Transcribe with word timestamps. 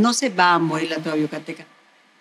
no 0.00 0.14
se 0.14 0.30
va 0.30 0.54
a 0.54 0.58
morir 0.58 0.90
la 0.90 0.96
trova 0.96 1.18
yucateca. 1.18 1.66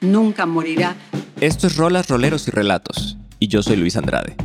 Nunca 0.02 0.46
morirá. 0.46 0.96
Esto 1.40 1.68
es 1.68 1.78
Rolas, 1.78 2.10
Roleros 2.10 2.48
y 2.48 2.52
Relatos, 2.52 3.18
y 3.40 3.48
yo 3.48 3.64
soy 3.64 3.78
Luis 3.78 3.96
Andrade. 3.96 4.36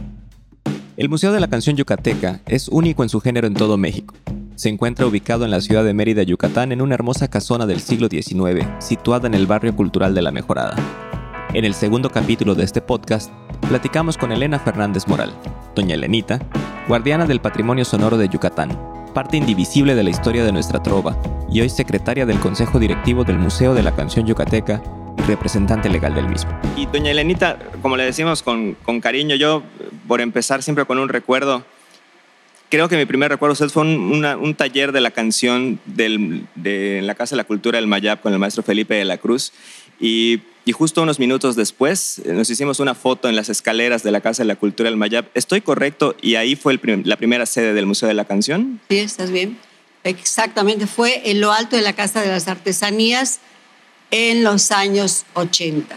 El 0.97 1.09
Museo 1.09 1.33
de 1.33 1.41
la 1.41 1.49
Canción 1.49 1.77
Yucateca 1.77 2.41
es 2.47 2.69
único 2.69 3.03
en 3.03 3.09
su 3.09 3.21
género 3.21 3.49
en 3.49 3.55
todo 3.55 3.77
México. 3.77 4.15
Se 4.55 4.69
encuentra 4.69 5.07
ubicado 5.07 5.45
en 5.45 5.51
la 5.51 5.61
ciudad 5.61 5.83
de 5.83 5.93
Mérida, 5.93 6.23
Yucatán, 6.23 6.71
en 6.71 6.81
una 6.81 6.95
hermosa 6.95 7.27
casona 7.27 7.67
del 7.67 7.81
siglo 7.81 8.07
XIX, 8.09 8.69
situada 8.79 9.27
en 9.27 9.35
el 9.35 9.49
barrio 9.49 9.75
cultural 9.75 10.15
de 10.15 10.23
La 10.23 10.31
Mejorada. 10.31 10.77
En 11.53 11.65
el 11.65 11.75
segundo 11.75 12.11
capítulo 12.11 12.55
de 12.55 12.63
este 12.63 12.81
podcast, 12.81 13.33
platicamos 13.69 14.17
con 14.17 14.31
Elena 14.31 14.61
Fernández 14.61 15.09
Moral, 15.09 15.35
doña 15.75 15.97
Elenita, 15.97 16.39
guardiana 16.87 17.27
del 17.27 17.41
patrimonio 17.41 17.85
sonoro 17.85 18.17
de 18.17 18.29
Yucatán, 18.29 18.79
parte 19.15 19.37
indivisible 19.37 19.95
de 19.95 20.03
la 20.03 20.11
historia 20.11 20.45
de 20.45 20.53
nuestra 20.53 20.83
trova 20.83 21.17
y 21.49 21.61
hoy 21.61 21.71
secretaria 21.71 22.27
del 22.27 22.41
Consejo 22.41 22.81
Directivo 22.81 23.25
del 23.25 23.39
Museo 23.39 23.73
de 23.73 23.83
la 23.83 23.95
Canción 23.95 24.27
Yucateca 24.27 24.83
y 25.17 25.23
representante 25.23 25.89
legal 25.89 26.15
del 26.15 26.29
mismo. 26.29 26.51
Y 26.77 26.87
doña 26.87 27.13
Elenita, 27.13 27.59
como 27.81 27.97
le 27.97 28.05
decimos 28.05 28.43
con, 28.43 28.75
con 28.75 29.01
cariño, 29.01 29.37
yo 29.37 29.63
por 30.09 30.21
empezar 30.21 30.63
siempre 30.65 30.85
con 30.85 30.99
un 30.99 31.09
recuerdo, 31.09 31.65
creo 32.69 32.89
que 32.89 32.97
mi 32.97 33.07
primer 33.07 33.31
recuerdo 33.31 33.53
usted 33.53 33.69
fue 33.69 33.85
un, 33.85 34.55
taller 34.57 34.91
de 34.91 35.01
la 35.01 35.13
canción 35.13 35.79
de 35.85 36.43
la 37.03 37.15
Casa 37.15 37.37
de 37.37 37.39
la 37.39 37.45
Cultura 37.45 37.79
del 37.79 37.87
Mayab 37.87 38.21
con 38.21 38.33
el 38.33 38.41
maestro 38.41 38.65
Felipe 38.65 38.95
de 38.95 39.05
la 39.05 39.19
Cruz 39.19 39.53
y 40.01 40.73
justo 40.73 41.03
unos 41.03 41.19
minutos 41.19 41.57
después 41.57 42.21
eh, 42.25 42.33
nos 42.33 42.49
hicimos 42.49 42.81
una 42.81 42.95
foto 42.95 43.29
en 43.29 43.37
las 43.37 43.49
escaleras 43.49 44.03
de 44.03 44.11
la 44.11 44.21
Casa 44.21 44.43
de 44.43 44.47
la 44.47 44.57
Cultura 44.57 44.89
del 44.89 44.97
Mayab. 44.97 45.27
¿Estoy 45.35 45.61
correcto? 45.61 46.17
¿Y 46.23 46.37
ahí 46.37 46.57
fue 46.57 46.79
la 47.05 47.17
primera 47.17 47.45
sede 47.45 47.75
del 47.75 47.87
Museo 47.87 48.09
de 48.09 48.15
la 48.15 48.25
Canción? 48.25 48.81
Sí, 48.89 48.99
estás 48.99 49.31
bien. 49.31 49.59
Exactamente, 50.05 50.87
fue 50.87 51.31
en 51.31 51.41
lo 51.41 51.53
alto 51.53 51.77
de 51.77 51.83
la 51.83 51.95
Casa 51.95 52.21
de 52.21 52.29
las 52.29 52.49
Artesanías 52.49 53.41
en 54.11 54.45
los 54.45 54.71
años 54.71 55.25
80. 55.35 55.97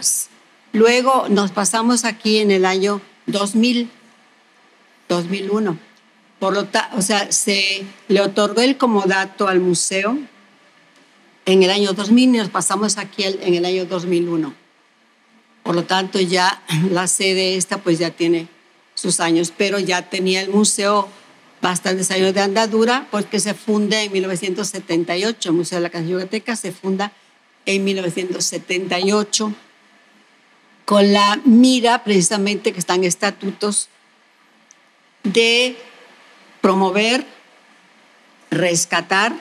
Luego 0.72 1.26
nos 1.28 1.50
pasamos 1.50 2.04
aquí 2.04 2.38
en 2.38 2.50
el 2.50 2.64
año 2.64 3.00
2000, 3.26 3.90
2001. 5.08 5.78
Por 6.38 6.54
lo 6.54 6.68
o 6.96 7.02
sea, 7.02 7.32
se 7.32 7.84
le 8.08 8.20
otorgó 8.20 8.60
el 8.60 8.76
comodato 8.76 9.48
al 9.48 9.60
museo 9.60 10.18
en 11.48 11.62
el 11.62 11.70
año 11.70 11.94
2000 11.94 12.24
y 12.24 12.38
nos 12.38 12.50
pasamos 12.50 12.98
aquí 12.98 13.24
en 13.24 13.54
el 13.54 13.64
año 13.64 13.86
2001. 13.86 14.52
Por 15.62 15.74
lo 15.74 15.84
tanto, 15.84 16.20
ya 16.20 16.62
la 16.90 17.08
sede 17.08 17.56
esta 17.56 17.78
pues 17.78 17.98
ya 17.98 18.10
tiene 18.10 18.48
sus 18.94 19.18
años, 19.18 19.50
pero 19.56 19.78
ya 19.78 20.10
tenía 20.10 20.42
el 20.42 20.50
museo 20.50 21.08
bastantes 21.62 22.10
años 22.10 22.34
de 22.34 22.42
andadura 22.42 23.08
porque 23.10 23.40
se 23.40 23.54
funda 23.54 24.02
en 24.02 24.12
1978. 24.12 25.48
El 25.48 25.54
Museo 25.54 25.78
de 25.78 25.82
la 25.84 25.90
Canción 25.90 26.20
Yucateca 26.20 26.54
se 26.54 26.70
funda 26.70 27.12
en 27.64 27.82
1978 27.82 29.54
con 30.84 31.12
la 31.14 31.40
mira 31.46 32.04
precisamente 32.04 32.74
que 32.74 32.78
están 32.78 33.04
estatutos 33.04 33.88
de 35.22 35.78
promover, 36.60 37.24
rescatar 38.50 39.34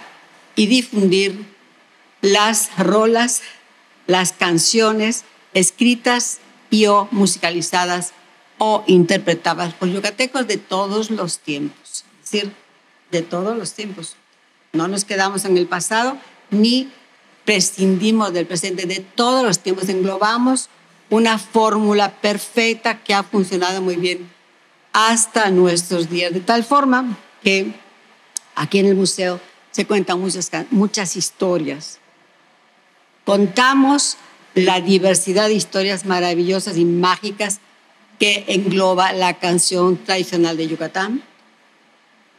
y 0.56 0.68
difundir 0.68 1.57
las 2.28 2.76
rolas, 2.78 3.42
las 4.06 4.32
canciones 4.34 5.24
escritas 5.54 6.40
y 6.70 6.86
o 6.86 7.08
musicalizadas 7.12 8.14
o 8.58 8.84
interpretadas 8.88 9.74
por 9.74 9.90
yucatecos 9.90 10.48
de 10.48 10.58
todos 10.58 11.10
los 11.10 11.40
tiempos, 11.40 12.04
es 12.24 12.32
decir, 12.32 12.54
de 13.12 13.22
todos 13.22 13.58
los 13.58 13.74
tiempos. 13.74 14.16
No 14.74 14.88
nos 14.88 15.06
quedamos 15.06 15.46
en 15.46 15.58
el 15.58 15.68
pasado 15.68 16.18
ni 16.50 16.90
prescindimos 17.46 18.34
del 18.34 18.46
presente, 18.46 18.86
de 18.86 19.00
todos 19.00 19.44
los 19.44 19.60
tiempos 19.60 19.88
englobamos 19.90 20.70
una 21.10 21.40
fórmula 21.40 22.12
perfecta 22.20 23.02
que 23.02 23.14
ha 23.14 23.24
funcionado 23.24 23.82
muy 23.82 23.96
bien 23.96 24.30
hasta 24.92 25.50
nuestros 25.52 26.10
días, 26.10 26.34
de 26.34 26.42
tal 26.42 26.64
forma 26.64 27.18
que 27.42 27.74
aquí 28.56 28.80
en 28.80 28.88
el 28.88 28.96
museo 28.96 29.40
se 29.72 29.86
cuentan 29.86 30.20
muchas, 30.20 30.52
muchas 30.72 31.16
historias 31.16 32.00
Contamos 33.28 34.18
la 34.56 34.80
diversidad 34.80 35.50
de 35.50 35.54
historias 35.54 36.06
maravillosas 36.06 36.78
y 36.78 36.86
mágicas 36.86 37.60
que 38.20 38.46
engloba 38.48 39.12
la 39.12 39.38
canción 39.38 39.98
tradicional 39.98 40.56
de 40.56 40.70
Yucatán, 40.70 41.22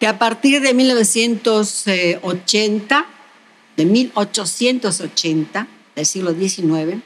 que 0.01 0.07
a 0.07 0.19
partir 0.19 0.63
de 0.63 0.73
1980, 0.73 3.07
de 3.77 3.85
1880, 3.85 5.67
del 5.95 6.07
siglo 6.07 6.33
XIX, 6.33 7.03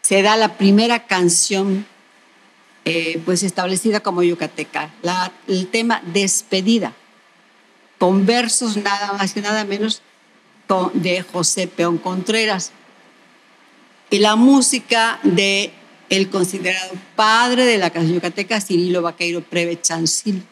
se 0.00 0.22
da 0.22 0.36
la 0.36 0.56
primera 0.56 1.08
canción 1.08 1.84
eh, 2.84 3.20
pues 3.24 3.42
establecida 3.42 4.04
como 4.04 4.22
yucateca, 4.22 4.94
el 5.48 5.66
tema 5.66 6.00
despedida, 6.12 6.92
con 7.98 8.24
versos 8.24 8.76
nada 8.76 9.14
más 9.14 9.36
y 9.36 9.40
nada 9.40 9.64
menos 9.64 10.00
de 10.92 11.22
José 11.22 11.66
Peón 11.66 11.98
Contreras 11.98 12.70
y 14.14 14.20
la 14.20 14.36
música 14.36 15.18
de 15.24 15.72
el 16.08 16.30
considerado 16.30 16.92
padre 17.16 17.64
de 17.64 17.78
la 17.78 17.90
canción 17.90 18.14
yucateca, 18.14 18.60
Cirilo 18.60 19.02
Vaqueiro 19.02 19.40
Preve 19.40 19.80
Chancil, 19.80 20.44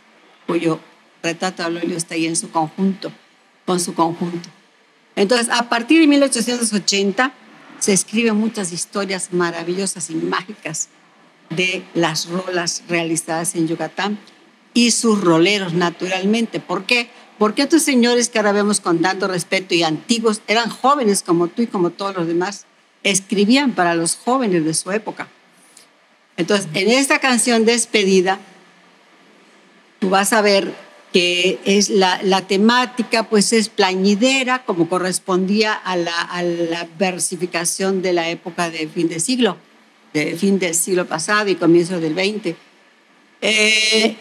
cuyo 0.48 0.80
retrato 1.22 1.70
de 1.70 1.94
está 1.94 2.16
ahí 2.16 2.26
en 2.26 2.34
su 2.34 2.50
conjunto, 2.50 3.12
con 3.64 3.78
su 3.78 3.94
conjunto. 3.94 4.48
Entonces, 5.14 5.48
a 5.48 5.68
partir 5.68 6.00
de 6.00 6.08
1880 6.08 7.32
se 7.78 7.92
escriben 7.92 8.36
muchas 8.36 8.72
historias 8.72 9.32
maravillosas 9.32 10.10
y 10.10 10.16
mágicas 10.16 10.88
de 11.50 11.84
las 11.94 12.26
rolas 12.26 12.82
realizadas 12.88 13.54
en 13.54 13.68
Yucatán 13.68 14.18
y 14.74 14.90
sus 14.90 15.20
roleros, 15.20 15.72
naturalmente. 15.72 16.58
¿Por 16.58 16.82
qué? 16.84 17.10
Porque 17.38 17.62
estos 17.62 17.82
señores 17.82 18.28
que 18.28 18.40
ahora 18.40 18.50
vemos 18.50 18.80
con 18.80 18.98
tanto 18.98 19.28
respeto 19.28 19.72
y 19.76 19.84
antiguos 19.84 20.42
eran 20.48 20.68
jóvenes 20.68 21.22
como 21.22 21.46
tú 21.46 21.62
y 21.62 21.68
como 21.68 21.90
todos 21.90 22.16
los 22.16 22.26
demás 22.26 22.66
escribían 23.02 23.72
para 23.72 23.94
los 23.94 24.16
jóvenes 24.16 24.64
de 24.64 24.74
su 24.74 24.90
época. 24.90 25.28
Entonces, 26.36 26.68
en 26.74 26.90
esta 26.90 27.18
canción 27.18 27.64
despedida, 27.64 28.38
tú 29.98 30.10
vas 30.10 30.32
a 30.32 30.42
ver 30.42 30.72
que 31.12 31.60
es 31.64 31.90
la, 31.90 32.18
temática, 32.48 33.28
pues 33.28 33.52
es 33.52 33.68
plañidera, 33.68 34.64
como 34.64 34.88
correspondía 34.88 35.74
a 35.74 35.96
la, 35.96 36.22
a 36.22 36.42
la, 36.42 36.88
versificación 36.98 38.00
de 38.00 38.14
la 38.14 38.30
época 38.30 38.70
de 38.70 38.88
fin 38.88 39.08
de 39.08 39.20
siglo, 39.20 39.58
de 40.14 40.34
fin 40.36 40.58
del 40.58 40.74
siglo 40.74 41.06
pasado 41.06 41.50
y 41.50 41.56
comienzo 41.56 42.00
del 42.00 42.14
20. 42.14 42.56
Eh, 43.42 44.16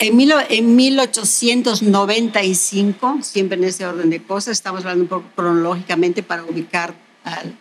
en, 0.00 0.16
mil, 0.16 0.32
en 0.48 0.74
1895, 0.74 3.18
siempre 3.22 3.56
en 3.56 3.64
ese 3.64 3.86
orden 3.86 4.10
de 4.10 4.20
cosas, 4.20 4.56
estamos 4.56 4.80
hablando 4.80 5.04
un 5.04 5.08
poco 5.08 5.26
cronológicamente 5.36 6.24
para 6.24 6.44
ubicar 6.44 6.92
al, 7.22 7.56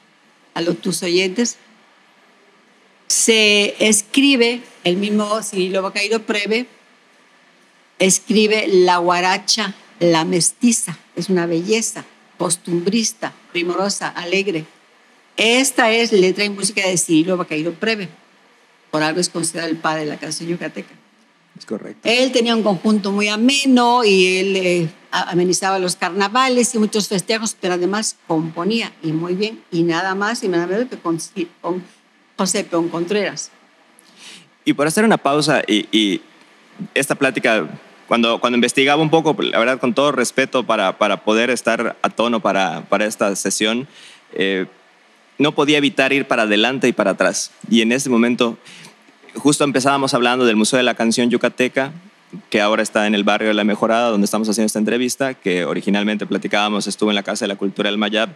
a 0.53 0.62
los 0.62 0.80
tus 0.80 1.03
oyentes, 1.03 1.58
se 3.08 3.75
escribe, 3.88 4.62
el 4.84 4.97
mismo 4.97 5.41
Cirilo 5.44 5.81
Bacairo 5.81 6.24
Preve, 6.24 6.66
escribe 8.00 8.68
la 8.68 8.97
guaracha, 8.97 9.75
la 10.00 10.25
mestiza, 10.25 10.97
es 11.16 11.30
una 11.30 11.46
belleza, 11.46 12.06
costumbrista, 12.38 13.34
primorosa, 13.52 14.09
alegre. 14.09 14.66
Esta 15.38 15.91
es 15.91 16.12
letra 16.12 16.44
y 16.44 16.50
música 16.50 16.88
de 16.88 16.97
Cirilo 16.97 17.38
Bacairo 17.38 17.74
Preve, 17.74 18.09
por 18.91 19.03
algo 19.03 19.20
es 19.20 19.30
considerado 19.30 19.72
el 19.72 19.78
padre 19.78 20.02
de 20.02 20.09
la 20.12 20.18
canción 20.18 20.50
yucateca. 20.50 20.94
Es 21.58 21.66
correcto. 21.66 22.02
Él 22.03 22.31
tenía 22.31 22.56
un 22.56 22.64
conjunto 22.64 23.12
muy 23.12 23.28
ameno 23.28 24.03
y 24.03 24.38
él 24.38 24.56
eh, 24.56 24.90
amenizaba 25.13 25.78
los 25.78 25.96
carnavales 25.96 26.74
y 26.74 26.79
muchos 26.79 27.07
festejos, 27.07 27.56
pero 27.59 27.75
además 27.75 28.18
componía 28.28 28.91
y 29.03 29.12
muy 29.12 29.35
bien, 29.35 29.63
y 29.72 29.84
nada 29.84 30.16
más 30.16 30.43
y 30.43 30.47
nada 30.47 30.66
menos 30.66 30.90
que 30.90 30.97
con, 30.97 31.84
José 32.35 32.64
Peón 32.64 32.90
Contreras. 32.90 33.52
Y 34.66 34.73
por 34.73 34.87
hacer 34.87 35.05
una 35.05 35.17
pausa 35.17 35.61
y, 35.67 36.22
esta 36.96 37.14
plática, 37.14 37.67
cuando, 38.08 38.40
cuando 38.40 38.58
investigaba 38.58 39.02
un 39.02 39.11
poco, 39.11 39.35
la 39.40 39.59
verdad 39.59 39.79
con 39.79 39.93
todo 39.93 40.11
respeto 40.11 40.64
para, 40.64 40.97
para 40.97 41.23
poder 41.23 41.52
estar 41.52 41.96
a 42.02 42.09
tono 42.09 42.40
para, 42.40 42.82
para 42.90 43.05
esta 43.05 43.35
sesión, 43.35 43.87
eh, 44.34 44.66
no 45.37 45.53
podía 45.53 45.78
evitar 45.78 46.11
ir 46.11 46.26
para 46.26 46.43
adelante 46.43 46.87
y 46.87 46.93
para 46.93 47.11
atrás. 47.11 47.52
Y 47.70 47.82
en 47.82 47.91
ese 47.91 48.09
momento 48.09 48.58
justo 49.35 49.64
empezábamos 49.64 50.14
hablando 50.14 50.46
del 50.46 50.55
Museo 50.55 50.78
de 50.78 50.84
la 50.84 50.96
Canción 50.96 51.29
Yucateca, 51.29 51.91
que 52.50 52.62
ahora 52.62 52.84
está 52.84 53.08
en 53.08 53.16
el 53.16 53.24
barrio 53.24 53.50
de 53.50 53.53
La 53.53 53.64
Mejorada, 53.64 54.09
donde 54.09 54.26
estamos 54.26 54.50
haciendo 54.50 54.68
esta 54.68 54.80
entrevista, 54.80 55.34
que 55.34 55.66
originalmente 55.66 56.26
platicábamos, 56.26 56.88
estuvo 56.88 57.09
en 57.09 57.16
la 57.16 57.24
Casa 57.24 57.46
de 57.46 57.50
la 57.50 57.56
Cultura 57.56 57.90
del 57.90 57.97
Mayab, 57.97 58.35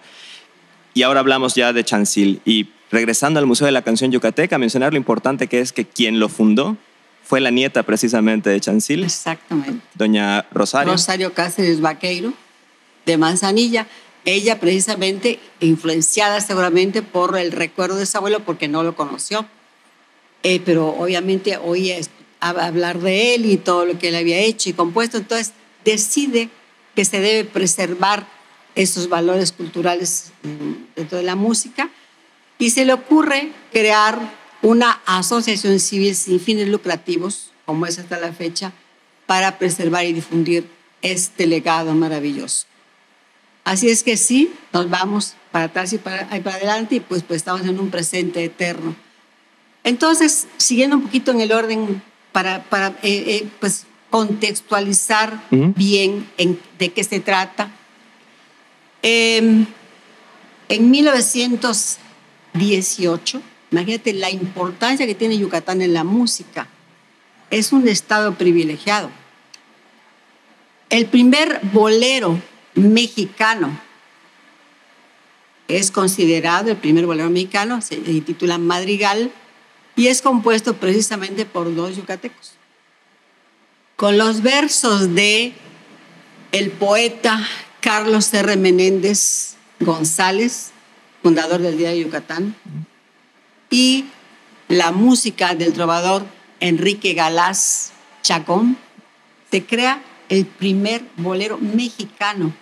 y 0.94 1.04
ahora 1.04 1.20
hablamos 1.20 1.54
ya 1.56 1.74
de 1.74 1.84
Chancil. 1.84 2.42
Y 2.44 2.70
regresando 2.90 3.40
al 3.40 3.46
Museo 3.46 3.66
de 3.66 3.72
la 3.72 3.84
Canción 3.84 4.12
Yucateca, 4.12 4.58
mencionar 4.58 4.94
lo 4.94 4.98
importante 4.98 5.48
que 5.48 5.60
es 5.60 5.72
que 5.72 5.86
quien 5.86 6.20
lo 6.20 6.30
fundó 6.30 6.78
fue 7.24 7.42
la 7.42 7.52
nieta 7.52 7.84
precisamente 7.84 8.50
de 8.50 8.60
Chancil. 8.60 9.04
Exactamente. 9.04 9.86
Doña 9.94 10.48
Rosario. 10.52 10.94
Rosario 10.94 11.34
Cáceres 11.34 11.82
Vaqueiro, 11.82 12.34
de 13.06 13.18
Manzanilla. 13.18 13.88
ella 14.26 14.60
precisamente 14.60 15.40
influenciada 15.60 16.42
seguramente 16.42 17.02
por 17.02 17.38
el 17.38 17.52
recuerdo 17.52 17.98
de 17.98 18.06
su 18.06 18.18
abuelo 18.18 18.40
porque 18.40 18.68
no 18.68 18.84
lo 18.84 18.96
conoció. 18.96 19.46
Eh, 20.44 20.62
pero 20.64 20.90
obviamente 20.90 21.58
oye 22.42 22.62
hablar 22.62 23.00
de 23.00 23.36
él 23.36 23.46
y 23.46 23.58
todo 23.58 23.86
lo 23.86 24.00
que 24.00 24.10
él 24.10 24.16
había 24.16 24.40
hecho 24.40 24.70
y 24.70 24.74
compuesto, 24.74 25.18
entonces 25.18 25.54
decide 25.84 26.50
que 26.96 27.06
se 27.06 27.20
debe 27.20 27.46
preservar 27.46 28.28
esos 28.76 29.10
valores 29.10 29.52
culturales 29.52 30.32
mm, 30.44 30.96
dentro 30.96 31.18
de 31.18 31.24
la 31.24 31.36
música 31.36 31.90
y 32.60 32.70
se 32.70 32.86
le 32.86 32.94
ocurre 32.94 33.52
crear 33.72 34.20
una 34.62 35.02
asociación 35.06 35.80
civil 35.80 36.16
sin 36.16 36.40
fines 36.40 36.68
lucrativos, 36.68 37.52
como 37.66 37.86
es 37.86 38.00
hasta 38.00 38.20
la 38.20 38.34
fecha, 38.34 38.74
para 39.26 39.60
preservar 39.60 40.06
y 40.06 40.14
difundir 40.14 40.68
este 41.02 41.46
legado 41.48 41.94
maravilloso. 41.94 42.66
Así 43.64 43.90
es 43.90 44.02
que 44.02 44.18
sí, 44.18 44.52
nos 44.72 44.90
vamos 44.90 45.36
para 45.52 45.66
atrás 45.66 45.92
y 45.94 45.98
para, 45.98 46.28
para 46.30 46.56
adelante 46.56 46.96
y 46.96 47.00
pues, 47.00 47.24
pues 47.24 47.38
estamos 47.38 47.62
en 47.62 47.80
un 47.80 47.90
presente 47.90 48.44
eterno. 48.44 48.96
Entonces, 49.84 50.48
siguiendo 50.58 50.96
un 50.96 51.04
poquito 51.04 51.32
en 51.32 51.42
el 51.42 51.52
orden 51.52 52.02
para, 52.32 52.64
para 52.64 52.88
eh, 53.02 53.04
eh, 53.04 53.46
pues, 53.60 53.86
contextualizar 54.10 55.44
bien 55.52 56.30
en, 56.38 56.58
de 56.80 56.94
qué 56.94 57.04
se 57.04 57.20
trata, 57.20 57.70
em, 59.02 59.66
en 60.70 60.92
1918, 60.92 63.42
imagínate 63.72 64.14
la 64.14 64.30
importancia 64.30 65.06
que 65.06 65.16
tiene 65.16 65.38
Yucatán 65.38 65.82
en 65.82 65.94
la 65.94 66.04
música. 66.04 66.68
Es 67.50 67.72
un 67.72 67.88
estado 67.88 68.36
privilegiado. 68.36 69.10
El 70.90 71.06
primer 71.06 71.62
bolero 71.74 72.42
mexicano 72.76 73.80
es 75.68 75.92
considerado 75.92 76.72
el 76.72 76.78
primer 76.78 77.06
bolero 77.06 77.30
mexicano, 77.30 77.82
se 77.82 77.98
titula 77.98 78.58
Madrigal 78.58 79.32
y 79.98 80.08
es 80.08 80.22
compuesto 80.22 80.76
precisamente 80.76 81.46
por 81.46 81.74
dos 81.76 81.98
yucatecos. 81.98 82.54
Con 83.98 84.18
los 84.18 84.44
versos 84.44 85.16
de 85.16 85.54
el 86.52 86.70
poeta 86.70 87.46
Carlos 87.82 88.32
R. 88.34 88.56
Menéndez 88.58 89.56
González, 89.80 90.70
fundador 91.24 91.62
del 91.62 91.78
Día 91.78 91.90
de 91.90 92.00
Yucatán, 92.00 92.56
y 93.72 94.06
la 94.68 94.92
música 94.92 95.56
del 95.56 95.74
trovador 95.74 96.26
Enrique 96.60 97.14
Galás 97.16 97.92
Chacón, 98.22 98.78
se 99.50 99.66
crea 99.66 100.04
el 100.30 100.46
primer 100.46 101.04
bolero 101.18 101.58
mexicano. 101.58 102.54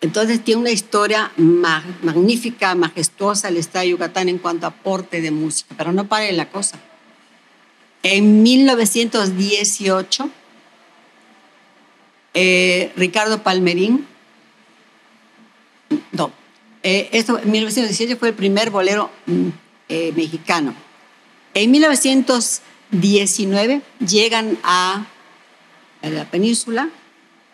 Entonces 0.00 0.42
tiene 0.42 0.62
una 0.62 0.70
historia 0.70 1.30
magnífica, 1.36 2.74
majestuosa 2.74 3.48
el 3.48 3.58
Estado 3.58 3.84
de 3.84 3.90
Yucatán 3.90 4.30
en 4.30 4.38
cuanto 4.38 4.64
a 4.66 4.70
aporte 4.70 5.20
de 5.20 5.30
música, 5.30 5.74
pero 5.76 5.92
no 5.92 6.08
pare 6.08 6.32
la 6.32 6.48
cosa. 6.48 6.78
En 8.02 8.42
1918, 8.42 10.30
eh, 12.32 12.92
Ricardo 12.96 13.42
Palmerín, 13.42 14.06
no, 16.12 16.32
eh, 16.82 17.10
esto 17.12 17.38
en 17.38 17.50
1918 17.50 18.16
fue 18.16 18.28
el 18.28 18.34
primer 18.34 18.70
bolero 18.70 19.10
mm, 19.26 19.48
eh, 19.90 20.14
mexicano. 20.16 20.74
En 21.52 21.70
1919 21.72 23.82
llegan 23.98 24.56
a 24.62 25.04
la 26.00 26.24
península, 26.30 26.88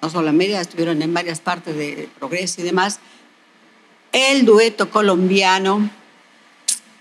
no 0.02 0.10
solo 0.10 0.28
en 0.28 0.36
Mérida, 0.36 0.60
estuvieron 0.60 1.02
en 1.02 1.12
varias 1.12 1.40
partes 1.40 1.76
de 1.76 2.08
Progreso 2.18 2.60
y 2.60 2.64
demás, 2.64 3.00
el 4.12 4.44
dueto 4.44 4.90
colombiano 4.90 5.90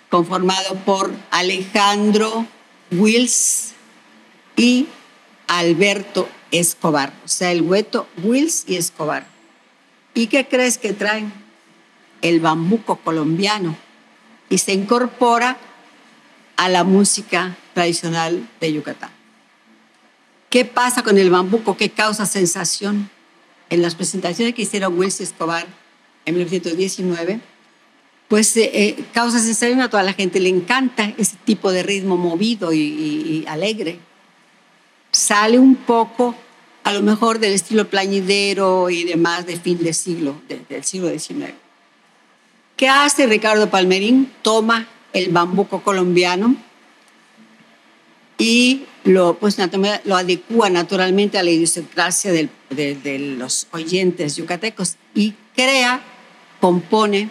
conformado 0.09 0.75
por 0.85 1.11
Alejandro 1.31 2.45
Wills 2.91 3.73
y 4.55 4.87
Alberto 5.47 6.27
Escobar, 6.51 7.13
o 7.23 7.27
sea, 7.27 7.51
el 7.51 7.67
dueto 7.67 8.07
Wills 8.23 8.63
y 8.67 8.77
Escobar. 8.77 9.27
¿Y 10.13 10.27
qué 10.27 10.47
crees 10.47 10.77
que 10.77 10.93
traen? 10.93 11.33
El 12.21 12.39
bambuco 12.39 12.97
colombiano 12.97 13.75
y 14.49 14.57
se 14.57 14.73
incorpora 14.73 15.57
a 16.55 16.69
la 16.69 16.83
música 16.83 17.57
tradicional 17.73 18.47
de 18.59 18.73
Yucatán. 18.73 19.14
¿Qué 20.55 20.63
pasa 20.63 21.03
con 21.03 21.17
el 21.17 21.29
bambuco? 21.29 21.75
¿Qué 21.75 21.89
causa 21.89 22.25
sensación? 22.25 23.09
En 23.69 23.81
las 23.81 23.93
presentaciones 23.93 24.55
que 24.55 24.61
hicieron 24.61 24.97
Wilson 24.97 25.25
Escobar 25.25 25.67
en 26.23 26.33
1919, 26.33 27.41
pues 28.29 28.55
eh, 28.55 28.71
eh, 28.73 29.05
causa 29.11 29.39
sensación 29.39 29.81
a 29.81 29.89
toda 29.89 30.03
la 30.03 30.13
gente, 30.13 30.39
le 30.39 30.47
encanta 30.47 31.13
ese 31.17 31.35
tipo 31.43 31.73
de 31.73 31.83
ritmo 31.83 32.15
movido 32.15 32.71
y, 32.71 33.43
alegre. 33.49 33.99
Sale 35.11 35.59
un 35.59 35.75
poco, 35.75 36.33
a 36.85 36.93
lo 36.93 37.01
mejor, 37.01 37.39
del 37.39 37.51
estilo 37.51 37.89
plañidero 37.89 38.89
y 38.89 39.03
demás 39.03 39.45
de 39.45 39.59
fin 39.59 39.83
de 39.83 39.91
siglo, 39.91 40.41
del 40.47 40.85
siglo 40.85 41.09
XIX. 41.09 41.51
¿Qué 42.77 42.87
hace 42.87 43.27
Ricardo 43.27 43.69
Palmerín? 43.69 44.31
Toma 44.41 44.87
el 45.11 45.33
bambuco 45.33 45.83
colombiano 45.83 46.55
y 48.37 48.85
lo, 49.05 49.37
pues, 49.37 49.57
lo 50.03 50.17
adecua 50.17 50.69
naturalmente 50.69 51.37
a 51.37 51.43
la 51.43 51.51
idiosincrasia 51.51 52.33
de, 52.33 52.49
los 53.37 53.67
oyentes 53.71 54.35
yucatecos 54.35 54.95
y 55.13 55.35
crea, 55.55 56.01
compone 56.59 57.29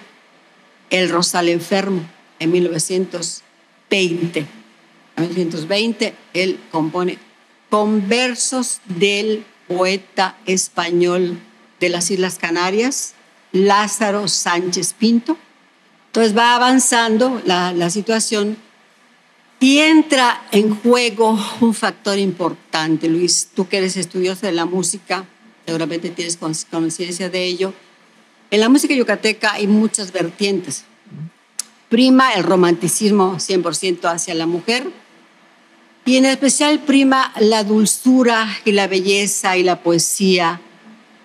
El 0.88 1.11
Rosal 1.11 1.49
Enfermo 1.49 2.09
en 2.38 2.53
1920. 2.53 4.47
En 5.17 5.23
1920 5.23 6.15
él 6.32 6.61
compone 6.71 7.19
con 7.69 8.09
versos 8.09 8.81
del 8.87 9.44
poeta 9.67 10.38
español 10.47 11.38
de 11.81 11.88
las 11.88 12.11
Islas 12.11 12.38
Canarias, 12.38 13.15
Lázaro 13.50 14.29
Sánchez 14.29 14.93
Pinto. 14.93 15.37
Entonces 16.06 16.37
va 16.37 16.55
avanzando 16.55 17.43
la, 17.44 17.73
la 17.73 17.91
situación 17.91 18.56
y 19.64 19.78
entra 19.78 20.46
en 20.52 20.76
juego 20.76 21.38
un 21.62 21.72
factor 21.72 22.19
importante, 22.19 23.08
Luis. 23.08 23.49
Tú 23.55 23.66
que 23.66 23.78
eres 23.78 23.96
estudioso 23.96 24.44
de 24.44 24.52
la 24.52 24.66
música, 24.66 25.25
seguramente 25.64 26.11
tienes 26.11 26.37
conciencia 26.37 27.31
de 27.31 27.44
ello. 27.44 27.72
En 28.50 28.61
la 28.61 28.69
música 28.69 28.93
yucateca 28.93 29.55
hay 29.55 29.66
muchas 29.66 30.12
vertientes. 30.12 30.84
Prima 31.88 32.35
el 32.35 32.42
romanticismo 32.42 33.37
100% 33.37 34.04
hacia 34.04 34.35
la 34.35 34.44
mujer 34.44 34.87
y 36.04 36.18
en 36.18 36.26
especial 36.26 36.80
prima 36.80 37.33
la 37.40 37.64
dulzura 37.64 38.47
y 38.66 38.73
la 38.73 38.87
belleza 38.87 39.56
y 39.56 39.62
la 39.62 39.83
poesía 39.83 40.61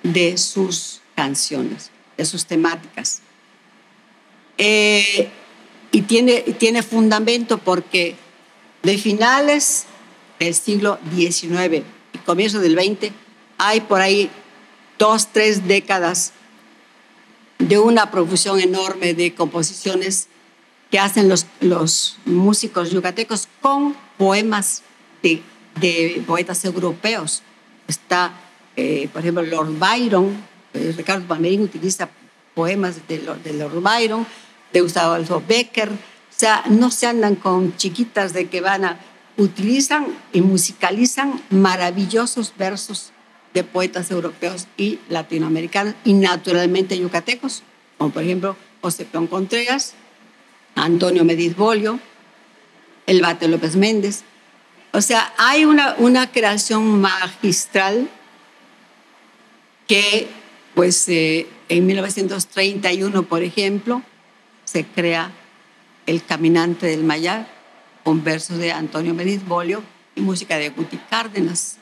de 0.04 0.38
sus 0.38 1.02
canciones, 1.14 1.92
de 2.16 2.24
sus 2.24 2.46
temáticas. 2.46 3.20
Eh, 4.58 5.30
y 5.92 6.04
tiene, 6.04 6.40
tiene 6.58 6.84
fundamento 6.84 7.58
porque 7.58 8.16
de 8.84 8.98
finales 8.98 9.86
del 10.40 10.56
siglo 10.56 11.00
XIX 11.16 11.84
y 12.14 12.18
comienzo 12.20 12.60
del 12.60 12.74
XX, 12.74 13.12
hay 13.58 13.82
por 13.82 14.02
ahí 14.02 14.30
dos, 14.98 15.28
tres 15.32 15.68
décadas 15.68 16.34
de 17.58 17.78
una 17.78 18.10
profusión 18.10 18.60
enorme 18.60 19.14
de 19.14 19.36
composiciones 19.36 20.28
que 20.90 21.00
hacen 21.00 21.30
los, 21.30 21.46
los 21.60 22.18
músicos 22.26 22.92
yucatecos 22.92 23.48
con 23.62 23.96
poemas 24.18 24.82
de, 25.22 25.44
poetas 26.26 26.66
europeos. 26.66 27.44
Está, 27.88 28.34
eh, 28.76 29.10
por 29.12 29.22
ejemplo, 29.22 29.44
Lord 29.44 29.78
Byron, 29.78 30.36
eh, 30.74 30.94
Ricardo 30.96 31.28
Palmerín 31.28 31.62
utiliza 31.62 32.10
poemas 32.54 32.96
de, 33.08 33.20
Lord 33.54 33.82
Byron, 33.82 34.26
de 34.74 34.82
Gustavo 34.82 35.14
Adolfo 35.14 35.44
Becker, 35.48 35.90
sea, 36.40 36.64
no 36.70 36.90
se 36.90 37.08
andan 37.08 37.36
con 37.36 37.76
chiquitas 37.76 38.34
de 38.34 38.48
que 38.48 38.62
van 38.62 38.86
a... 38.86 39.00
Utilizan 39.38 40.08
y 40.34 40.42
musicalizan 40.42 41.42
maravillosos 41.50 42.54
versos 42.58 43.14
de 43.54 43.64
poetas 43.64 44.12
europeos 44.12 44.68
y 44.76 45.00
latinoamericanos 45.08 45.96
y 46.04 46.14
naturalmente 46.14 47.00
yucatecos, 47.00 47.64
como 47.98 48.12
por 48.12 48.24
ejemplo 48.24 48.58
José 48.82 49.06
Peón 49.06 49.28
Contreras, 49.28 49.94
Antonio 50.76 51.24
Mediz 51.24 51.56
Bolio, 51.56 52.00
el 53.06 53.22
Bate 53.22 53.48
López 53.48 53.78
Méndez. 53.78 54.24
O 54.92 55.02
sea, 55.02 55.34
hay 55.38 55.64
una, 55.64 55.96
una 56.00 56.32
creación 56.32 57.00
magistral 57.00 58.10
que, 59.88 60.28
pues, 60.76 61.08
eh, 61.10 61.48
en 61.70 61.86
1931, 61.86 63.24
por 63.24 63.42
ejemplo, 63.42 64.04
se 64.66 64.86
crea 64.86 65.32
el 66.06 66.24
Caminante 66.24 66.88
del 66.88 67.04
Mayar, 67.04 67.48
con 68.04 68.24
versos 68.24 68.58
de 68.58 68.72
Antonio 68.72 69.14
Mediz 69.14 69.46
Bolio 69.46 69.84
y 70.16 70.22
música 70.22 70.58
de 70.58 70.70
Guti 70.70 70.98
Cárdenas. 71.10 71.78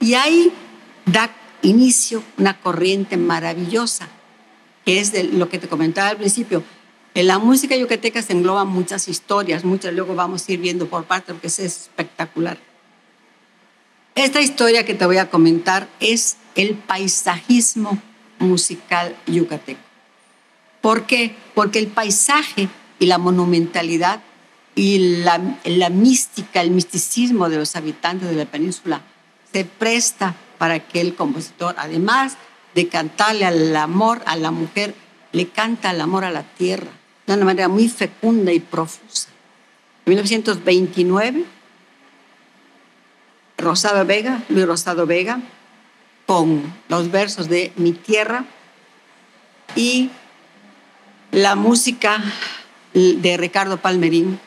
Y 0.00 0.14
ahí 0.14 0.52
da 1.06 1.30
inicio 1.62 2.22
una 2.36 2.60
corriente 2.60 3.16
maravillosa 3.16 4.08
que 4.86 5.00
es 5.00 5.10
de 5.10 5.24
lo 5.24 5.48
que 5.48 5.58
te 5.58 5.68
comentaba 5.68 6.08
al 6.08 6.16
principio. 6.16 6.62
En 7.14 7.26
la 7.26 7.40
música 7.40 7.76
yucateca 7.76 8.22
se 8.22 8.32
engloban 8.32 8.68
muchas 8.68 9.08
historias, 9.08 9.64
muchas 9.64 9.92
luego 9.92 10.14
vamos 10.14 10.48
a 10.48 10.52
ir 10.52 10.60
viendo 10.60 10.86
por 10.86 11.04
parte, 11.04 11.32
porque 11.32 11.48
es 11.48 11.58
espectacular. 11.58 12.56
Esta 14.14 14.40
historia 14.40 14.86
que 14.86 14.94
te 14.94 15.04
voy 15.04 15.18
a 15.18 15.28
comentar 15.28 15.88
es 15.98 16.36
el 16.54 16.74
paisajismo 16.74 18.00
musical 18.38 19.16
yucateco. 19.26 19.80
¿Por 20.80 21.06
qué? 21.06 21.34
Porque 21.54 21.80
el 21.80 21.88
paisaje 21.88 22.68
y 22.98 23.06
la 23.06 23.18
monumentalidad 23.18 24.20
y 24.74 25.22
la, 25.22 25.40
la 25.64 25.90
mística, 25.90 26.60
el 26.60 26.70
misticismo 26.70 27.48
de 27.48 27.56
los 27.56 27.76
habitantes 27.76 28.28
de 28.28 28.36
la 28.36 28.44
península 28.44 29.00
se 29.52 29.64
presta 29.64 30.34
para 30.58 30.80
que 30.80 31.00
el 31.00 31.14
compositor, 31.14 31.74
además 31.78 32.36
de 32.74 32.88
cantarle 32.88 33.46
al 33.46 33.74
amor 33.74 34.22
a 34.26 34.36
la 34.36 34.50
mujer, 34.50 34.94
le 35.32 35.48
canta 35.48 35.90
el 35.90 36.00
amor 36.00 36.24
a 36.24 36.30
la 36.30 36.42
tierra 36.42 36.90
de 37.26 37.34
una 37.34 37.44
manera 37.44 37.68
muy 37.68 37.88
fecunda 37.88 38.52
y 38.52 38.60
profusa. 38.60 39.28
En 40.04 40.10
1929, 40.10 41.44
Rosado 43.58 44.04
Vega, 44.04 44.42
Luis 44.48 44.66
Rosado 44.66 45.06
Vega, 45.06 45.40
con 46.26 46.74
los 46.88 47.10
versos 47.10 47.48
de 47.48 47.72
Mi 47.76 47.92
Tierra 47.92 48.44
y 49.74 50.10
la 51.32 51.56
música 51.56 52.22
de 52.96 53.36
Ricardo 53.36 53.76
Palmerín 53.76 54.40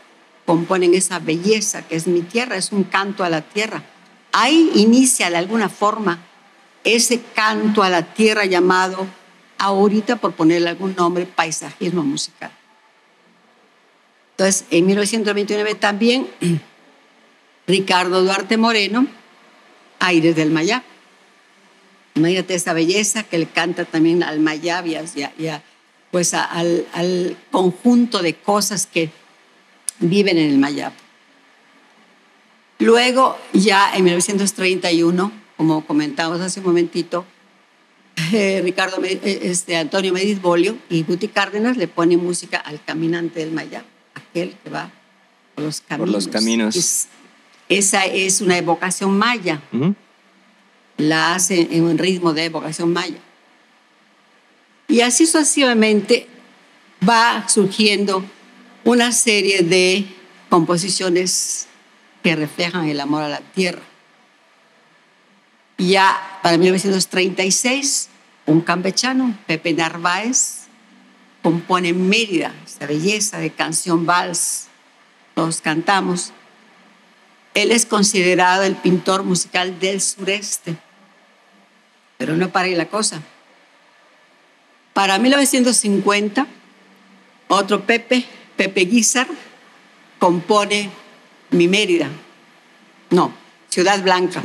componen 0.46 0.96
esa 0.96 1.20
belleza 1.20 1.88
que 1.88 1.96
es 1.96 2.08
Mi 2.08 2.22
Tierra, 2.22 2.56
es 2.56 2.72
un 2.72 2.84
canto 2.84 3.24
a 3.24 3.30
la 3.30 3.42
tierra. 3.42 3.84
Ahí 4.32 4.72
inicia 4.74 5.30
de 5.30 5.38
alguna 5.38 5.70
forma 5.70 6.20
ese 6.84 7.22
canto 7.36 7.84
a 7.84 7.90
la 7.90 8.02
tierra 8.14 8.46
llamado, 8.46 9.06
ahorita 9.60 10.16
por 10.16 10.34
ponerle 10.34 10.70
algún 10.70 10.96
nombre, 10.96 11.28
paisajismo 11.28 12.02
musical. 12.02 12.52
Entonces, 14.32 14.66
en 14.72 14.88
1929 14.88 15.76
también 15.76 16.28
Ricardo 17.68 18.24
Duarte 18.24 18.58
Moreno, 18.58 19.06
Aires 20.00 20.36
del 20.36 20.50
Mayab. 20.50 20.82
Imagínate 22.16 22.56
esa 22.56 22.74
belleza 22.74 23.22
que 23.22 23.38
le 23.38 23.46
canta 23.46 23.86
también 23.86 24.24
al 24.24 24.40
Mayab 24.40 24.88
y, 24.88 24.96
pues 26.12 26.34
al, 26.34 26.88
al, 26.94 27.38
conjunto 27.52 28.22
de 28.22 28.36
cosas 28.36 28.88
que 28.88 29.12
viven 30.00 30.38
en 30.38 30.50
el 30.50 30.58
Mayab. 30.58 30.94
Luego, 32.80 33.38
ya 33.54 33.94
en 33.94 34.06
1931, 34.06 35.32
como 35.58 35.86
comentamos 35.86 36.40
hace 36.40 36.62
un 36.62 36.68
momentito, 36.68 37.26
eh, 38.34 38.62
Ricardo, 38.64 39.04
eh, 39.04 39.40
este, 39.44 39.78
Antonio 39.78 40.14
Mediz 40.14 40.42
Bolio 40.42 40.78
y 40.90 41.04
Guti 41.04 41.28
Cárdenas 41.28 41.78
le 41.78 41.88
ponen 41.88 42.24
música 42.24 42.58
al 42.58 42.84
Caminante 42.84 43.40
del 43.40 43.52
Mayab, 43.52 43.84
aquel 44.14 44.56
que 44.64 44.70
va 44.70 44.92
por 45.56 45.66
los 45.66 45.82
caminos. 45.82 46.08
Por 46.08 46.16
los 46.16 46.28
caminos. 46.28 47.08
esa 47.68 48.06
es 48.06 48.42
una 48.42 48.58
evocación 48.58 49.18
maya. 49.18 49.62
La 50.98 51.36
hace 51.36 51.70
en 51.72 51.84
un 51.84 51.98
ritmo 51.98 52.34
de 52.34 52.46
evocación 52.46 52.92
maya. 52.92 53.20
Y 54.90 55.02
así 55.02 55.28
sucesivamente 55.28 56.28
va 57.08 57.48
surgiendo 57.48 58.26
una 58.84 59.12
serie 59.12 59.62
de 59.62 60.06
composiciones 60.50 61.68
que 62.24 62.36
reflejan 62.36 62.90
el 62.90 63.00
amor 63.00 63.22
a 63.22 63.30
la 63.30 63.40
tierra. 63.40 63.84
Ya 65.78 66.40
para 66.42 66.58
1936, 66.58 68.10
un 68.48 68.62
campechano, 68.62 69.38
Pepe 69.46 69.74
Narváez, 69.74 70.62
compone 71.44 71.94
Mérida, 71.94 72.54
esa 72.66 72.88
belleza 72.88 73.38
de 73.38 73.52
canción 73.52 74.08
vals, 74.08 74.70
todos 75.36 75.62
cantamos. 75.62 76.34
Él 77.54 77.72
es 77.72 77.86
considerado 77.86 78.64
el 78.64 78.76
pintor 78.76 79.24
musical 79.24 79.80
del 79.80 80.02
sureste, 80.02 80.76
pero 82.18 82.36
no 82.36 82.50
para 82.50 82.66
ahí 82.66 82.76
la 82.76 82.88
cosa. 82.88 83.22
Para 85.00 85.18
1950, 85.18 86.46
otro 87.48 87.86
Pepe, 87.86 88.26
Pepe 88.58 88.82
Guizar, 88.82 89.28
compone 90.20 90.90
Mi 91.52 91.70
Mérida. 91.70 92.10
No, 93.10 93.32
Ciudad 93.70 94.04
Blanca, 94.04 94.44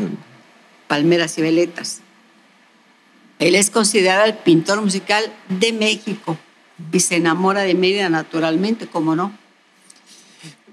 Palmeras 0.87 1.37
y 1.39 1.43
Veletas. 1.43 2.03
Él 3.41 3.57
es 3.57 3.69
considerado 3.69 4.27
el 4.27 4.35
pintor 4.35 4.81
musical 4.81 5.25
de 5.49 5.73
México 5.73 6.39
y 6.93 7.01
se 7.01 7.17
enamora 7.17 7.63
de 7.63 7.75
Mérida 7.75 8.09
naturalmente, 8.09 8.87
como 8.87 9.17
no. 9.17 9.37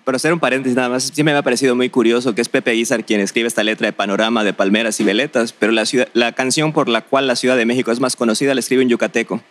Pero 0.06 0.16
hacer 0.16 0.32
un 0.32 0.40
paréntesis 0.40 0.76
nada 0.76 0.90
más, 0.90 1.06
siempre 1.06 1.34
me 1.34 1.40
ha 1.40 1.44
parecido 1.44 1.76
muy 1.76 1.90
curioso 1.90 2.36
que 2.36 2.42
es 2.42 2.50
Pepe 2.50 2.74
Guizar 2.74 3.04
quien 3.04 3.20
escribe 3.20 3.48
esta 3.48 3.64
letra 3.64 3.88
de 3.88 3.94
Panorama 3.94 4.44
de 4.44 4.54
Palmeras 4.54 5.00
y 5.00 5.04
Veletas, 5.04 5.54
pero 5.54 5.72
la, 5.72 5.86
la 6.14 6.34
canción 6.34 6.72
por 6.72 6.88
la 6.88 7.02
cual 7.02 7.26
la 7.26 7.36
Ciudad 7.36 7.58
de 7.58 7.66
México 7.66 7.92
es 7.92 8.00
más 8.00 8.16
conocida 8.16 8.54
la 8.54 8.60
escribe 8.60 8.84
en 8.84 8.90
yucateco. 8.90 9.42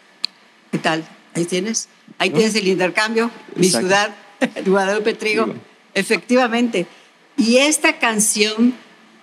¿Qué 0.70 0.78
tal? 0.78 1.04
Ahí 1.34 1.44
tienes. 1.44 1.88
Ahí 2.18 2.30
tienes 2.30 2.54
el 2.54 2.68
intercambio. 2.68 3.30
Mi 3.56 3.68
ciudad, 3.68 4.14
Guadalupe 4.66 5.14
Trigo. 5.14 5.54
Efectivamente. 5.94 6.86
Y 7.36 7.56
esta 7.56 7.98
canción 7.98 8.74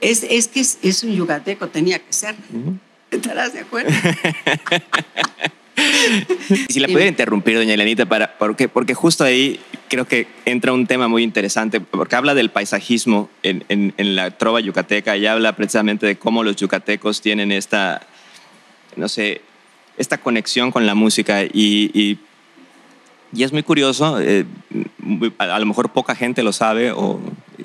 es, 0.01 0.24
es 0.24 0.48
que 0.48 0.60
es, 0.60 1.04
un 1.04 1.16
yucateco, 1.16 1.68
tenía 1.68 2.00
que 2.00 2.12
ser. 2.12 2.36
¿Estarás 3.12 3.54
de 3.54 3.62
acuerdo? 3.62 3.92
si 6.70 6.80
la 6.80 6.88
pudiera 6.88 7.08
interrumpir, 7.08 7.58
doña 7.58 7.74
Elenita, 7.74 8.06
para, 8.06 8.38
porque, 8.38 8.68
porque 8.68 8.94
justo 8.94 9.24
ahí 9.24 9.60
creo 9.88 10.08
que 10.08 10.27
entra 10.46 10.74
un 10.74 10.88
tema 10.88 11.08
muy 11.08 11.24
interesante, 11.24 11.80
porque 11.80 12.16
habla 12.16 12.34
del 12.34 12.50
paisajismo 12.50 13.30
en, 13.44 13.63
en, 13.70 13.94
en 13.98 14.16
la 14.16 14.32
trova 14.32 14.60
yucateca 14.60 15.16
y 15.16 15.27
habla 15.27 15.56
precisamente 15.56 16.06
de 16.06 16.18
cómo 16.18 16.44
los 16.44 16.56
yucatecos 16.56 17.22
tienen 17.22 17.51
esta, 17.51 18.01
no 18.96 19.08
sé, 19.08 19.42
esta 19.98 20.18
conexión 20.18 20.72
con 20.72 20.86
la 20.86 20.96
música 20.96 21.44
y, 21.44 21.92
y, 21.94 22.20
es 23.44 23.51
muy 23.51 23.63
curioso, 23.63 24.20
eh, 24.22 24.46
a, 25.38 25.60
lo 25.60 25.66
mejor 25.66 25.89
poca 25.89 26.16
gente 26.16 26.44
lo 26.44 26.54
sabe 26.54 26.92
o 26.92 27.20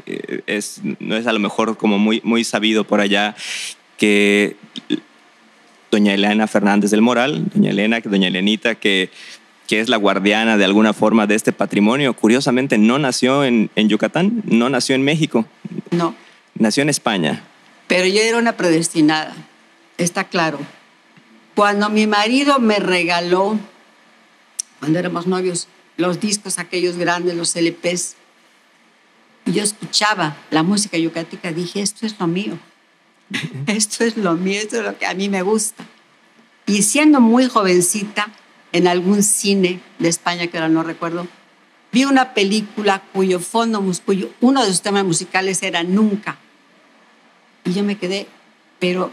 eh, 0.06 0.42
es, 0.46 0.80
no 0.98 1.16
es 1.16 1.26
a 1.26 1.32
lo 1.32 1.38
mejor 1.38 1.76
como 1.76 1.98
muy, 1.98 2.20
muy 2.24 2.44
sabido 2.44 2.84
por 2.84 3.00
allá 3.00 3.36
que 3.96 4.56
doña 5.90 6.14
Elena 6.14 6.46
Fernández 6.46 6.90
del 6.90 7.02
Moral, 7.02 7.44
doña 7.54 7.70
Elena, 7.70 8.00
doña 8.02 8.28
Elenita, 8.28 8.74
que, 8.74 9.10
que 9.68 9.80
es 9.80 9.88
la 9.88 9.98
guardiana 9.98 10.56
de 10.56 10.64
alguna 10.64 10.92
forma 10.92 11.26
de 11.26 11.34
este 11.34 11.52
patrimonio, 11.52 12.14
curiosamente 12.14 12.78
no 12.78 12.98
nació 12.98 13.44
en, 13.44 13.70
en 13.76 13.88
Yucatán, 13.88 14.42
no 14.46 14.68
nació 14.68 14.96
en 14.96 15.02
México. 15.02 15.46
No. 15.90 16.14
Nació 16.54 16.82
en 16.82 16.88
España. 16.88 17.44
Pero 17.86 18.06
yo 18.06 18.20
era 18.20 18.38
una 18.38 18.56
predestinada, 18.56 19.34
está 19.98 20.24
claro. 20.24 20.58
Cuando 21.54 21.90
mi 21.90 22.06
marido 22.06 22.58
me 22.58 22.78
regaló, 22.78 23.58
cuando 24.80 24.98
éramos 24.98 25.26
novios, 25.26 25.68
los 25.96 26.20
discos 26.20 26.58
aquellos 26.58 26.96
grandes, 26.96 27.34
los 27.36 27.54
LPs, 27.54 28.16
y 29.44 29.52
yo 29.52 29.62
escuchaba 29.62 30.36
la 30.50 30.62
música 30.62 30.96
yucateca, 30.96 31.52
dije, 31.52 31.82
esto 31.82 32.06
es 32.06 32.18
lo 32.18 32.26
mío, 32.26 32.58
esto 33.66 34.04
es 34.04 34.16
lo 34.16 34.34
mío, 34.34 34.60
esto 34.60 34.78
es 34.78 34.84
lo 34.84 34.98
que 34.98 35.06
a 35.06 35.14
mí 35.14 35.28
me 35.28 35.42
gusta. 35.42 35.84
Y 36.66 36.82
siendo 36.82 37.20
muy 37.20 37.48
jovencita, 37.48 38.28
en 38.72 38.86
algún 38.88 39.22
cine 39.22 39.80
de 39.98 40.08
España, 40.08 40.46
que 40.46 40.56
ahora 40.56 40.68
no 40.68 40.82
recuerdo, 40.82 41.28
vi 41.92 42.04
una 42.04 42.34
película 42.34 43.02
cuyo 43.12 43.38
fondo, 43.38 43.84
cuyo 44.04 44.30
uno 44.40 44.62
de 44.62 44.68
sus 44.68 44.80
temas 44.80 45.04
musicales 45.04 45.62
era 45.62 45.82
Nunca. 45.82 46.38
Y 47.64 47.74
yo 47.74 47.84
me 47.84 47.96
quedé, 47.96 48.26
pero 48.78 49.12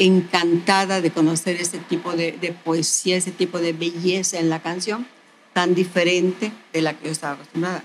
encantada 0.00 1.02
de 1.02 1.10
conocer 1.10 1.56
ese 1.60 1.78
tipo 1.78 2.12
de, 2.12 2.54
poesía, 2.64 3.18
ese 3.18 3.30
tipo 3.30 3.58
de 3.58 3.74
belleza 3.74 4.38
en 4.38 4.48
la 4.48 4.60
canción, 4.60 5.06
tan 5.52 5.74
diferente 5.74 6.52
de 6.72 6.80
la 6.80 6.94
que 6.94 7.04
yo 7.04 7.12
estaba 7.12 7.34
acostumbrada. 7.34 7.84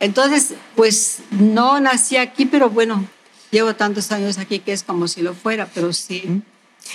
Entonces, 0.00 0.54
pues 0.74 1.18
no 1.30 1.78
nací 1.78 2.16
aquí, 2.16 2.46
pero 2.46 2.70
bueno, 2.70 3.04
llevo 3.50 3.74
tantos 3.74 4.10
años 4.12 4.38
aquí 4.38 4.60
que 4.60 4.72
es 4.72 4.82
como 4.82 5.08
si 5.08 5.20
lo 5.20 5.34
fuera, 5.34 5.68
pero 5.74 5.92
sí. 5.92 6.42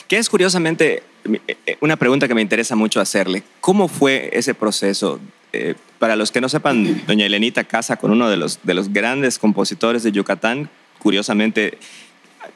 Que 0.08 0.18
es 0.18 0.28
curiosamente 0.28 1.04
eh, 1.26 1.58
eh, 1.68 1.78
una 1.82 1.96
pregunta 1.96 2.28
que 2.28 2.34
me 2.34 2.42
interesa 2.42 2.76
mucho 2.76 3.00
hacerle. 3.00 3.44
¿Cómo 3.62 3.88
fue 3.88 4.32
ese 4.34 4.56
proceso? 4.56 5.20
Eh, 5.52 5.76
para 6.00 6.16
los 6.16 6.32
que 6.32 6.42
no 6.42 6.50
sepan, 6.50 7.04
doña 7.08 7.28
Elenita 7.28 7.64
casa 7.64 7.98
con 7.98 8.10
uno 8.10 8.28
de 8.28 8.38
los, 8.38 8.60
de 8.64 8.74
los 8.74 8.92
grandes 8.92 9.38
compositores 9.38 10.02
de 10.02 10.12
Yucatán, 10.12 10.72
curiosamente 10.98 11.78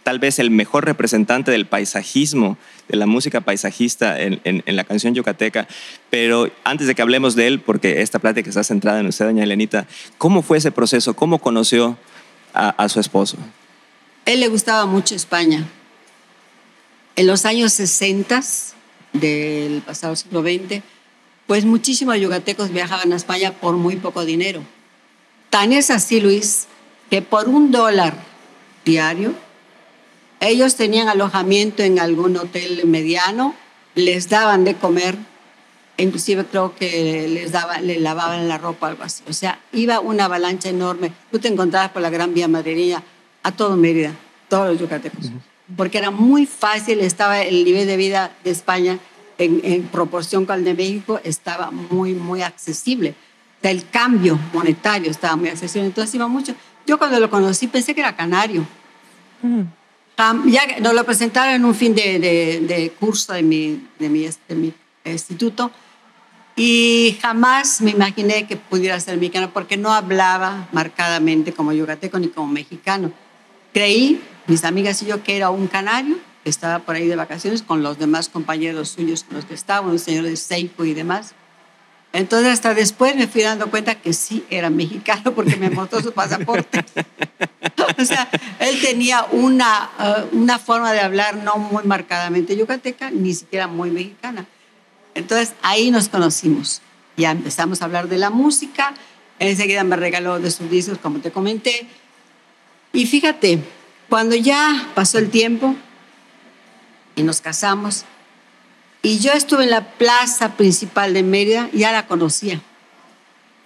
tal 0.04 0.20
vez 0.20 0.40
el 0.40 0.52
mejor 0.52 0.86
representante 0.86 1.52
del 1.52 1.66
paisajismo, 1.66 2.58
de 2.88 2.98
la 2.98 3.06
música 3.06 3.42
paisajista 3.42 4.20
en, 4.20 4.64
la 4.66 4.84
canción 4.84 5.14
yucateca. 5.14 5.68
Pero 6.10 6.50
antes 6.64 6.88
de 6.88 6.96
que 6.96 7.02
hablemos 7.02 7.36
de 7.36 7.48
él, 7.48 7.60
porque 7.60 8.02
esta 8.02 8.20
plática 8.20 8.50
está 8.50 8.64
centrada 8.64 9.00
en 9.00 9.08
usted, 9.08 9.26
doña 9.26 9.44
Elenita, 9.44 9.88
¿cómo 10.18 10.42
fue 10.42 10.58
ese 10.58 10.72
proceso? 10.72 11.16
¿Cómo 11.16 11.40
conoció 11.40 11.98
a, 12.54 12.90
su 12.90 13.00
esposo? 13.00 13.38
Él 14.26 14.40
le 14.40 14.48
gustaba 14.48 14.86
mucho 14.86 15.16
España. 15.16 15.66
En 17.16 17.28
los 17.28 17.46
años 17.46 17.74
60 17.74 18.42
del 19.14 19.82
pasado 19.82 20.16
siglo 20.16 20.42
XX, 20.42 20.82
pues 21.48 21.66
muchísimos 21.66 22.20
yucatecos 22.20 22.72
viajaban 22.72 23.12
a 23.14 23.16
España 23.16 23.54
por 23.54 23.76
muy 23.76 23.96
poco 23.96 24.26
dinero. 24.26 24.64
Tan 25.50 25.72
es 25.72 25.90
así, 25.92 26.20
Luis, 26.20 26.68
que 27.10 27.22
por 27.22 27.48
un 27.48 27.72
dólar 27.72 28.16
diario, 28.84 29.34
ellos 30.40 30.76
tenían 30.76 31.10
alojamiento 31.10 31.84
en 31.84 32.00
algún 32.00 32.38
hotel 32.38 32.86
mediano, 32.86 33.56
les 33.96 34.30
daban 34.30 34.64
de 34.64 34.76
comer, 34.76 35.18
inclusive 35.98 36.46
creo 36.46 36.76
que 36.76 37.28
les, 37.28 37.52
daba, 37.52 37.82
les 37.82 38.00
lavaban 38.00 38.48
la 38.48 38.58
ropa, 38.58 38.88
algo 38.88 39.04
así. 39.04 39.24
O 39.28 39.34
sea, 39.34 39.60
iba 39.72 40.00
una 40.00 40.26
avalancha 40.26 40.70
enorme. 40.70 41.12
Tú 41.32 41.40
te 41.40 41.48
encontrabas 41.48 41.90
por 41.90 42.02
la 42.02 42.10
Gran 42.10 42.34
Vía 42.34 42.48
madrileña 42.48 43.04
a 43.44 43.52
todo 43.52 43.76
Mérida, 43.76 44.14
todos 44.48 44.70
los 44.70 44.80
yucatecos. 44.80 45.32
Porque 45.76 45.98
era 45.98 46.12
muy 46.12 46.46
fácil, 46.46 47.00
estaba 47.00 47.42
el 47.42 47.66
nivel 47.66 47.88
de 47.88 47.98
vida 47.98 48.32
de 48.44 48.52
España 48.52 49.00
en, 49.38 49.84
proporción 49.84 50.46
con 50.46 50.60
el 50.60 50.64
de 50.64 50.74
México, 50.74 51.20
estaba 51.24 51.72
muy, 51.72 52.14
muy 52.14 52.42
accesible. 52.42 53.16
el 53.64 53.90
cambio 53.90 54.40
monetario 54.54 55.12
estaba 55.12 55.36
muy 55.36 55.50
accesible. 55.50 55.88
Entonces 55.88 56.14
iba 56.16 56.28
mucho. 56.28 56.54
Yo 56.86 56.98
cuando 56.98 57.20
lo 57.20 57.30
conocí 57.30 57.68
pensé 57.68 57.94
que 57.94 58.02
era 58.02 58.16
canario. 58.16 58.66
Ya 60.46 60.80
nos 60.80 60.94
lo 60.94 61.04
presentaron 61.04 61.54
en 61.54 61.66
un 61.66 61.76
fin 61.76 61.94
de, 61.94 62.20
de, 62.20 62.92
curso 63.00 63.34
de 63.34 63.44
mi, 63.44 63.88
de 64.00 64.10
mi, 64.10 64.28
de 64.48 64.56
mi 64.56 64.74
instituto 65.06 65.72
y 66.56 67.20
jamás 67.22 67.82
me 67.82 67.92
imaginé 67.92 68.48
que 68.48 68.58
pudiera 68.58 69.00
ser 69.00 69.18
mexicano 69.18 69.52
porque 69.54 69.78
no 69.78 69.94
hablaba 69.94 70.68
marcadamente 70.72 71.54
como 71.54 71.72
yucateco 71.72 72.18
ni 72.18 72.30
como 72.30 72.52
mexicano. 72.52 73.12
Creí, 73.74 74.20
mis 74.48 74.64
amigas 74.64 75.04
y 75.04 75.06
yo, 75.06 75.22
que 75.22 75.38
era 75.38 75.52
un 75.52 75.68
canario 75.68 76.18
que 76.44 76.50
estaba 76.50 76.80
por 76.80 76.96
ahí 76.96 77.08
de 77.08 77.16
vacaciones 77.16 77.62
con 77.62 77.84
los 77.84 78.00
demás 78.00 78.28
compañeros 78.28 78.90
suyos 78.90 79.24
con 79.24 79.36
los 79.36 79.46
que 79.46 79.54
estaban, 79.54 79.92
el 79.92 80.00
señor 80.00 80.24
de 80.24 80.36
Seipo 80.36 80.84
y 80.84 80.96
demás. 80.96 81.36
Entonces 82.14 82.54
hasta 82.54 82.74
después 82.74 83.16
me 83.16 83.28
fui 83.28 83.42
dando 83.42 83.70
cuenta 83.70 83.96
que 83.96 84.14
sí 84.14 84.46
era 84.50 84.70
mexicano 84.70 85.34
porque 85.34 85.56
me 85.56 85.70
mostró 85.70 86.02
su 86.02 86.14
pasaporte. 86.14 86.84
o 88.00 88.06
sea, 88.06 88.30
él 88.60 88.80
tenía 88.82 89.26
una, 89.32 89.90
uh, 90.00 90.36
una 90.36 90.58
forma 90.58 90.94
de 90.94 91.02
hablar 91.02 91.36
no 91.38 91.58
muy 91.58 91.84
marcadamente 91.84 92.56
yucateca, 92.56 93.12
ni 93.12 93.34
siquiera 93.34 93.68
muy 93.68 93.92
mexicana. 93.92 94.46
Entonces 95.16 95.54
ahí 95.62 95.92
nos 95.92 96.10
conocimos. 96.10 96.82
Ya 97.18 97.32
empezamos 97.32 97.82
a 97.82 97.86
hablar 97.86 98.08
de 98.08 98.18
la 98.18 98.30
música. 98.30 98.94
Enseguida 99.40 99.84
me 99.84 99.96
regaló 99.96 100.40
de 100.40 100.50
sus 100.50 100.70
discos, 100.70 100.98
como 101.00 101.20
te 101.20 101.32
comenté. 101.32 101.88
Y 102.94 103.06
fíjate, 103.06 103.60
cuando 104.10 104.36
ya 104.36 104.90
pasó 104.96 105.18
el 105.18 105.30
tiempo 105.30 105.76
y 107.16 107.24
nos 107.24 107.42
casamos, 107.42 108.06
y 109.02 109.20
yo 109.20 109.32
estuve 109.34 109.64
en 109.64 109.70
la 109.70 109.94
plaza 109.94 110.58
principal 110.58 111.14
de 111.14 111.24
Mérida, 111.24 111.70
ya 111.74 111.92
la 111.92 112.08
conocía 112.08 112.62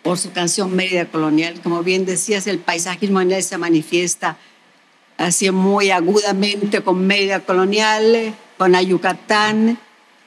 por 0.03 0.17
su 0.17 0.31
canción 0.31 0.75
Mérida 0.75 1.05
Colonial. 1.05 1.61
Como 1.61 1.83
bien 1.83 2.05
decías, 2.05 2.47
el 2.47 2.59
paisajismo 2.59 3.21
en 3.21 3.31
él 3.31 3.43
se 3.43 3.57
manifiesta 3.57 4.37
así 5.17 5.49
muy 5.51 5.91
agudamente 5.91 6.81
con 6.81 7.05
Mérida 7.05 7.41
Colonial, 7.41 8.33
con 8.57 8.75
Ayucatán, 8.75 9.77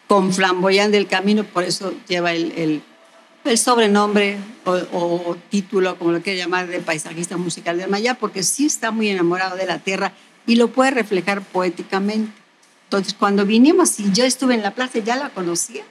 con 0.06 0.32
Flamboyán 0.32 0.92
del 0.92 1.06
Camino, 1.06 1.44
por 1.44 1.64
eso 1.64 1.94
lleva 2.08 2.32
el, 2.32 2.82
el, 3.44 3.58
sobrenombre 3.58 4.38
o, 4.64 5.36
título, 5.50 5.98
como 5.98 6.12
lo 6.12 6.22
quiera 6.22 6.38
llamar, 6.38 6.66
de 6.66 6.80
paisajista 6.80 7.36
musical 7.36 7.78
de 7.78 7.86
Maya, 7.86 8.14
porque 8.14 8.42
sí 8.42 8.66
está 8.66 8.90
muy 8.90 9.08
enamorado 9.08 9.56
de 9.56 9.66
la 9.66 9.78
tierra 9.78 10.12
y 10.46 10.56
lo 10.56 10.68
puede 10.68 10.92
reflejar 10.92 11.42
poéticamente. 11.42 12.32
Entonces, 12.96 13.18
cuando 13.18 13.44
vinimos 13.44 13.98
y 13.98 14.12
yo 14.12 14.24
estuve 14.24 14.54
en 14.54 14.62
la 14.62 14.72
plaza, 14.72 15.00
ya 15.00 15.16
la 15.16 15.30
conocía, 15.30 15.82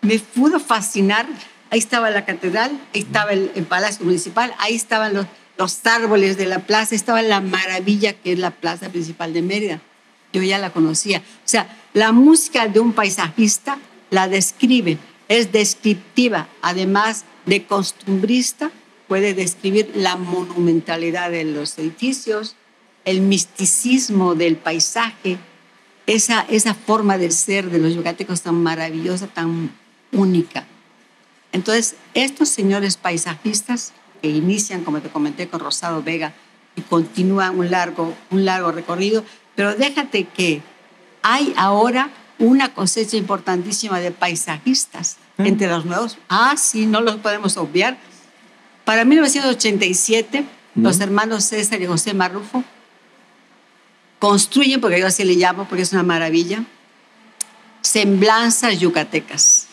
me 0.00 0.18
pudo 0.18 0.58
fascinar. 0.58 1.26
Ahí 1.68 1.78
estaba 1.78 2.08
la 2.08 2.24
catedral, 2.24 2.70
ahí 2.94 3.02
estaba 3.02 3.32
el, 3.32 3.50
el 3.54 3.64
palacio 3.64 4.06
municipal, 4.06 4.54
ahí 4.58 4.74
estaban 4.74 5.12
los, 5.12 5.26
los 5.58 5.84
árboles 5.84 6.38
de 6.38 6.46
la 6.46 6.60
plaza, 6.60 6.94
estaba 6.94 7.20
la 7.20 7.42
maravilla 7.42 8.14
que 8.14 8.32
es 8.32 8.38
la 8.38 8.52
plaza 8.52 8.88
principal 8.88 9.34
de 9.34 9.42
Mérida. 9.42 9.82
Yo 10.32 10.42
ya 10.42 10.58
la 10.58 10.72
conocía. 10.72 11.18
O 11.18 11.48
sea, 11.48 11.76
la 11.92 12.10
música 12.12 12.66
de 12.68 12.80
un 12.80 12.94
paisajista 12.94 13.78
la 14.08 14.26
describe, 14.26 14.96
es 15.28 15.52
descriptiva, 15.52 16.48
además 16.62 17.26
de 17.44 17.66
costumbrista, 17.66 18.70
puede 19.08 19.34
describir 19.34 19.92
la 19.94 20.16
monumentalidad 20.16 21.30
de 21.30 21.44
los 21.44 21.78
edificios, 21.78 22.56
el 23.04 23.20
misticismo 23.20 24.34
del 24.34 24.56
paisaje, 24.56 25.36
esa, 26.14 26.40
esa 26.48 26.74
forma 26.74 27.18
de 27.18 27.30
ser 27.30 27.70
de 27.70 27.78
los 27.78 27.94
yucatecos 27.94 28.42
tan 28.42 28.60
maravillosa, 28.62 29.28
tan 29.28 29.70
única. 30.12 30.66
Entonces, 31.52 31.94
estos 32.14 32.48
señores 32.48 32.96
paisajistas 32.96 33.92
que 34.20 34.28
inician, 34.28 34.84
como 34.84 35.00
te 35.00 35.08
comenté, 35.08 35.48
con 35.48 35.60
Rosado 35.60 36.02
Vega 36.02 36.32
y 36.76 36.82
continúan 36.82 37.58
un 37.58 37.70
largo, 37.70 38.14
un 38.30 38.44
largo 38.44 38.72
recorrido, 38.72 39.24
pero 39.54 39.74
déjate 39.74 40.24
que 40.24 40.62
hay 41.22 41.52
ahora 41.56 42.10
una 42.38 42.72
cosecha 42.72 43.16
importantísima 43.16 44.00
de 44.00 44.10
paisajistas 44.10 45.18
mm. 45.36 45.46
entre 45.46 45.68
los 45.68 45.84
nuevos. 45.84 46.18
Ah, 46.28 46.54
sí, 46.56 46.86
no 46.86 47.00
los 47.00 47.16
podemos 47.16 47.56
obviar. 47.56 47.98
Para 48.84 49.04
1987, 49.04 50.44
mm. 50.74 50.82
los 50.82 51.00
hermanos 51.00 51.44
César 51.44 51.80
y 51.80 51.86
José 51.86 52.14
Marrufo 52.14 52.64
construyen, 54.20 54.80
porque 54.80 55.00
yo 55.00 55.08
así 55.08 55.24
le 55.24 55.34
llamo, 55.34 55.66
porque 55.68 55.82
es 55.82 55.92
una 55.92 56.04
maravilla, 56.04 56.64
semblanzas 57.80 58.78
yucatecas, 58.78 59.66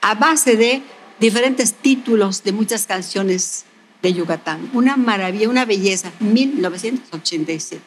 a 0.00 0.14
base 0.14 0.56
de 0.56 0.82
diferentes 1.18 1.74
títulos 1.74 2.44
de 2.44 2.52
muchas 2.52 2.86
canciones 2.86 3.64
de 4.02 4.12
Yucatán. 4.12 4.70
Una 4.72 4.96
maravilla, 4.96 5.48
una 5.48 5.64
belleza, 5.64 6.12
1987. 6.20 7.82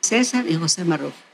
César 0.00 0.46
y 0.48 0.54
José 0.54 0.84
Marrufo 0.84 1.26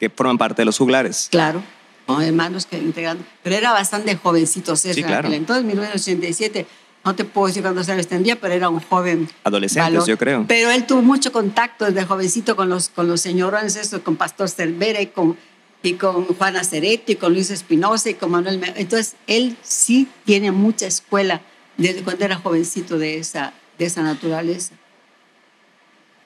que 0.00 0.08
forman 0.08 0.38
parte 0.38 0.62
de 0.62 0.66
los 0.66 0.78
juglares. 0.78 1.28
Claro, 1.30 1.62
hermanos 2.08 2.66
que 2.66 2.78
integran, 2.78 3.24
pero 3.42 3.54
era 3.54 3.72
bastante 3.72 4.16
jovencito 4.16 4.74
César. 4.74 4.94
Sí, 4.94 5.02
claro. 5.02 5.30
Entonces, 5.32 5.64
1987, 5.64 6.66
no 7.04 7.16
te 7.16 7.24
puedo 7.24 7.46
decir 7.46 7.62
cuándo 7.62 7.82
se 7.82 8.04
tendría, 8.04 8.36
pero 8.36 8.54
era 8.54 8.68
un 8.68 8.80
joven. 8.80 9.28
Adolescente, 9.44 9.98
yo 10.06 10.18
creo. 10.18 10.44
Pero 10.46 10.70
él 10.70 10.86
tuvo 10.86 11.02
mucho 11.02 11.32
contacto 11.32 11.86
desde 11.86 12.04
jovencito 12.04 12.56
con 12.56 12.68
los, 12.68 12.90
con 12.90 13.08
los 13.08 13.20
señores, 13.20 13.90
con 14.04 14.16
Pastor 14.16 14.50
Cervera 14.50 15.00
y 15.00 15.06
con, 15.06 15.36
y 15.82 15.94
con 15.94 16.26
Juana 16.26 16.62
Ceretti, 16.62 17.12
y 17.12 17.16
con 17.16 17.32
Luis 17.32 17.50
Espinosa 17.50 18.10
y 18.10 18.14
con 18.14 18.30
Manuel. 18.30 18.60
Entonces, 18.76 19.16
él 19.26 19.56
sí 19.62 20.08
tiene 20.26 20.52
mucha 20.52 20.86
escuela 20.86 21.40
desde 21.78 22.02
cuando 22.02 22.24
era 22.26 22.36
jovencito 22.36 22.98
de 22.98 23.16
esa, 23.16 23.54
de 23.78 23.86
esa 23.86 24.02
naturaleza. 24.02 24.74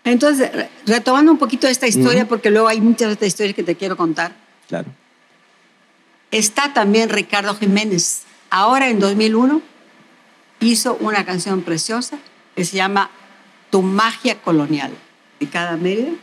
Entonces, 0.03 0.51
retomando 0.87 1.31
un 1.31 1.39
poquito 1.39 1.69
esta 1.69 1.87
historia, 1.87 2.27
porque 2.29 2.51
luego 2.51 2.67
hay 2.67 2.81
muchas 2.81 3.13
otras 3.13 3.29
historias 3.29 3.55
que 3.55 3.63
te 3.63 3.77
quiero 3.77 3.97
contar. 3.97 4.33
Claro. 4.69 4.89
Está 6.31 6.75
también 6.75 7.09
Ricardo 7.11 7.55
Jiménez. 7.55 8.23
Ahora, 8.51 8.89
en 8.89 8.99
2001, 8.99 9.63
hizo 10.61 10.97
una 11.01 11.25
canción 11.25 11.63
preciosa 11.63 12.19
que 12.55 12.65
se 12.65 12.77
llama 12.77 13.11
Tu 13.71 13.83
magia 13.83 14.41
colonial, 14.41 14.93
de 15.41 15.49
cada 15.49 15.77
medio. 15.77 16.15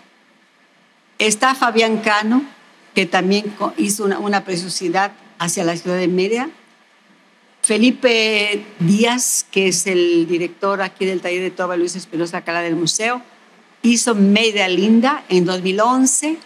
Está 1.19 1.55
Fabián 1.55 1.97
Cano, 1.97 2.43
que 2.95 3.05
también 3.05 3.53
hizo 3.77 4.05
una, 4.05 4.43
preciosidad 4.43 5.11
hacia 5.39 5.63
la 5.63 5.75
ciudad 5.77 5.97
de 5.97 6.07
Mérida. 6.07 6.49
Felipe 7.61 8.65
Díaz, 8.79 9.45
que 9.51 9.67
es 9.67 9.85
el 9.85 10.27
director 10.27 10.81
aquí 10.81 11.05
del 11.05 11.21
taller 11.21 11.41
de 11.41 11.51
Toba 11.51 11.77
Luis 11.77 11.95
Espinosa 11.95 12.41
Cala 12.41 12.61
del 12.61 12.75
museo 12.75 13.21
hizo 13.83 14.15
Media 14.15 14.67
Linda 14.67 15.23
en 15.29 15.45
2011. 15.45 16.37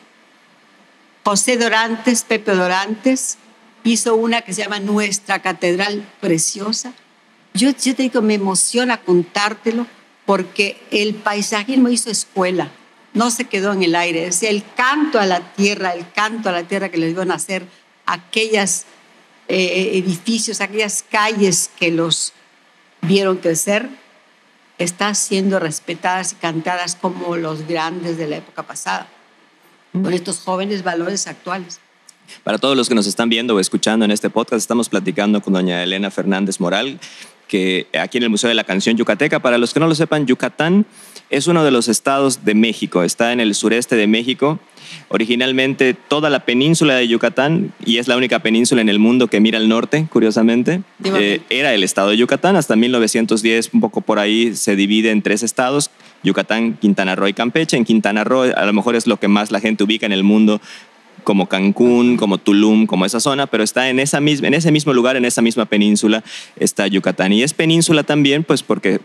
José 1.23 1.57
Dorantes, 1.57 2.23
Pepe 2.23 2.53
Dorantes, 2.53 3.37
hizo 3.83 4.15
una 4.15 4.41
que 4.41 4.53
se 4.53 4.61
llama 4.61 4.79
Nuestra 4.79 5.39
Catedral 5.39 6.07
Preciosa. 6.21 6.93
Yo, 7.55 7.71
yo 7.71 7.95
te 7.95 8.03
digo, 8.03 8.21
me 8.21 8.35
emociona 8.35 9.01
contártelo 9.01 9.87
porque 10.25 10.77
el 10.91 11.15
paisajismo 11.15 11.89
hizo 11.89 12.11
escuela, 12.11 12.69
no 13.13 13.31
se 13.31 13.45
quedó 13.45 13.71
en 13.73 13.81
el 13.81 13.95
aire. 13.95 14.27
Es 14.27 14.43
el 14.43 14.63
canto 14.75 15.19
a 15.19 15.25
la 15.25 15.53
tierra, 15.53 15.93
el 15.93 16.05
canto 16.11 16.49
a 16.49 16.51
la 16.51 16.63
tierra 16.63 16.89
que 16.89 16.97
les 16.97 17.11
iban 17.11 17.31
a 17.31 17.35
hacer 17.35 17.65
aquellos 18.05 18.83
eh, 19.47 19.91
edificios, 19.93 20.61
aquellas 20.61 21.03
calles 21.09 21.71
que 21.79 21.91
los 21.91 22.33
vieron 23.01 23.37
crecer 23.37 23.89
están 24.77 25.15
siendo 25.15 25.59
respetadas 25.59 26.33
y 26.33 26.35
cantadas 26.35 26.95
como 26.95 27.37
los 27.37 27.67
grandes 27.67 28.17
de 28.17 28.27
la 28.27 28.37
época 28.37 28.63
pasada, 28.63 29.07
con 29.93 30.11
estos 30.13 30.39
jóvenes 30.39 30.83
valores 30.83 31.27
actuales. 31.27 31.79
Para 32.43 32.57
todos 32.57 32.75
los 32.75 32.89
que 32.89 32.95
nos 32.95 33.07
están 33.07 33.29
viendo 33.29 33.55
o 33.55 33.59
escuchando 33.59 34.03
en 34.03 34.11
este 34.11 34.29
podcast, 34.29 34.59
estamos 34.59 34.89
platicando 34.89 35.41
con 35.41 35.53
doña 35.53 35.83
Elena 35.83 36.11
Fernández 36.11 36.59
Moral, 36.59 36.99
que 37.47 37.87
aquí 37.99 38.17
en 38.17 38.23
el 38.23 38.29
Museo 38.29 38.47
de 38.47 38.55
la 38.55 38.63
Canción 38.63 38.97
Yucateca. 38.97 39.39
Para 39.39 39.57
los 39.57 39.73
que 39.73 39.79
no 39.79 39.87
lo 39.87 39.95
sepan, 39.95 40.25
Yucatán 40.25 40.85
es 41.29 41.47
uno 41.47 41.63
de 41.63 41.71
los 41.71 41.87
estados 41.87 42.45
de 42.45 42.53
México, 42.53 43.03
está 43.03 43.33
en 43.33 43.39
el 43.39 43.55
sureste 43.55 43.95
de 43.95 44.07
México. 44.07 44.59
Originalmente 45.09 45.95
toda 45.95 46.29
la 46.29 46.45
península 46.45 46.95
de 46.95 47.07
Yucatán, 47.07 47.73
y 47.83 47.97
es 47.97 48.07
la 48.07 48.17
única 48.17 48.39
península 48.39 48.81
en 48.81 48.89
el 48.89 48.99
mundo 48.99 49.27
que 49.27 49.39
mira 49.39 49.57
al 49.57 49.67
norte, 49.67 50.07
curiosamente, 50.11 50.81
eh, 51.03 51.41
era 51.49 51.73
el 51.73 51.83
estado 51.83 52.09
de 52.09 52.17
Yucatán. 52.17 52.55
Hasta 52.55 52.75
1910, 52.75 53.71
un 53.73 53.81
poco 53.81 54.01
por 54.01 54.19
ahí, 54.19 54.55
se 54.55 54.75
divide 54.75 55.09
en 55.09 55.23
tres 55.23 55.41
estados, 55.41 55.89
Yucatán, 56.23 56.77
Quintana 56.77 57.15
Roo 57.15 57.27
y 57.27 57.33
Campeche. 57.33 57.77
En 57.77 57.85
Quintana 57.85 58.23
Roo 58.23 58.43
a 58.55 58.65
lo 58.65 58.73
mejor 58.73 58.95
es 58.95 59.07
lo 59.07 59.17
que 59.17 59.27
más 59.27 59.51
la 59.51 59.59
gente 59.59 59.83
ubica 59.83 60.05
en 60.05 60.11
el 60.11 60.23
mundo 60.23 60.61
como 61.25 61.49
Cancún, 61.49 62.15
como 62.15 62.37
Tulum, 62.37 62.85
como 62.85 63.05
esa 63.05 63.19
zona, 63.19 63.47
pero 63.47 63.63
está 63.63 63.89
en, 63.89 63.99
esa 63.99 64.21
misma, 64.21 64.47
en 64.47 64.53
ese 64.53 64.71
mismo 64.71 64.93
lugar, 64.93 65.17
en 65.17 65.25
esa 65.25 65.41
misma 65.41 65.65
península, 65.65 66.23
está 66.55 66.87
Yucatán. 66.87 67.33
Y 67.33 67.43
es 67.43 67.53
península 67.53 68.03
también, 68.03 68.45
pues 68.45 68.63
porque 68.63 69.01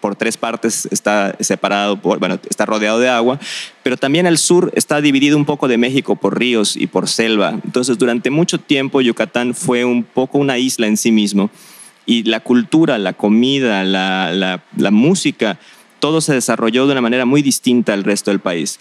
por 0.00 0.14
tres 0.14 0.36
partes 0.36 0.86
está 0.92 1.34
separado, 1.40 2.00
por, 2.00 2.20
bueno, 2.20 2.38
está 2.48 2.66
rodeado 2.66 3.00
de 3.00 3.08
agua, 3.08 3.40
pero 3.82 3.96
también 3.96 4.28
al 4.28 4.38
sur 4.38 4.70
está 4.76 5.00
dividido 5.00 5.36
un 5.36 5.44
poco 5.44 5.66
de 5.66 5.78
México 5.78 6.14
por 6.14 6.38
ríos 6.38 6.76
y 6.76 6.86
por 6.86 7.08
selva. 7.08 7.58
Entonces, 7.64 7.98
durante 7.98 8.30
mucho 8.30 8.58
tiempo 8.58 9.00
Yucatán 9.00 9.54
fue 9.54 9.84
un 9.84 10.04
poco 10.04 10.38
una 10.38 10.58
isla 10.58 10.86
en 10.86 10.96
sí 10.96 11.10
mismo 11.10 11.50
y 12.06 12.22
la 12.24 12.40
cultura, 12.40 12.98
la 12.98 13.14
comida, 13.14 13.82
la, 13.82 14.30
la, 14.32 14.62
la 14.76 14.90
música, 14.90 15.58
todo 15.98 16.20
se 16.20 16.34
desarrolló 16.34 16.86
de 16.86 16.92
una 16.92 17.00
manera 17.00 17.24
muy 17.24 17.42
distinta 17.42 17.92
al 17.92 18.04
resto 18.04 18.30
del 18.30 18.40
país 18.40 18.78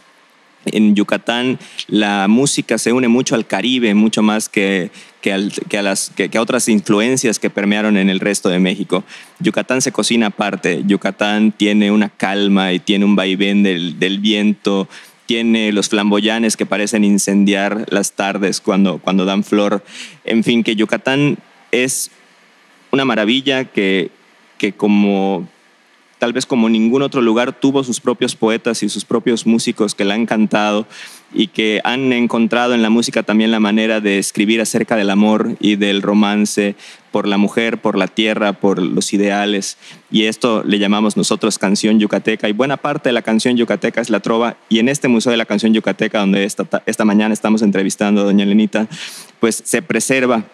en 0.66 0.96
Yucatán 0.96 1.60
la 1.88 2.28
música 2.28 2.78
se 2.78 2.94
une 2.94 3.08
mucho 3.08 3.36
al 3.36 3.48
Caribe, 3.48 3.94
mucho 3.94 4.22
más 4.22 4.50
que, 4.50 4.92
que, 5.22 5.34
a 5.34 5.82
las, 5.82 6.10
que, 6.10 6.30
a 6.34 6.42
otras 6.42 6.68
influencias 6.70 7.40
que 7.40 7.50
permearon 7.50 7.98
en 7.98 8.10
el 8.10 8.20
resto 8.20 8.50
de 8.50 8.60
México. 8.60 9.04
Yucatán 9.40 9.82
se 9.82 9.92
cocina 9.92 10.28
aparte, 10.28 10.84
Yucatán 10.86 11.52
tiene 11.52 11.92
una 11.92 12.10
calma 12.10 12.74
y 12.74 12.80
tiene 12.80 13.06
un 13.06 13.16
vaivén 13.16 13.64
del, 13.64 14.00
del 14.00 14.20
viento, 14.20 14.88
tiene 15.26 15.72
los 15.72 15.90
flamboyanes 15.90 16.58
que 16.58 16.66
parecen 16.66 17.04
incendiar 17.04 17.86
las 17.90 18.14
tardes 18.14 18.60
cuando, 18.60 18.98
cuando 18.98 19.26
dan 19.26 19.44
flor. 19.44 19.84
En 20.26 20.44
fin, 20.44 20.64
que 20.64 20.76
Yucatán 20.76 21.38
es 21.72 22.12
una 22.92 23.06
maravilla 23.06 23.66
que, 23.66 24.12
que 24.58 24.74
como 24.74 25.48
tal 26.22 26.34
vez 26.34 26.46
como 26.46 26.70
ningún 26.70 27.02
otro 27.02 27.20
lugar 27.20 27.52
tuvo 27.52 27.84
sus 27.84 28.00
propios 28.00 28.36
poetas 28.36 28.84
y 28.84 28.90
sus 28.90 29.06
propios 29.06 29.48
músicos 29.48 29.96
que 29.96 30.06
la 30.06 30.14
han 30.14 30.28
cantado 30.28 30.86
y 31.34 31.48
que 31.48 31.82
han 31.84 32.14
encontrado 32.14 32.76
en 32.76 32.84
la 32.84 32.92
música 32.92 33.24
también 33.24 33.50
la 33.50 33.60
manera 33.60 34.02
de 34.02 34.20
escribir 34.20 34.62
acerca 34.62 34.96
del 34.96 35.10
amor 35.10 35.56
y 35.60 35.78
del 35.78 36.04
romance 36.04 36.76
por 37.10 37.28
la 37.28 37.40
mujer, 37.40 37.82
por 37.82 37.98
la 37.98 38.06
tierra, 38.06 38.54
por 38.54 38.80
los 38.80 39.14
ideales. 39.14 39.80
Y 40.12 40.26
esto 40.26 40.62
le 40.64 40.78
llamamos 40.78 41.18
nosotros 41.18 41.58
canción 41.58 42.00
yucateca. 42.00 42.48
Y 42.48 42.54
buena 42.54 42.78
parte 42.78 43.10
de 43.10 43.14
la 43.14 43.24
canción 43.24 43.58
yucateca 43.58 44.00
es 44.00 44.12
la 44.12 44.20
trova. 44.20 44.58
Y 44.70 44.78
en 44.78 44.90
este 44.90 45.08
Museo 45.08 45.32
de 45.32 45.38
la 45.38 45.48
Canción 45.48 45.74
Yucateca, 45.74 46.20
donde 46.20 46.44
esta, 46.44 46.84
esta 46.86 47.04
mañana 47.04 47.34
estamos 47.34 47.64
entrevistando 47.64 48.22
a 48.22 48.26
doña 48.26 48.46
Lenita, 48.46 48.88
pues 49.40 49.60
se 49.66 49.82
preserva 49.82 50.46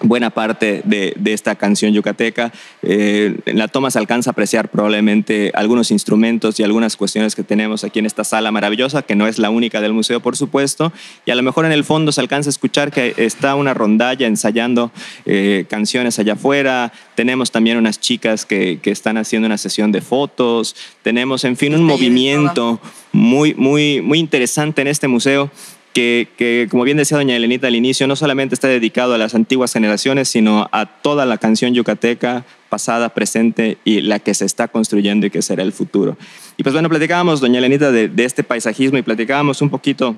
buena 0.00 0.30
parte 0.30 0.82
de, 0.84 1.14
esta 1.24 1.54
canción 1.56 1.92
yucateca. 1.92 2.52
Eh, 2.82 3.38
en 3.46 3.58
la 3.58 3.68
toma 3.68 3.90
se 3.90 3.98
alcanza 3.98 4.30
a 4.30 4.32
apreciar 4.32 4.70
probablemente 4.70 5.50
algunos 5.54 5.90
instrumentos 5.90 6.58
y 6.58 6.62
algunas 6.62 6.96
cuestiones 6.96 7.34
que 7.34 7.42
tenemos 7.42 7.84
aquí 7.84 7.98
en 7.98 8.06
esta 8.06 8.24
sala 8.24 8.50
maravillosa, 8.50 9.02
que 9.02 9.14
no 9.14 9.26
es 9.26 9.38
la 9.38 9.50
única 9.50 9.80
del 9.80 9.92
museo, 9.92 10.20
por 10.20 10.36
supuesto, 10.36 10.92
y 11.26 11.30
a 11.30 11.34
lo 11.34 11.42
mejor 11.42 11.66
en 11.66 11.72
el 11.72 11.84
fondo 11.84 12.12
se 12.12 12.20
alcanza 12.20 12.48
a 12.48 12.52
escuchar 12.52 12.90
que 12.90 13.14
está 13.18 13.54
una 13.54 13.74
rondalla 13.74 14.26
ensayando 14.26 14.90
eh, 15.26 15.66
canciones 15.68 16.18
allá 16.18 16.34
afuera, 16.34 16.92
tenemos 17.14 17.50
también 17.50 17.76
unas 17.76 18.00
chicas 18.00 18.46
que, 18.46 18.78
que, 18.80 18.90
están 18.90 19.18
haciendo 19.18 19.46
una 19.46 19.58
sesión 19.58 19.92
de 19.92 20.00
fotos, 20.00 20.74
tenemos, 21.02 21.44
en 21.44 21.56
fin, 21.56 21.74
un 21.74 21.84
movimiento 21.84 22.80
muy, 23.12 23.54
muy, 23.54 24.00
muy 24.00 24.18
interesante 24.18 24.82
en 24.82 24.88
este 24.88 25.08
museo 25.08 25.50
que, 25.92 26.68
como 26.70 26.84
bien 26.84 26.96
decía 26.96 27.16
doña 27.16 27.36
Elenita 27.36 27.66
al 27.66 27.74
inicio, 27.74 28.06
no 28.06 28.16
solamente 28.16 28.54
está 28.54 28.68
dedicado 28.68 29.14
a 29.14 29.18
las 29.18 29.34
antiguas 29.34 29.72
generaciones, 29.72 30.28
sino 30.28 30.68
a 30.72 30.86
toda 30.86 31.26
la 31.26 31.38
canción 31.38 31.74
yucateca 31.74 32.44
pasada, 32.68 33.08
presente 33.08 33.78
y 33.84 34.02
la 34.02 34.18
que 34.18 34.34
se 34.34 34.44
está 34.44 34.68
construyendo 34.68 35.26
y 35.26 35.30
que 35.30 35.42
será 35.42 35.62
el 35.62 35.72
futuro. 35.72 36.16
Y 36.56 36.62
pues 36.62 36.72
bueno, 36.72 36.88
platicábamos, 36.88 37.40
doña 37.40 37.58
Elenita, 37.58 37.90
de, 37.90 38.10
este 38.18 38.44
paisajismo 38.44 38.98
y 38.98 39.02
platicábamos 39.02 39.62
un 39.62 39.70
poquito 39.70 40.16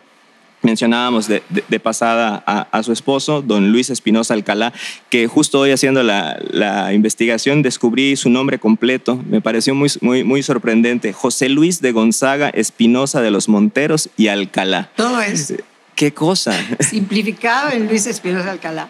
mencionábamos 0.62 1.28
de, 1.28 1.80
pasada 1.80 2.42
a, 2.46 2.82
su 2.82 2.92
esposo, 2.92 3.42
don 3.42 3.72
Luis 3.72 3.90
Espinosa 3.90 4.34
Alcalá, 4.34 4.72
que 5.08 5.26
justo 5.26 5.60
hoy 5.60 5.70
haciendo 5.70 6.02
la, 6.02 6.92
investigación 6.92 7.62
descubrí 7.62 8.16
su 8.16 8.30
nombre 8.30 8.58
completo, 8.58 9.22
me 9.28 9.40
pareció 9.40 9.74
muy, 9.74 9.90
muy, 10.00 10.24
muy 10.24 10.42
sorprendente, 10.42 11.12
José 11.12 11.48
Luis 11.48 11.80
de 11.80 11.92
Gonzaga 11.92 12.50
Espinosa 12.50 13.20
de 13.20 13.30
los 13.30 13.48
Monteros 13.48 14.10
y 14.16 14.28
Alcalá. 14.28 14.90
Todo 14.96 15.20
es 15.20 15.54
¿Qué 16.00 16.14
cosa? 16.14 16.52
Simplificado 16.80 17.72
en 17.72 17.86
Luis 17.86 18.06
Espinosa 18.06 18.50
Alcalá. 18.50 18.88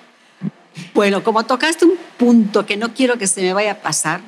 Bueno, 0.94 1.24
como 1.24 1.44
tocaste 1.44 1.84
un 1.84 1.98
punto 2.16 2.64
que 2.66 2.76
no 2.76 2.94
quiero 2.94 3.18
que 3.18 3.26
se 3.26 3.42
me 3.42 3.52
vaya 3.52 3.72
a 3.72 3.74
pasar. 3.78 4.20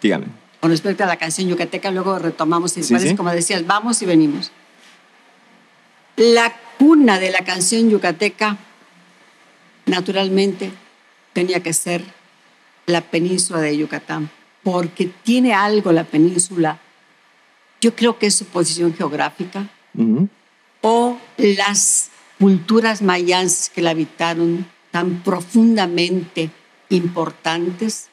Dígame. 0.00 0.26
Con 0.60 0.70
respecto 0.70 1.02
a 1.02 1.06
la 1.06 1.16
canción 1.16 1.48
yucateca, 1.48 1.90
luego 1.90 2.18
retomamos 2.18 2.76
y 2.76 3.16
como 3.16 3.30
decías, 3.30 3.66
vamos 3.66 4.02
y 4.02 4.06
venimos. 4.06 4.52
La 6.16 6.52
cuna 6.78 7.18
de 7.18 7.30
la 7.30 7.44
canción 7.44 7.90
yucateca, 7.90 8.56
naturalmente, 9.86 10.70
tenía 11.32 11.62
que 11.62 11.72
ser 11.72 12.02
la 12.86 13.02
península 13.02 13.60
de 13.60 13.76
Yucatán, 13.76 14.30
porque 14.62 15.10
tiene 15.22 15.52
algo 15.52 15.92
la 15.92 16.04
península. 16.04 16.78
Yo 17.80 17.94
creo 17.94 18.18
que 18.18 18.26
es 18.26 18.34
su 18.34 18.46
posición 18.46 18.94
geográfica 18.94 19.68
o 20.80 21.18
las 21.36 22.10
culturas 22.38 23.02
mayas 23.02 23.70
que 23.74 23.82
la 23.82 23.90
habitaron 23.90 24.66
tan 24.90 25.22
profundamente 25.22 26.50
importantes. 26.88 28.08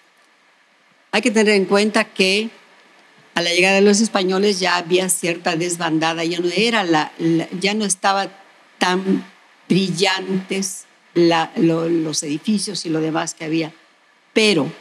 Hay 1.11 1.21
que 1.21 1.31
tener 1.31 1.55
en 1.55 1.65
cuenta 1.65 2.03
que 2.03 2.49
a 3.33 3.41
la 3.41 3.53
llegada 3.53 3.75
de 3.75 3.81
los 3.81 4.01
españoles 4.01 4.59
ya 4.59 4.77
había 4.77 5.09
cierta 5.09 5.55
desbandada, 5.55 6.23
ya 6.23 6.39
no, 6.39 6.49
era 6.55 6.83
la, 6.83 7.11
ya 7.59 7.73
no 7.73 7.85
estaba 7.85 8.29
tan 8.77 9.25
brillantes 9.67 10.85
los 11.15 12.23
edificios 12.23 12.85
y 12.85 12.89
lo 12.89 12.99
demás 12.99 13.33
que 13.33 13.45
había. 13.45 13.73
Pero 14.33 14.71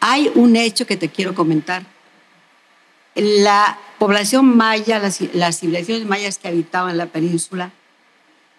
hay 0.00 0.30
un 0.34 0.56
hecho 0.56 0.86
que 0.86 0.96
te 0.96 1.08
quiero 1.08 1.34
comentar. 1.34 1.84
La 3.14 3.78
población 3.98 4.56
maya, 4.56 4.98
las, 4.98 5.20
las 5.34 5.60
civilizaciones 5.60 6.06
mayas 6.06 6.38
que 6.38 6.48
habitaban 6.48 6.96
la 6.96 7.06
península, 7.06 7.72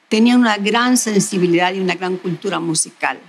tenían 0.09 0.39
una 0.39 0.57
gran 0.57 0.97
sensibilidad 0.97 1.73
y 1.73 1.79
una 1.79 1.95
gran 1.95 2.17
cultura 2.17 2.59
musical. 2.59 3.19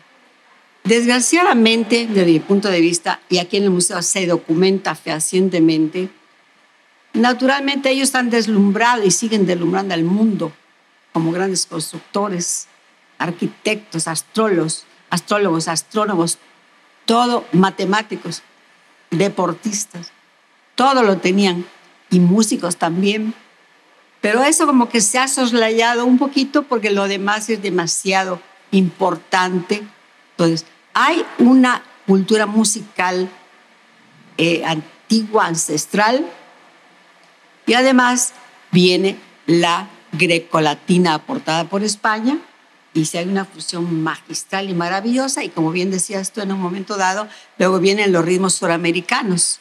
Desgraciadamente, 0.84 2.06
desde 2.06 2.32
mi 2.32 2.40
punto 2.40 2.68
de 2.68 2.80
vista, 2.80 3.20
y 3.28 3.38
aquí 3.38 3.58
en 3.58 3.64
el 3.64 3.70
museo 3.70 4.00
se 4.00 4.26
documenta 4.26 4.94
fehacientemente, 4.94 6.08
naturalmente 7.12 7.90
ellos 7.90 8.08
están 8.08 8.30
deslumbrados 8.30 9.04
y 9.04 9.10
siguen 9.10 9.44
deslumbrando 9.44 9.92
al 9.92 10.04
mundo 10.04 10.52
como 11.18 11.32
grandes 11.32 11.66
constructores, 11.66 12.68
arquitectos, 13.18 14.06
astrólogos, 14.06 14.84
astrólogos, 15.10 15.66
astrónomos, 15.66 16.38
todo 17.06 17.44
matemáticos, 17.50 18.42
deportistas, 19.10 20.12
todo 20.76 21.02
lo 21.02 21.18
tenían, 21.18 21.66
y 22.08 22.20
músicos 22.20 22.76
también. 22.76 23.34
Pero 24.20 24.44
eso 24.44 24.64
como 24.64 24.88
que 24.88 25.00
se 25.00 25.18
ha 25.18 25.26
soslayado 25.26 26.04
un 26.04 26.18
poquito 26.18 26.62
porque 26.62 26.90
lo 26.90 27.08
demás 27.08 27.50
es 27.50 27.60
demasiado 27.60 28.40
importante. 28.70 29.82
Entonces, 30.30 30.66
hay 30.94 31.26
una 31.38 31.82
cultura 32.06 32.46
musical 32.46 33.28
eh, 34.36 34.62
antigua, 34.64 35.46
ancestral, 35.46 36.24
y 37.66 37.74
además 37.74 38.34
viene 38.70 39.18
la 39.46 39.88
grecolatina 40.18 41.14
aportada 41.14 41.64
por 41.64 41.82
España, 41.82 42.38
y 42.94 43.04
si 43.04 43.18
hay 43.18 43.28
una 43.28 43.44
fusión 43.44 44.02
magistral 44.02 44.68
y 44.68 44.74
maravillosa, 44.74 45.44
y 45.44 45.50
como 45.50 45.70
bien 45.70 45.90
decías 45.90 46.32
tú 46.32 46.40
en 46.40 46.52
un 46.52 46.60
momento 46.60 46.96
dado, 46.96 47.28
luego 47.58 47.78
vienen 47.78 48.12
los 48.12 48.24
ritmos 48.24 48.54
suramericanos, 48.54 49.60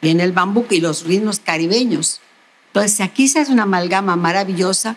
viene 0.00 0.24
el 0.24 0.32
bambuco 0.32 0.74
y 0.74 0.80
los 0.80 1.04
ritmos 1.04 1.38
caribeños. 1.38 2.20
Entonces, 2.68 3.00
aquí 3.00 3.28
se 3.28 3.40
hace 3.40 3.52
una 3.52 3.64
amalgama 3.64 4.16
maravillosa 4.16 4.96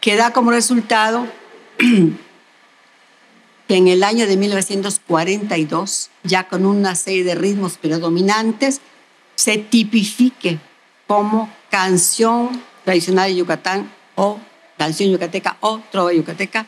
que 0.00 0.16
da 0.16 0.32
como 0.32 0.50
resultado 0.50 1.26
que 3.68 3.76
en 3.76 3.88
el 3.88 4.02
año 4.02 4.26
de 4.26 4.36
1942, 4.36 6.10
ya 6.24 6.48
con 6.48 6.64
una 6.64 6.94
serie 6.94 7.24
de 7.24 7.34
ritmos 7.34 7.76
predominantes, 7.76 8.80
se 9.34 9.58
tipifique 9.58 10.58
como 11.06 11.52
canción 11.70 12.62
tradicional 12.84 13.28
de 13.28 13.36
Yucatán 13.36 13.99
o 14.20 14.38
canción 14.76 15.10
yucateca 15.10 15.56
o 15.60 15.80
trova 15.90 16.12
yucateca 16.12 16.66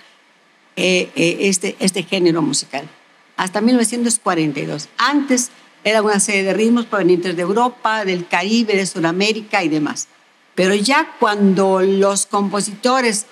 eh, 0.77 1.11
eh, 1.15 1.37
este, 1.41 1.77
este 1.81 2.03
género 2.03 2.41
musical. 2.41 2.89
Hasta 3.37 3.61
1942. 3.61 4.89
Antes 4.97 5.51
Era 5.85 6.01
una 6.01 6.21
serie 6.21 6.45
de 6.45 6.55
ritmos 6.55 6.87
provenientes 6.87 7.35
de 7.35 7.43
Europa, 7.43 8.05
del 8.05 8.27
Caribe, 8.29 8.77
de 8.77 8.87
Sudamérica 8.87 9.65
y 9.65 9.69
demás. 9.69 10.07
Pero 10.55 10.75
ya 10.75 11.13
cuando 11.19 11.81
los 11.81 12.27
compositores 12.27 13.27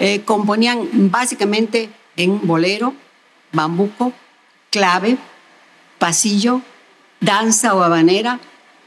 eh, 0.00 0.22
componían 0.24 0.88
básicamente 1.10 1.90
en 2.16 2.44
bolero, 2.46 2.94
bambuco, 3.52 4.12
clave, 4.70 5.16
pasillo, 5.98 6.62
danza 7.20 7.74
o 7.74 7.82
habanera, 7.82 8.40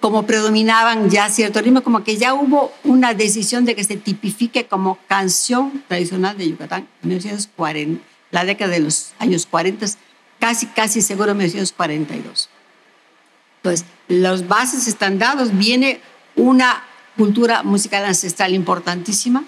como 0.07 0.25
predominaban 0.25 1.09
ya 1.09 1.29
ciertos 1.29 1.61
ritmos, 1.61 1.83
como 1.83 2.01
que 2.05 2.15
ya 2.15 2.33
hubo 2.33 2.71
una 2.85 3.13
decisión 3.13 3.65
de 3.65 3.75
que 3.75 3.83
se 3.83 3.97
tipifique 3.97 4.65
como 4.65 4.97
canción 5.09 5.83
tradicional 5.89 6.37
de 6.37 6.47
Yucatán 6.47 6.87
en 7.03 7.09
1940, 7.09 8.01
la 8.31 8.45
década 8.45 8.71
de 8.71 8.79
los 8.79 9.11
años 9.19 9.45
40, 9.45 9.85
casi, 10.39 10.67
casi 10.67 11.01
seguro 11.01 11.35
1942. 11.35 12.49
Entonces, 13.57 13.85
las 14.07 14.47
bases 14.47 14.87
están 14.87 15.19
dadas, 15.19 15.57
viene 15.57 15.99
una 16.37 16.85
cultura 17.17 17.63
musical 17.63 18.05
ancestral 18.05 18.53
importantísima 18.53 19.43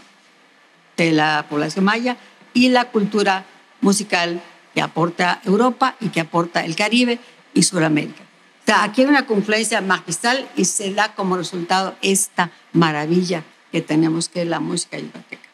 de 0.97 1.13
la 1.13 1.45
población 1.49 1.85
maya 1.85 2.17
y 2.53 2.67
la 2.67 2.91
cultura 2.91 3.45
musical 3.79 4.41
que 4.73 4.81
aporta 4.81 5.39
Europa 5.45 5.95
y 6.01 6.09
que 6.09 6.19
aporta 6.19 6.65
el 6.65 6.75
Caribe 6.75 7.17
y 7.53 7.63
Sudamérica. 7.63 8.28
Aquí 8.71 9.01
hay 9.01 9.07
una 9.07 9.25
confluencia 9.25 9.81
magistral 9.81 10.47
y 10.55 10.65
se 10.65 10.93
da 10.93 11.15
como 11.15 11.37
resultado 11.37 11.95
esta 12.01 12.51
maravilla 12.71 13.43
que 13.71 13.81
tenemos 13.81 14.29
que 14.29 14.43
es 14.43 14.47
la 14.47 14.59
música 14.59 14.99
yucateca. 14.99 15.49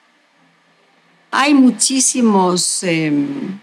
Hay 1.32 1.54
muchísimos 1.54 2.84
em, 2.84 3.60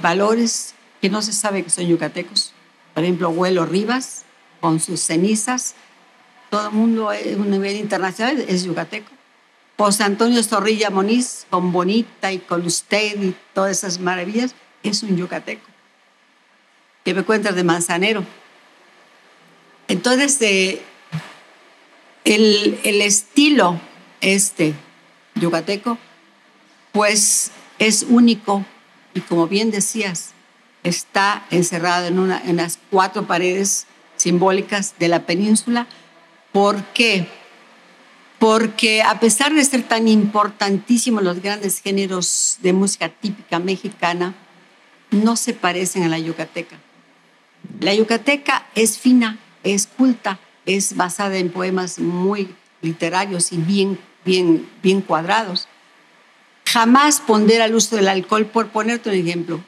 valores 0.00 0.74
que 1.00 1.08
no 1.08 1.22
se 1.22 1.32
sabe 1.32 1.62
que 1.62 1.70
son 1.70 1.86
yucatecos. 1.86 2.52
Por 2.94 3.04
ejemplo, 3.04 3.30
Huelo 3.30 3.64
Rivas, 3.66 4.24
con 4.60 4.80
sus 4.80 5.00
cenizas, 5.00 5.74
todo 6.50 6.68
el 6.68 6.72
mundo 6.74 7.10
a 7.10 7.14
un 7.36 7.50
nivel 7.50 7.76
internacional 7.76 8.44
es 8.48 8.64
yucateco. 8.64 9.10
José 9.78 10.04
Antonio 10.04 10.42
Zorrilla 10.42 10.90
Moniz, 10.90 11.46
con 11.50 11.72
Bonita 11.72 12.30
y 12.30 12.38
con 12.38 12.64
usted 12.64 13.20
y 13.20 13.34
todas 13.54 13.78
esas 13.78 13.98
maravillas, 13.98 14.54
es 14.82 15.02
un 15.02 15.16
yucateco. 15.16 15.71
Que 17.04 17.14
me 17.14 17.24
cuentas 17.24 17.54
de 17.54 17.64
Manzanero. 17.64 18.24
Entonces, 19.88 20.40
eh, 20.40 20.82
el, 22.24 22.78
el 22.84 23.02
estilo 23.02 23.80
este 24.20 24.74
yucateco, 25.34 25.98
pues 26.92 27.50
es 27.78 28.04
único 28.08 28.64
y 29.14 29.20
como 29.20 29.48
bien 29.48 29.70
decías, 29.70 30.30
está 30.84 31.44
encerrado 31.50 32.06
en, 32.06 32.18
una, 32.18 32.40
en 32.44 32.56
las 32.56 32.78
cuatro 32.90 33.26
paredes 33.26 33.86
simbólicas 34.16 34.94
de 34.98 35.08
la 35.08 35.26
península 35.26 35.86
¿Por 36.52 36.84
qué? 36.92 37.26
Porque 38.38 39.02
a 39.02 39.18
pesar 39.20 39.54
de 39.54 39.64
ser 39.64 39.82
tan 39.84 40.06
importantísimos 40.06 41.22
los 41.22 41.40
grandes 41.40 41.80
géneros 41.80 42.58
de 42.60 42.74
música 42.74 43.08
típica 43.08 43.58
mexicana, 43.58 44.34
no 45.10 45.36
se 45.36 45.54
parecen 45.54 46.02
a 46.02 46.08
la 46.08 46.18
yucateca. 46.18 46.76
La 47.80 47.94
yucateca 47.94 48.66
es 48.74 48.98
fina, 48.98 49.38
es 49.62 49.86
culta, 49.86 50.38
es 50.66 50.96
basada 50.96 51.36
en 51.38 51.50
poemas 51.50 51.98
muy 51.98 52.54
literarios 52.80 53.52
y 53.52 53.56
bien, 53.56 53.98
bien, 54.24 54.68
bien 54.82 55.00
cuadrados. 55.00 55.68
Jamás 56.66 57.20
pondera 57.20 57.66
el 57.66 57.74
uso 57.74 57.96
del 57.96 58.08
alcohol, 58.08 58.46
por 58.46 58.68
ponerte 58.68 59.10
un 59.10 59.16
ejemplo, 59.16 59.62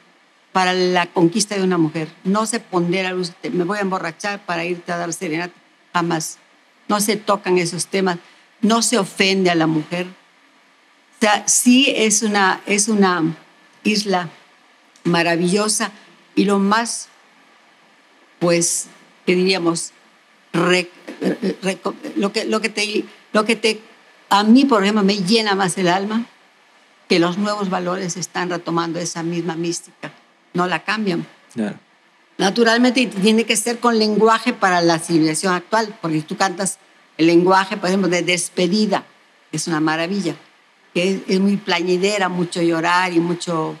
para 0.51 0.73
la 0.73 1.07
conquista 1.07 1.55
de 1.55 1.63
una 1.63 1.77
mujer. 1.77 2.07
No 2.23 2.45
se 2.45 2.59
pondera 2.59 3.09
el 3.09 3.15
uso, 3.15 3.33
me 3.51 3.63
voy 3.63 3.77
a 3.77 3.81
emborrachar 3.81 4.45
para 4.45 4.65
irte 4.65 4.91
a 4.91 4.97
dar 4.97 5.11
serenata, 5.13 5.53
jamás 5.93 6.39
no 6.87 6.99
se 6.99 7.15
tocan 7.15 7.57
esos 7.57 7.87
temas, 7.87 8.17
no 8.61 8.81
se 8.81 8.97
ofende 8.97 9.49
a 9.49 9.55
la 9.55 9.67
mujer. 9.67 10.07
O 10.07 11.21
sea, 11.21 11.47
sí 11.47 11.93
es 11.95 12.21
una, 12.23 12.61
es 12.65 12.87
una 12.87 13.23
isla 13.83 14.29
maravillosa 15.03 15.91
y 16.35 16.45
lo 16.45 16.59
más, 16.59 17.09
pues, 18.39 18.87
que 19.25 19.35
diríamos, 19.35 19.91
lo, 20.53 22.31
que, 22.31 22.45
lo, 22.45 22.61
que 22.61 22.69
te, 22.69 23.05
lo 23.33 23.45
que 23.45 23.55
te, 23.55 23.81
a 24.29 24.43
mí, 24.43 24.65
por 24.65 24.83
ejemplo, 24.83 25.03
me 25.03 25.17
llena 25.17 25.55
más 25.55 25.77
el 25.77 25.87
alma, 25.87 26.25
que 27.07 27.19
los 27.19 27.37
nuevos 27.37 27.69
valores 27.69 28.17
están 28.17 28.49
retomando 28.49 28.99
esa 28.99 29.23
misma 29.23 29.55
mística, 29.55 30.11
no 30.53 30.67
la 30.67 30.83
cambian. 30.83 31.25
Claro. 31.53 31.77
Naturalmente 32.37 33.05
tiene 33.05 33.45
que 33.45 33.55
ser 33.55 33.79
con 33.79 33.97
lenguaje 33.97 34.53
para 34.53 34.81
la 34.81 34.99
civilización 34.99 35.53
actual, 35.53 35.97
porque 36.01 36.21
tú 36.21 36.35
cantas 36.35 36.79
el 37.17 37.27
lenguaje, 37.27 37.77
por 37.77 37.87
ejemplo, 37.87 38.09
de 38.09 38.23
despedida, 38.23 39.05
es 39.51 39.67
una 39.67 39.79
maravilla, 39.79 40.35
que 40.93 41.21
es, 41.27 41.39
muy 41.39 41.57
plañidera, 41.57 42.27
mucho 42.27 42.61
llorar 42.61 43.13
y 43.13 43.19
mucho 43.19 43.77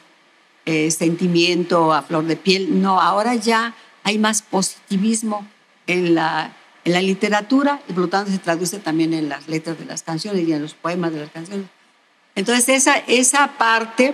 eh, 0.65 0.89
sentimiento 0.91 1.93
a 1.93 2.01
flor 2.01 2.25
de 2.25 2.37
piel. 2.37 2.81
No, 2.81 3.01
ahora 3.01 3.35
ya 3.35 3.75
hay 4.05 4.17
más 4.17 4.41
positivismo 4.41 5.45
en 5.87 6.15
la, 6.15 6.55
en 6.85 6.93
la 6.93 7.01
literatura 7.01 7.81
y 7.89 7.91
por 7.91 8.03
lo 8.03 8.07
tanto 8.07 8.31
se 8.31 8.37
traduce 8.37 8.79
también 8.79 9.13
en 9.13 9.27
las 9.27 9.49
letras 9.49 9.77
de 9.77 9.83
las 9.83 10.03
canciones 10.03 10.47
y 10.47 10.53
en 10.53 10.61
los 10.61 10.73
poemas 10.73 11.11
de 11.11 11.19
las 11.19 11.29
canciones. 11.29 11.67
Entonces 12.35 12.69
esa, 12.69 12.95
esa 13.07 13.57
parte 13.57 14.13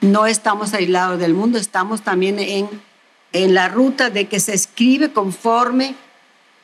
no 0.00 0.24
estamos 0.24 0.72
aislados 0.72 1.18
del 1.18 1.34
mundo, 1.34 1.58
estamos 1.58 2.00
también 2.00 2.38
en 2.38 2.68
en 3.32 3.54
la 3.54 3.68
ruta 3.68 4.10
de 4.10 4.28
que 4.28 4.40
se 4.40 4.54
escribe 4.54 5.12
conforme 5.12 5.94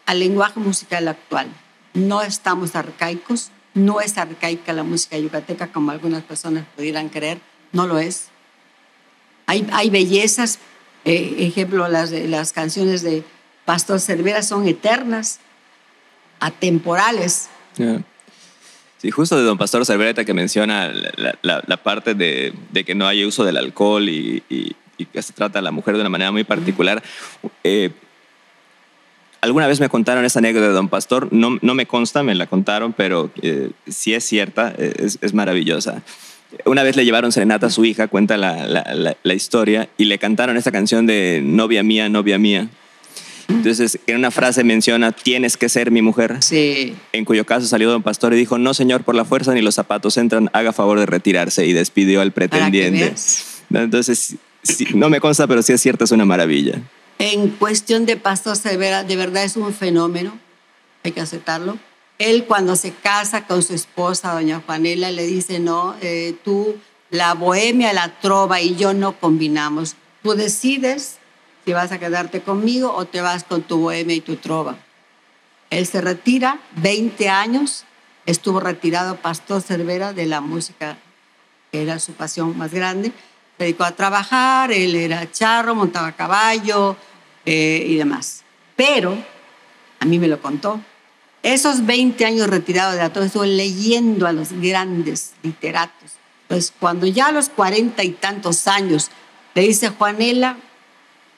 al 0.06 0.20
lenguaje 0.20 0.58
musical 0.58 1.06
actual. 1.08 1.48
No 1.94 2.22
estamos 2.22 2.74
arcaicos, 2.74 3.50
no 3.74 4.00
es 4.00 4.16
arcaica 4.16 4.72
la 4.72 4.82
música 4.82 5.18
yucateca 5.18 5.70
como 5.70 5.90
algunas 5.90 6.22
personas 6.22 6.64
pudieran 6.74 7.08
creer, 7.08 7.40
no 7.72 7.86
lo 7.86 7.98
es. 7.98 8.28
Hay, 9.46 9.68
hay 9.72 9.90
bellezas, 9.90 10.58
eh, 11.04 11.34
ejemplo, 11.38 11.88
las, 11.88 12.10
las 12.10 12.52
canciones 12.52 13.02
de 13.02 13.24
Pastor 13.64 14.00
Cervera 14.00 14.42
son 14.42 14.66
eternas, 14.66 15.40
atemporales. 16.40 17.48
Sí, 18.98 19.10
justo 19.10 19.36
de 19.36 19.42
don 19.42 19.58
Pastor 19.58 19.84
Cervera 19.84 20.24
que 20.24 20.34
menciona 20.34 20.92
la, 21.16 21.62
la, 21.66 21.76
parte 21.78 22.14
de, 22.14 22.52
de, 22.70 22.84
que 22.84 22.94
no 22.94 23.06
hay 23.06 23.24
uso 23.24 23.44
del 23.44 23.56
alcohol 23.56 24.08
y, 24.08 24.42
que 25.12 25.22
se 25.22 25.32
trata 25.32 25.58
a 25.58 25.62
la 25.62 25.72
mujer 25.72 25.94
de 25.94 26.00
una 26.00 26.08
manera 26.08 26.30
muy 26.30 26.44
particular. 26.44 27.02
Eh, 27.64 27.90
alguna 29.40 29.66
vez 29.66 29.80
me 29.80 29.88
contaron 29.88 30.24
esa 30.24 30.38
anécdota 30.38 30.68
de 30.68 30.72
Don 30.72 30.88
Pastor, 30.88 31.28
no, 31.32 31.58
no 31.60 31.74
me 31.74 31.86
consta, 31.86 32.22
me 32.22 32.36
la 32.36 32.46
contaron, 32.46 32.92
pero 32.92 33.30
eh, 33.42 33.72
si 33.88 34.14
es 34.14 34.24
cierta, 34.24 34.72
eh, 34.78 34.94
es, 34.98 35.18
es, 35.20 35.34
maravillosa. 35.34 36.02
Una 36.64 36.82
vez 36.82 36.96
le 36.96 37.04
llevaron 37.04 37.32
serenata 37.32 37.66
a 37.66 37.70
su 37.70 37.84
hija, 37.84 38.08
cuenta 38.08 38.36
la, 38.36 38.66
la, 38.66 39.16
la, 39.22 39.34
historia, 39.34 39.88
y 39.98 40.04
le 40.04 40.18
cantaron 40.18 40.56
esta 40.56 40.72
canción 40.72 41.06
de 41.06 41.40
Novia 41.42 41.82
mía, 41.82 42.08
novia 42.08 42.38
mía. 42.38 42.68
Entonces, 43.48 43.98
en 44.06 44.16
una 44.16 44.30
frase 44.30 44.64
menciona, 44.64 45.12
tienes 45.12 45.56
que 45.56 45.68
ser 45.68 45.90
mi 45.90 46.02
mujer. 46.02 46.36
Sí. 46.40 46.94
En 47.12 47.24
cuyo 47.24 47.44
caso 47.44 47.66
salió 47.66 47.90
don 47.90 48.02
Pastor 48.02 48.32
y 48.32 48.36
dijo, 48.36 48.58
no 48.58 48.74
señor, 48.74 49.04
por 49.04 49.14
la 49.14 49.24
fuerza 49.24 49.52
ni 49.52 49.60
los 49.60 49.74
zapatos 49.74 50.16
entran, 50.16 50.50
haga 50.52 50.72
favor 50.72 50.98
de 50.98 51.06
retirarse. 51.06 51.66
Y 51.66 51.72
despidió 51.72 52.20
al 52.20 52.32
pretendiente. 52.32 53.14
Entonces, 53.70 54.36
no 54.94 55.10
me 55.10 55.20
consta, 55.20 55.46
pero 55.46 55.62
sí 55.62 55.72
es 55.72 55.80
cierto, 55.80 56.04
es 56.04 56.12
una 56.12 56.24
maravilla. 56.24 56.80
En 57.18 57.48
cuestión 57.50 58.06
de 58.06 58.16
Pastor 58.16 58.56
Severa, 58.56 59.04
de 59.04 59.16
verdad 59.16 59.44
es 59.44 59.56
un 59.56 59.72
fenómeno, 59.72 60.38
hay 61.04 61.12
que 61.12 61.20
aceptarlo. 61.20 61.78
Él 62.18 62.44
cuando 62.46 62.76
se 62.76 62.92
casa 62.92 63.46
con 63.46 63.62
su 63.62 63.74
esposa, 63.74 64.32
doña 64.32 64.62
Juanela, 64.64 65.10
le 65.10 65.26
dice, 65.26 65.58
no, 65.58 65.96
eh, 66.00 66.36
tú, 66.44 66.76
la 67.10 67.34
bohemia, 67.34 67.92
la 67.92 68.20
trova 68.20 68.60
y 68.60 68.76
yo 68.76 68.94
no 68.94 69.18
combinamos. 69.18 69.96
Tú 70.22 70.34
decides 70.34 71.18
si 71.64 71.72
vas 71.72 71.92
a 71.92 71.98
quedarte 71.98 72.42
conmigo 72.42 72.92
o 72.92 73.04
te 73.04 73.20
vas 73.20 73.44
con 73.44 73.62
tu 73.62 73.78
bohemia 73.78 74.16
y 74.16 74.20
tu 74.20 74.36
trova. 74.36 74.76
Él 75.70 75.86
se 75.86 76.00
retira, 76.00 76.60
20 76.76 77.28
años, 77.28 77.84
estuvo 78.26 78.60
retirado 78.60 79.16
Pastor 79.16 79.62
Cervera 79.62 80.12
de 80.12 80.26
la 80.26 80.40
música, 80.40 80.98
que 81.70 81.82
era 81.82 81.98
su 81.98 82.12
pasión 82.12 82.56
más 82.56 82.72
grande 82.72 83.12
se 83.56 83.64
dedicó 83.64 83.84
a 83.84 83.92
trabajar, 83.92 84.72
él 84.72 84.94
era 84.94 85.30
charro, 85.30 85.74
montaba 85.74 86.12
caballo 86.12 86.96
eh, 87.44 87.84
y 87.86 87.96
demás. 87.96 88.44
Pero, 88.76 89.16
a 90.00 90.04
mí 90.04 90.18
me 90.18 90.28
lo 90.28 90.40
contó, 90.40 90.80
esos 91.42 91.84
20 91.86 92.24
años 92.24 92.48
retirado 92.48 92.92
de 92.92 92.98
la 92.98 93.06
estuvo 93.06 93.44
leyendo 93.44 94.26
a 94.26 94.32
los 94.32 94.52
grandes 94.52 95.32
literatos. 95.42 96.12
Pues 96.48 96.72
cuando 96.78 97.06
ya 97.06 97.28
a 97.28 97.32
los 97.32 97.48
cuarenta 97.48 98.04
y 98.04 98.10
tantos 98.10 98.68
años 98.68 99.10
le 99.54 99.62
dice 99.62 99.88
Juanela, 99.88 100.56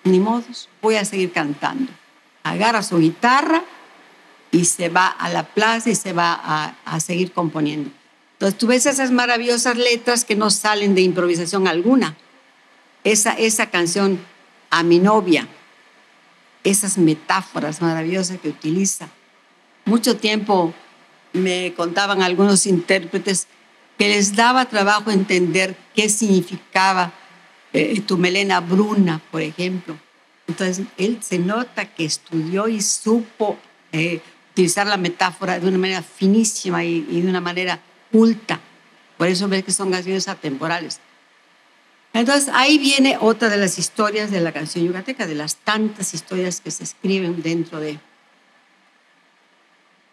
ni 0.04 0.20
modos, 0.20 0.68
voy 0.82 0.96
a 0.96 1.04
seguir 1.04 1.32
cantando. 1.32 1.90
Agarra 2.42 2.82
su 2.82 2.98
guitarra 2.98 3.64
y 4.50 4.66
se 4.66 4.88
va 4.88 5.06
a 5.06 5.28
la 5.30 5.44
plaza 5.44 5.90
y 5.90 5.94
se 5.94 6.12
va 6.12 6.32
a, 6.32 6.76
a 6.84 7.00
seguir 7.00 7.32
componiendo. 7.32 7.90
Entonces 8.34 8.58
tú 8.58 8.66
ves 8.66 8.84
esas 8.86 9.10
maravillosas 9.10 9.76
letras 9.76 10.24
que 10.24 10.36
no 10.36 10.50
salen 10.50 10.94
de 10.94 11.00
improvisación 11.00 11.66
alguna. 11.66 12.16
Esa, 13.04 13.32
esa 13.32 13.70
canción 13.70 14.18
a 14.70 14.82
mi 14.82 14.98
novia, 14.98 15.48
esas 16.62 16.98
metáforas 16.98 17.80
maravillosas 17.80 18.38
que 18.40 18.48
utiliza. 18.48 19.08
Mucho 19.84 20.16
tiempo 20.16 20.72
me 21.32 21.74
contaban 21.76 22.22
algunos 22.22 22.66
intérpretes 22.66 23.48
que 23.98 24.08
les 24.08 24.34
daba 24.34 24.64
trabajo 24.66 25.10
entender 25.10 25.76
qué 25.94 26.08
significaba 26.08 27.12
eh, 27.72 28.00
tu 28.00 28.16
melena 28.16 28.60
bruna, 28.60 29.20
por 29.30 29.42
ejemplo. 29.42 29.98
Entonces, 30.46 30.86
él 30.96 31.18
se 31.22 31.38
nota 31.38 31.86
que 31.86 32.04
estudió 32.04 32.68
y 32.68 32.80
supo 32.80 33.58
eh, 33.92 34.20
utilizar 34.52 34.86
la 34.86 34.96
metáfora 34.96 35.58
de 35.58 35.68
una 35.68 35.78
manera 35.78 36.02
finísima 36.02 36.84
y, 36.84 37.06
y, 37.10 37.20
de 37.20 37.28
una 37.28 37.40
manera 37.40 37.80
culta. 38.12 38.60
Por 39.16 39.28
eso 39.28 39.48
ves 39.48 39.64
que 39.64 39.72
son 39.72 39.90
canciones 39.90 40.28
atemporales. 40.28 41.00
Entonces, 42.12 42.48
ahí 42.54 42.78
viene 42.78 43.18
otra 43.20 43.48
de 43.48 43.56
las 43.56 43.78
historias 43.78 44.30
de 44.30 44.40
la 44.40 44.52
canción 44.52 44.86
yucateca, 44.86 45.26
de 45.26 45.34
las 45.34 45.56
tantas 45.56 46.14
historias 46.14 46.60
que 46.60 46.70
se 46.70 46.84
escriben 46.84 47.42
dentro 47.42 47.80
de... 47.80 47.98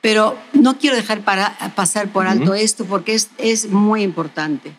Pero 0.01 0.37
no 0.53 0.79
quiero 0.79 0.95
dejar 0.95 1.21
para, 1.21 1.55
pasar 1.75 2.09
por 2.09 2.27
alto 2.27 2.55
esto 2.55 2.85
porque 2.85 3.13
es, 3.13 3.29
es 3.37 3.69
muy 3.69 4.01
importante. 4.01 4.73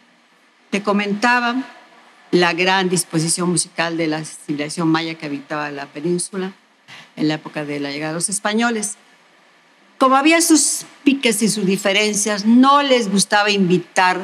Te 0.70 0.82
comentaba 0.82 1.64
la 2.32 2.52
gran 2.54 2.88
disposición 2.88 3.50
musical 3.50 3.96
de 3.96 4.08
la 4.08 4.24
civilización 4.24 4.88
maya 4.88 5.14
que 5.14 5.26
habitaba 5.26 5.70
la 5.70 5.86
península 5.86 6.52
en 7.14 7.28
la 7.28 7.34
época 7.34 7.64
de 7.64 7.78
la 7.78 7.90
llegada 7.92 8.12
de 8.12 8.18
los 8.18 8.28
españoles. 8.28 8.96
Como 9.98 10.16
había 10.16 10.40
sus 10.40 10.84
piques 11.04 11.42
y 11.42 11.48
sus 11.48 11.66
diferencias, 11.66 12.44
no 12.44 12.82
les 12.82 13.08
gustaba 13.10 13.50
invitar 13.50 14.18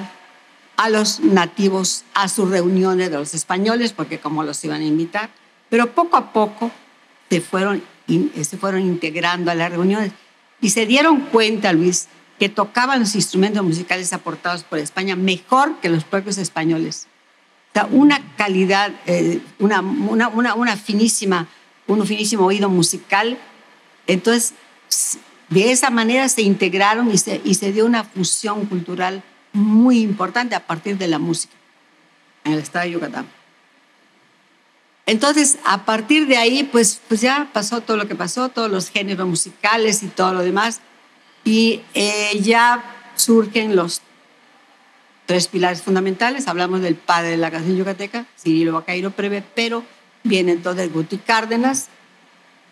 a 0.77 0.89
los 0.89 1.21
nativos 1.21 2.05
a 2.15 2.29
sus 2.29 2.51
reuniones 2.51 3.11
de 3.11 3.19
los 3.19 3.35
españoles, 3.35 3.93
porque 3.93 4.19
como 4.19 4.43
los 4.43 4.65
iban 4.65 4.81
a 4.81 4.85
invitar, 4.85 5.31
pero 5.69 5.93
poco 5.93 6.17
a 6.17 6.33
poco 6.33 6.71
se 7.29 7.41
fueron, 7.41 7.83
se 8.09 8.57
fueron 8.57 8.81
integrando 8.83 9.51
a 9.51 9.55
las 9.55 9.71
reuniones 9.71 10.13
y 10.61 10.71
se 10.71 10.87
dieron 10.87 11.21
cuenta, 11.21 11.73
Luis, 11.73 12.09
que 12.38 12.49
tocaban 12.49 13.01
los 13.01 13.14
instrumentos 13.14 13.62
musicales 13.64 14.12
aportados 14.12 14.64
por 14.64 14.79
España 14.79 15.16
mejor 15.16 15.81
que 15.81 15.88
los 15.88 16.05
propios 16.05 16.38
españoles. 16.38 17.07
O 17.71 17.73
sea, 17.75 17.88
una 17.90 18.21
calidad, 18.37 18.92
eh, 19.07 19.40
una, 19.59 19.81
una, 19.81 20.29
una, 20.29 20.55
una, 20.55 20.77
finísima, 20.77 21.49
un 21.87 22.07
finísimo 22.07 22.47
oído 22.47 22.68
musical. 22.68 23.38
Entonces, 24.07 24.55
de 25.49 25.71
esa 25.73 25.90
manera 25.90 26.29
se 26.29 26.42
integraron 26.42 27.11
y 27.12 27.18
se, 27.18 27.40
y 27.44 27.55
se 27.55 27.73
dio 27.73 27.87
una 27.87 28.05
fusión 28.05 28.66
cultural 28.66 29.23
muy 29.53 30.01
importante 30.01 30.55
a 30.55 30.66
partir 30.66 30.97
de 30.99 31.09
la 31.09 31.18
música 31.18 31.55
en 32.44 32.53
el 32.53 32.61
estado 32.61 32.85
de 32.85 32.92
Yucatán. 32.92 33.38
Entonces, 35.09 35.57
a 35.64 35.87
partir 35.87 36.27
de 36.27 36.37
ahí, 36.37 36.64
pues, 36.64 37.01
pues 37.09 37.23
ya 37.23 37.49
pasó 37.55 37.81
todo 37.81 37.97
lo 37.97 38.07
que 38.07 38.14
pasó, 38.14 38.51
todos 38.51 38.71
los 38.71 38.90
géneros 38.90 39.27
musicales 39.27 40.03
y 40.03 40.09
todo 40.09 40.35
lo 40.35 40.42
demás, 40.42 40.83
y 41.44 41.81
eh, 41.94 42.38
ya 42.42 42.85
surgen 43.16 43.75
los 43.75 44.03
tres 45.25 45.49
pilares 45.49 45.81
fundamentales. 45.81 46.47
Hablamos 46.47 46.83
del 46.83 46.94
padre 46.94 47.31
de 47.31 47.37
la 47.38 47.51
canción 47.51 47.79
yucateca, 47.79 48.27
Cirilo 48.38 48.75
Bacairo 48.75 49.11
Preve, 49.11 49.42
pero 49.55 49.83
vienen 50.25 50.59
entonces 50.59 50.92
Guti 50.92 51.16
Cárdenas, 51.16 51.88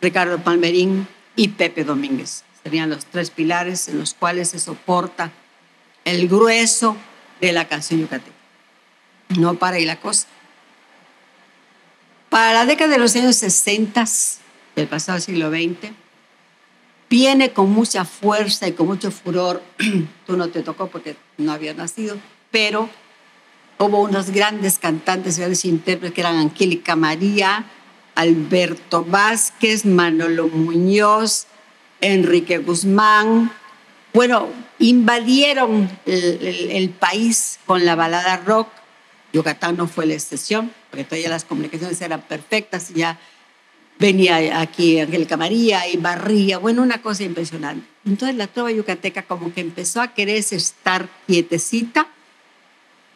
Ricardo 0.02 0.38
Palmerín 0.38 1.08
y 1.36 1.48
Pepe 1.48 1.84
Domínguez. 1.84 2.44
Serían 2.62 2.90
los 2.90 3.06
tres 3.06 3.30
pilares 3.30 3.88
en 3.88 3.98
los 3.98 4.12
cuales 4.12 4.50
se 4.50 4.58
soporta 4.58 5.32
el 6.04 6.28
grueso 6.28 6.98
de 7.40 7.52
la 7.52 7.66
canción 7.66 8.00
yucateca. 8.00 8.36
No 9.38 9.54
para 9.54 9.76
ahí 9.78 9.86
la 9.86 10.00
cosa. 10.00 10.26
Para 12.28 12.52
la 12.52 12.66
década 12.66 12.90
de 12.90 12.98
los 12.98 13.14
años 13.16 13.36
60 13.36 14.04
del 14.74 14.88
pasado 14.88 15.20
siglo 15.20 15.50
XX, 15.50 15.92
viene 17.08 17.52
con 17.52 17.70
mucha 17.70 18.04
fuerza 18.04 18.66
y 18.66 18.72
con 18.72 18.86
mucho 18.86 19.10
furor. 19.10 19.62
Tú 20.26 20.36
no 20.36 20.48
te 20.48 20.62
tocó 20.62 20.88
porque 20.88 21.16
no 21.38 21.52
habías 21.52 21.76
nacido, 21.76 22.16
pero 22.50 22.90
hubo 23.78 24.02
unos 24.02 24.30
grandes 24.30 24.78
cantantes, 24.78 25.38
grandes 25.38 25.64
intérpretes 25.64 26.14
que 26.14 26.20
eran 26.20 26.36
Angélica 26.36 26.96
María, 26.96 27.64
Alberto 28.14 29.04
Vázquez, 29.04 29.84
Manolo 29.84 30.48
Muñoz, 30.48 31.46
Enrique 32.00 32.58
Guzmán. 32.58 33.52
Bueno, 34.12 34.48
invadieron 34.78 35.88
el, 36.06 36.70
el 36.70 36.90
país 36.90 37.60
con 37.66 37.84
la 37.84 37.94
balada 37.94 38.38
rock 38.38 38.68
Yucatán 39.36 39.76
no 39.76 39.86
fue 39.86 40.06
la 40.06 40.14
excepción, 40.14 40.72
porque 40.96 41.04
todavía 41.04 41.28
las 41.28 41.44
comunicaciones 41.44 42.00
eran 42.00 42.22
perfectas 42.22 42.90
y 42.90 43.00
ya 43.00 43.18
venía 43.98 44.58
aquí 44.58 44.98
Angélica 44.98 45.36
María 45.36 45.86
y 45.86 45.98
Barría, 45.98 46.56
bueno, 46.56 46.80
una 46.82 47.02
cosa 47.02 47.22
impresionante. 47.22 47.86
Entonces 48.06 48.34
la 48.34 48.46
trova 48.46 48.72
yucateca 48.72 49.22
como 49.24 49.52
que 49.52 49.60
empezó 49.60 50.00
a 50.00 50.14
quererse 50.14 50.56
estar 50.56 51.06
quietecita 51.26 52.06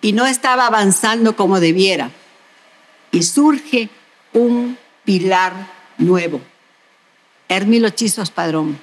y 0.03 0.12
no 0.12 0.27
estaba 0.27 0.66
avanzando 0.66 1.37
como 1.37 1.59
debiera. 1.59 2.11
Y 3.12 3.23
surge 3.23 3.88
un 4.35 4.77
pilar 5.07 5.55
nuevo, 5.97 6.43
Hermilo 7.49 7.88
Chizos 7.88 8.31
Padrón. 8.31 8.79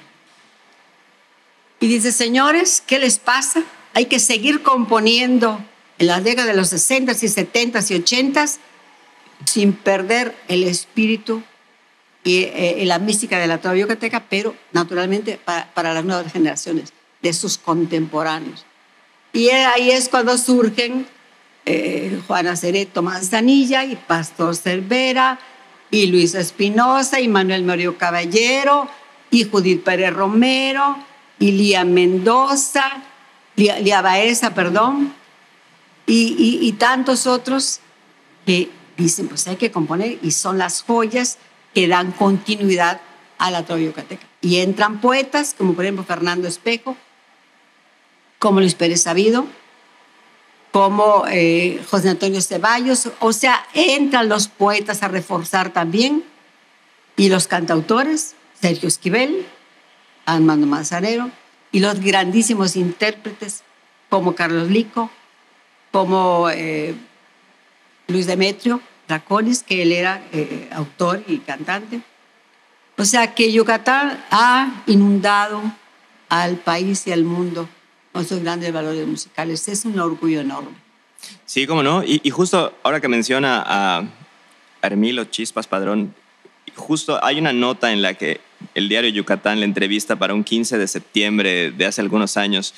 Y 1.78 1.86
dice, 1.86 2.10
señores, 2.10 2.82
¿qué 2.84 2.98
les 2.98 3.20
pasa? 3.20 3.62
Hay 3.94 4.06
que 4.06 4.18
seguir 4.18 4.64
componiendo 4.64 5.64
en 5.98 6.08
la 6.08 6.20
década 6.20 6.48
de 6.48 6.56
los 6.56 6.70
60 6.70 7.12
y 7.12 7.28
70 7.28 7.78
y 7.90 7.94
80 7.94 8.46
sin 9.44 9.72
perder 9.72 10.34
el 10.48 10.64
espíritu 10.64 11.42
eh, 12.24 12.78
y, 12.80 12.84
la 12.84 12.98
mística 12.98 13.38
de 13.38 13.46
la 13.46 13.58
trova 13.58 13.76
yucateca, 13.76 14.24
pero 14.28 14.54
naturalmente 14.72 15.38
para, 15.44 15.94
las 15.94 16.04
nuevas 16.04 16.32
generaciones, 16.32 16.92
de 17.22 17.32
sus 17.32 17.58
contemporáneos. 17.58 18.64
Y 19.32 19.48
ahí 19.50 19.90
es 19.90 20.08
cuando 20.08 20.36
surgen 20.38 21.06
eh, 21.66 22.20
Juana 22.26 22.56
Cereto 22.56 23.02
Manzanilla 23.02 23.84
y 23.84 23.96
Pastor 23.96 24.54
Cervera 24.56 25.38
y 25.90 26.06
Luis 26.06 26.34
Espinosa 26.34 27.20
y 27.20 27.28
Manuel 27.28 27.64
Mario 27.64 27.98
Caballero 27.98 28.88
y 29.30 29.44
Judith 29.44 29.82
Pérez 29.82 30.12
Romero 30.12 30.98
y 31.38 31.52
Lía 31.52 31.84
Mendoza, 31.84 33.02
Lía, 33.56 33.78
Lía 33.80 34.02
Baeza, 34.02 34.54
perdón, 34.54 35.14
y, 36.08 36.72
tantos 36.78 37.26
otros 37.26 37.80
que 38.46 38.70
dicen, 38.98 39.28
pues 39.28 39.46
hay 39.48 39.56
que 39.56 39.70
componer 39.70 40.18
y 40.22 40.32
son 40.32 40.58
las 40.58 40.82
joyas 40.82 41.38
que 41.72 41.88
dan 41.88 42.12
continuidad 42.12 43.00
a 43.38 43.50
la 43.50 43.64
trova 43.64 43.80
yucateca. 43.80 44.26
Y 44.40 44.58
entran 44.58 45.00
poetas 45.00 45.54
como 45.56 45.74
por 45.74 45.84
ejemplo 45.84 46.04
Fernando 46.04 46.48
Espejo, 46.48 46.96
como 48.38 48.60
Luis 48.60 48.74
Pérez 48.74 49.02
Sabido, 49.02 49.46
como 50.72 51.24
eh, 51.30 51.82
José 51.88 52.10
Antonio 52.10 52.42
Ceballos, 52.42 53.10
o 53.20 53.32
sea, 53.32 53.66
entran 53.72 54.28
los 54.28 54.48
poetas 54.48 55.02
a 55.02 55.08
reforzar 55.08 55.72
también, 55.72 56.24
y 57.16 57.30
los 57.30 57.48
cantautores, 57.48 58.34
Sergio 58.60 58.88
Esquivel, 58.88 59.46
Armando 60.24 60.66
Manzanero, 60.66 61.30
y 61.72 61.80
los 61.80 62.00
grandísimos 62.00 62.76
intérpretes 62.76 63.62
como 64.08 64.34
Carlos 64.34 64.70
Lico, 64.70 65.10
como 65.90 66.48
eh, 66.50 66.94
Luis 68.08 68.26
Demetrio 68.26 68.80
Draconis, 69.06 69.62
que 69.62 69.82
él 69.82 69.92
era 69.92 70.22
eh, 70.32 70.68
autor 70.72 71.22
y 71.26 71.38
cantante. 71.38 72.00
O 72.96 73.04
sea 73.04 73.34
que 73.34 73.52
Yucatán 73.52 74.24
ha 74.30 74.82
inundado 74.86 75.62
al 76.28 76.56
país 76.56 77.06
y 77.06 77.12
al 77.12 77.24
mundo 77.24 77.68
con 78.12 78.26
sus 78.26 78.40
grandes 78.40 78.72
valores 78.72 79.06
musicales. 79.06 79.68
Es 79.68 79.84
un 79.84 79.98
orgullo 80.00 80.40
enorme. 80.40 80.70
Sí, 81.44 81.66
cómo 81.66 81.82
no. 81.82 82.02
Y, 82.04 82.28
justo 82.30 82.74
ahora 82.82 83.00
que 83.00 83.08
menciona 83.08 83.62
a 83.66 84.04
Hermilo 84.82 85.24
Chispas 85.24 85.66
Padrón, 85.66 86.14
justo 86.74 87.22
hay 87.22 87.38
una 87.38 87.52
nota 87.52 87.92
en 87.92 88.02
la 88.02 88.14
que 88.14 88.40
el 88.74 88.88
diario 88.88 89.10
Yucatán 89.10 89.60
le 89.60 89.66
entrevista 89.66 90.16
para 90.16 90.34
un 90.34 90.44
15 90.44 90.78
de 90.78 90.88
septiembre 90.88 91.70
de 91.70 91.86
hace 91.86 92.00
algunos 92.00 92.36
años 92.36 92.74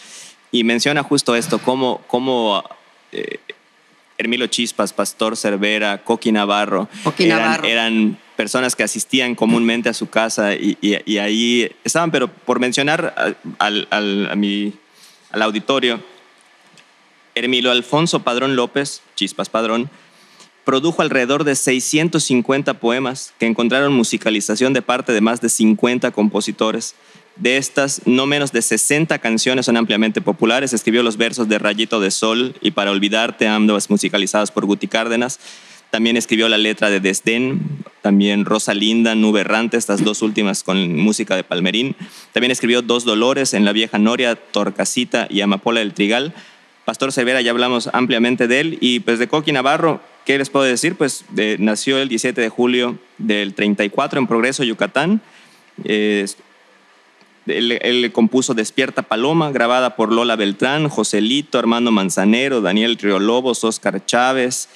y 0.51 0.65
menciona 0.65 1.03
justo 1.03 1.37
esto, 1.37 1.59
cómo, 1.59 2.03
cómo 2.07 2.65
eh, 3.13 3.39
Hermilo 4.21 4.47
Chispas, 4.49 4.93
Pastor 4.93 5.35
Cervera, 5.35 6.05
Coqui 6.05 6.31
Navarro, 6.31 6.89
eran, 7.65 8.19
personas 8.37 8.77
que 8.77 8.83
asistían 8.83 9.35
comúnmente 9.35 9.89
a 9.89 9.95
su 9.95 10.09
casa 10.09 10.55
y, 10.55 10.77
ahí 11.19 11.71
estaban, 11.85 12.11
pero 12.11 12.29
por 12.29 12.61
mencionar 12.61 13.37
al, 13.59 13.89
a 13.91 14.35
mi, 14.35 14.75
al 15.31 15.43
auditorio, 15.43 16.03
Hermilo 17.35 17.71
Alfonso 17.71 18.21
Padrón 18.21 18.57
López, 18.57 19.03
Chispas 19.15 19.49
Padrón, 19.49 19.91
produjo 20.65 21.01
alrededor 21.01 21.45
de 21.45 21.57
650 21.57 22.75
poemas 22.75 23.33
que 23.39 23.47
encontraron 23.47 23.93
musicalización 23.95 24.75
de 24.75 24.83
parte 24.83 25.13
de 25.13 25.21
más 25.23 25.41
de 25.41 25.49
50 25.49 26.11
compositores. 26.11 26.95
De 27.41 27.57
estas, 27.57 28.03
no 28.05 28.27
menos 28.27 28.53
de 28.53 28.61
60 28.61 29.19
canciones 29.19 29.65
son 29.65 29.79
ampliamente 29.79 30.21
populares. 30.21 30.75
Escribió 30.75 31.03
los 31.03 31.17
versos 31.17 31.49
de 31.49 31.59
Rayito 31.59 31.99
de 31.99 32.11
Sol 32.11 32.55
y 32.61 32.73
Para 32.73 32.91
Olvidarte, 32.91 33.49
ambas 33.49 33.89
musicalizadas 33.89 34.51
por 34.51 34.67
Guti 34.67 34.89
Cárdenas. 34.89 35.41
También 35.89 36.19
escribió 36.19 36.51
la 36.51 36.59
letra 36.59 36.91
de 36.91 37.01
Desdén, 37.01 37.63
también 38.03 38.45
Rosa 38.45 38.75
Linda, 38.75 39.15
Nube 39.15 39.41
Errante, 39.41 39.79
estas 39.79 40.05
dos 40.05 40.21
últimas 40.21 40.63
con 40.63 40.99
música 40.99 41.35
de 41.35 41.43
Palmerín. 41.43 41.97
También 42.33 42.51
escribió 42.51 42.83
Dos 42.83 43.05
Dolores 43.05 43.55
en 43.55 43.65
La 43.65 43.73
Vieja 43.73 43.99
Noria, 43.99 44.37
Torcasita 44.37 45.27
y 45.31 45.41
Amapola 45.41 45.81
del 45.81 45.95
Trigal. 45.95 46.35
Pastor 46.85 47.11
Cervera, 47.11 47.41
ya 47.41 47.53
hablamos 47.53 47.89
ampliamente 47.95 48.49
de 48.49 48.61
él. 48.61 48.79
Y 48.83 49.01
pues 49.01 49.19
de 49.19 49.29
Coqui 49.29 49.53
Navarro, 49.53 50.03
¿qué 50.27 50.37
les 50.37 50.51
puedo 50.51 50.67
decir? 50.67 50.95
Pues 50.95 51.25
nació 51.59 51.97
el 51.99 52.11
17 52.11 52.39
de 52.39 52.49
julio 52.51 52.99
del 53.17 53.55
34 53.55 54.21
en 54.21 54.27
Progreso, 54.27 54.63
Yucatán. 54.63 55.23
Él, 57.59 58.13
compuso 58.13 58.55
Despierta 58.55 59.03
Paloma, 59.03 59.51
grabada 59.51 59.97
por 59.97 60.13
Lola 60.13 60.37
Beltrán, 60.37 60.89
Joselito, 60.89 61.59
Armando 61.59 61.91
Manzanero, 61.91 62.61
Daniel 62.61 62.99
Lobos, 63.03 63.65
Oscar 63.65 64.05
Chávez. 64.05 64.69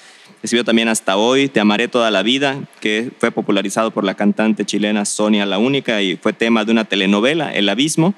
Escribió 0.43 0.63
también 0.63 0.87
Hasta 0.89 1.17
Hoy, 1.17 1.49
Te 1.49 1.59
Amaré 1.59 1.87
Toda 1.87 2.11
la 2.11 2.21
Vida, 2.21 2.59
que 2.79 3.11
fue 3.19 3.31
popularizado 3.31 3.91
por 3.91 4.03
la 4.03 4.13
cantante 4.13 4.65
chilena 4.65 5.05
Sonia 5.05 5.45
La 5.45 5.57
Única 5.57 6.01
y 6.01 6.17
fue 6.17 6.33
tema 6.33 6.65
de 6.65 6.71
una 6.71 6.85
telenovela, 6.85 7.51
El 7.53 7.67
Abismo. 7.69 8.13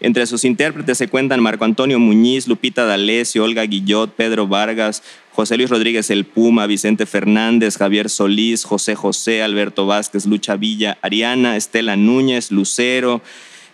Entre 0.00 0.26
sus 0.26 0.44
intérpretes 0.44 0.98
se 0.98 1.08
cuentan 1.08 1.40
Marco 1.40 1.64
Antonio 1.64 1.98
Muñiz, 1.98 2.46
Lupita 2.46 2.84
D'Alessio, 2.84 3.44
Olga 3.44 3.62
Guillot, 3.62 4.12
Pedro 4.14 4.46
Vargas, 4.46 5.02
José 5.32 5.56
Luis 5.56 5.70
Rodríguez 5.70 6.10
El 6.10 6.24
Puma, 6.24 6.66
Vicente 6.66 7.06
Fernández, 7.06 7.76
Javier 7.76 8.10
Solís, 8.10 8.64
José 8.64 8.94
José, 8.96 9.42
Alberto 9.42 9.86
Vázquez, 9.86 10.26
Lucha 10.26 10.56
Villa, 10.56 10.98
Ariana, 11.00 11.56
Estela 11.56 11.96
Núñez, 11.96 12.50
Lucero, 12.50 13.22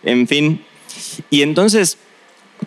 en 0.03 0.27
fin. 0.27 0.63
Y 1.29 1.41
entonces, 1.41 1.97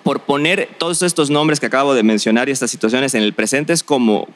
por 0.03 0.21
poner 0.21 0.69
todos 0.79 1.03
estos 1.03 1.31
nombres 1.31 1.61
que 1.61 1.67
acabo 1.67 1.95
de 1.95 2.03
mencionar 2.03 2.49
y 2.49 2.53
estas 2.53 2.71
situaciones 2.71 3.15
en 3.15 3.23
el 3.23 3.33
presente 3.33 3.73
es 3.73 3.83
como, 3.83 4.29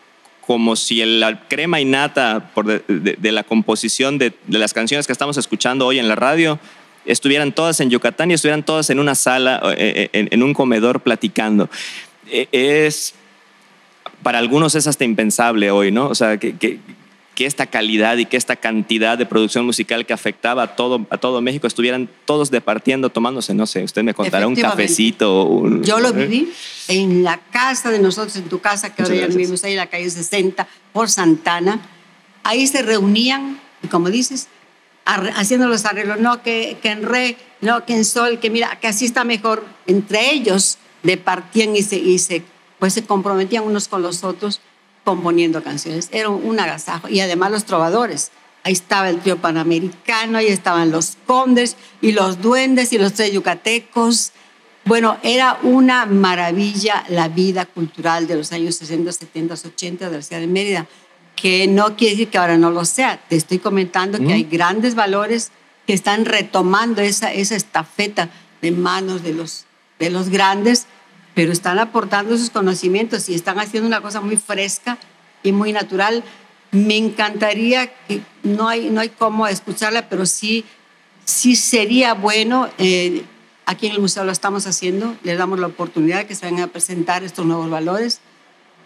como 0.47 0.77
si 0.77 1.05
la 1.05 1.49
crema 1.49 1.81
innata 1.81 2.51
por 2.55 2.67
de, 2.67 3.33
la 3.33 3.45
composición 3.45 4.19
de, 4.19 4.33
las 4.49 4.73
canciones 4.73 5.07
que 5.07 5.13
estamos 5.13 5.37
escuchando 5.37 5.87
hoy 5.87 5.99
en 5.99 6.09
la 6.09 6.15
radio 6.15 6.59
estuvieran 7.05 7.53
todas 7.53 7.81
en 7.81 7.91
Yucatán 7.91 8.31
y 8.31 8.35
estuvieran 8.35 8.63
todas 8.63 8.91
en 8.91 8.99
una 8.99 9.15
sala, 9.15 9.61
eh, 9.77 10.11
eh, 10.13 10.29
en, 10.31 10.43
un 10.43 10.53
comedor 10.53 11.01
platicando. 11.01 11.71
E, 12.31 12.49
es, 12.53 13.15
para 14.23 14.39
algunos 14.39 14.75
es 14.75 14.87
hasta 14.87 15.05
impensable 15.05 15.71
hoy, 15.71 15.91
¿no? 15.91 16.09
O 16.09 16.15
sea, 16.15 16.37
que, 16.39 16.79
esta 17.47 17.67
calidad 17.67 18.17
y 18.17 18.27
que 18.27 18.37
esta 18.37 18.57
cantidad 18.57 19.19
de 19.19 19.27
producción 19.27 19.65
musical 19.65 20.07
que 20.07 20.13
afectaba 20.13 20.63
a 20.63 20.77
todo, 20.77 21.07
a 21.11 21.19
todo 21.19 21.41
México 21.41 21.67
estuvieran 21.67 22.09
todos 22.25 22.51
departiendo, 22.51 23.11
tomándose, 23.11 23.55
no 23.55 23.67
sé, 23.67 23.85
usted 23.85 24.03
me 24.03 24.15
contará 24.15 24.47
un 24.47 24.57
cafecito. 24.57 25.63
Yo 25.83 26.01
lo 26.01 26.09
¿eh? 26.09 26.13
viví 26.13 26.53
en 26.89 27.23
la 27.25 27.39
casa 27.51 27.91
de 27.91 27.99
nosotros, 27.99 28.37
en 28.37 28.49
tu 28.49 28.61
casa, 28.61 28.95
que 28.95 29.03
ahora 29.03 29.15
ya 29.15 29.27
vivimos 29.27 29.63
ahí 29.65 29.73
en 29.73 29.79
la 29.79 29.87
calle 29.87 30.09
60, 30.09 30.67
por 30.93 31.09
Santana. 31.11 31.81
Ahí 32.43 32.67
se 32.67 32.83
reunían, 32.83 33.61
y 33.83 33.89
como 33.89 34.11
dices, 34.11 34.49
haciendo 35.05 35.69
los 35.69 35.85
arreglos, 35.85 36.21
no, 36.21 36.43
que, 36.43 36.79
que, 36.83 36.91
en 36.91 37.03
re, 37.03 37.37
no, 37.61 37.85
que 37.85 37.95
en 37.95 38.05
sol, 38.05 38.39
que 38.41 38.51
mira, 38.51 38.79
que 38.81 38.89
así 38.89 39.05
está 39.05 39.25
mejor. 39.25 39.65
Entre 39.87 40.33
ellos 40.33 40.79
departían 41.03 41.77
y 41.77 41.83
se, 41.83 41.97
y 41.97 42.19
se, 42.19 42.43
pues 42.79 42.95
se 42.95 43.05
comprometían 43.05 43.65
unos 43.65 43.89
con 43.89 44.03
los 44.03 44.25
otros 44.25 44.61
componiendo 45.09 45.63
canciones. 45.63 46.11
Era 46.13 46.29
un 46.29 46.61
agasajo. 46.61 47.09
Y 47.09 47.21
además 47.21 47.51
los 47.51 47.65
trovadores. 47.65 48.31
Ahí 48.63 48.75
estaba 48.75 49.09
el 49.09 49.21
trío 49.21 49.39
panamericano, 49.39 50.37
ahí 50.37 50.49
estaban 50.49 50.91
los 50.91 51.17
condes 51.25 51.77
y 52.03 52.13
los 52.13 52.43
duendes 52.43 52.93
y 52.93 52.99
los 52.99 53.15
tres 53.15 53.33
yucatecos. 53.33 54.33
Bueno, 54.85 55.17
era 55.23 55.59
una 55.63 56.05
maravilla 56.05 57.07
la 57.09 57.29
vida 57.29 57.65
cultural 57.65 58.27
de 58.27 58.37
los 58.37 58.53
años 58.53 58.75
60, 58.77 59.11
70, 59.11 59.55
80 59.55 60.11
de 60.11 60.17
la 60.19 60.23
ciudad 60.23 60.43
de 60.43 60.47
Mérida 60.47 60.87
que 61.37 61.67
no 61.69 61.97
quiere 61.97 62.13
decir 62.13 62.29
que 62.29 62.37
ahora 62.37 62.59
no 62.59 62.71
lo 62.71 62.85
sea. 62.85 63.19
Te 63.31 63.37
estoy 63.37 63.61
comentando 63.61 64.19
que 64.19 64.35
hay 64.35 64.45
grandes 64.45 64.95
valores 64.95 65.53
que 65.87 65.95
están 65.95 66.27
retomando 66.27 67.01
esa, 67.01 67.33
esa 67.33 67.57
estafeta 67.57 68.29
de 68.61 68.73
manos 68.73 69.23
de 69.23 69.33
los, 69.33 69.65
de 69.99 70.11
los 70.11 70.29
grandes, 70.29 70.87
pero 71.39 71.53
están 71.53 71.79
aportando 71.79 72.37
sus 72.37 72.51
conocimientos 72.51 73.29
y 73.29 73.35
están 73.37 73.61
haciendo 73.61 73.87
una 73.87 74.01
cosa 74.01 74.21
muy 74.21 74.37
fresca 74.37 74.99
y 75.45 75.53
muy 75.53 75.73
natural. 75.73 76.25
Me 76.73 76.97
encantaría 76.97 77.95
que 78.09 78.23
no 78.43 78.67
hay, 78.67 78.91
no 78.91 79.01
hay 79.01 79.11
cómo 79.11 79.47
escucharla, 79.47 80.09
pero 80.09 80.27
sí, 80.27 80.65
sí 81.25 81.55
sería 81.55 82.15
bueno. 82.15 82.69
Eh, 82.79 83.23
aquí 83.67 83.87
en 83.87 83.93
el 83.93 84.01
museo 84.01 84.25
lo 84.25 84.33
estamos 84.33 84.67
haciendo, 84.67 85.15
le 85.23 85.37
damos 85.37 85.61
la 85.61 85.69
oportunidad 85.69 86.19
de 86.19 86.27
que 86.27 86.35
se 86.35 86.45
vengan 86.45 86.65
a 86.65 86.73
presentar 86.73 87.23
estos 87.23 87.47
nuevos 87.47 87.71
valores 87.71 88.19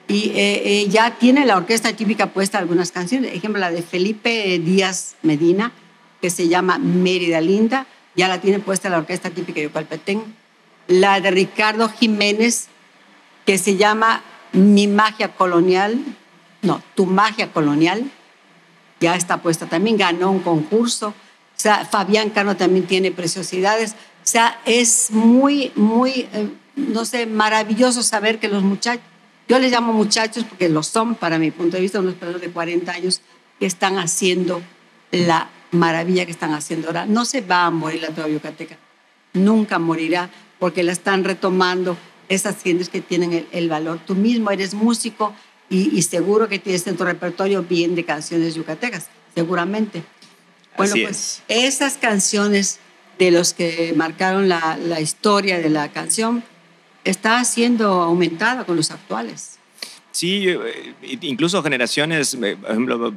y 0.07 0.33
eh, 0.35 0.83
eh, 0.83 0.89
ya 0.91 1.17
tiene 1.17 1.47
la 1.47 1.57
orquesta 1.57 1.97
típica 1.97 2.35
puesta 2.35 2.59
algunas 2.59 2.93
canciones, 2.93 3.33
ejemplo 3.33 3.61
la 3.61 3.71
de 3.71 3.81
Felipe 3.81 4.59
Díaz 4.59 5.15
Medina, 5.23 5.73
que 6.21 6.29
se 6.29 6.49
llama 6.49 6.77
Mérida 6.77 7.41
Linda, 7.41 7.87
ya 8.15 8.29
la 8.29 8.43
tiene 8.43 8.59
puesta 8.59 8.91
la 8.91 8.99
orquesta 8.99 9.31
típica 9.31 9.59
de 9.59 9.69
Yucalpetén. 9.69 10.41
La 10.87 11.20
de 11.20 11.30
Ricardo 11.30 11.89
Jiménez, 11.89 12.68
que 13.47 13.59
se 13.59 13.76
llama 13.76 14.22
Mi 14.53 14.87
magia 14.87 15.35
colonial, 15.35 15.99
no, 16.62 16.83
Tu 16.95 17.07
magia 17.07 17.53
colonial, 17.53 18.11
ya 19.01 19.16
está 19.16 19.43
puesta 19.43 19.66
también, 19.66 19.97
ganó 19.97 20.30
un 20.30 20.41
concurso. 20.41 21.09
O 21.09 21.85
Fabián 21.91 22.30
Cano 22.30 22.57
también 22.57 22.87
tiene 22.87 23.12
preciosidades. 23.12 23.93
O 23.93 24.26
sea, 24.26 24.61
es 24.64 25.11
muy, 25.11 25.72
muy, 25.74 26.28
eh, 26.33 26.49
no 26.76 27.05
sé, 27.05 27.26
maravilloso 27.26 28.03
saber 28.03 28.39
que 28.39 28.49
los 28.49 28.62
muchachos 28.62 29.05
yo 29.49 29.59
les 29.59 29.70
llamo 29.70 29.93
muchachos 29.93 30.45
porque 30.45 30.68
lo 30.68 30.83
son, 30.83 31.14
para 31.14 31.39
mi 31.39 31.51
punto 31.51 31.76
de 31.76 31.83
vista, 31.83 32.01
unos 32.01 32.14
personas 32.14 32.41
de 32.41 32.51
40 32.51 32.91
años 32.93 33.20
que 33.59 33.66
están 33.66 33.99
haciendo 33.99 34.62
la 35.11 35.49
maravilla 35.72 36.24
que 36.24 36.30
están 36.33 36.55
haciendo 36.55 36.89
ahora. 36.89 37.07
No 37.07 37.24
se 37.24 37.41
va 37.41 37.66
a 37.66 37.70
morir 37.70 38.03
la 38.03 38.09
trova 38.09 38.28
yucateca, 38.28 38.78
nunca 39.35 39.78
morirá 39.78 40.30
porque 40.63 40.85
la 40.85 40.93
están 40.93 41.25
retomando 41.25 41.97
esas 42.29 42.63
gentes 42.63 42.89
que 42.89 43.01
tienen 43.01 43.49
el, 43.51 43.69
valor. 43.69 43.99
Tú 44.07 44.15
mismo 44.15 44.49
eres 44.49 44.75
músico 44.75 45.35
y, 45.69 46.01
seguro 46.03 46.49
que 46.49 46.61
tienes 46.61 46.87
en 46.87 46.97
tu 46.97 47.03
repertorio 47.03 47.65
bien 47.65 47.97
de 47.97 48.05
canciones 48.05 48.55
yucatecas, 48.55 49.09
seguramente. 49.35 50.05
Bueno, 50.77 50.95
pues 51.03 51.43
esas 51.49 51.95
canciones 51.95 52.79
de 53.19 53.33
los 53.33 53.55
que 53.55 53.93
marcaron 53.97 54.49
la, 54.49 54.79
la 54.81 55.01
historia 55.01 55.59
de 55.59 55.69
la 55.69 55.91
canción, 55.91 56.45
está 57.03 57.45
siendo 57.45 58.01
aumentada 58.01 58.65
con 58.65 58.77
los 58.77 58.93
actuales. 58.93 59.59
Sí, 60.13 60.47
eh, 60.47 60.95
incluso 61.23 61.61
generaciones, 61.65 62.35
eh, 62.35 62.57
por 62.57 62.71
ejemplo, 62.71 63.15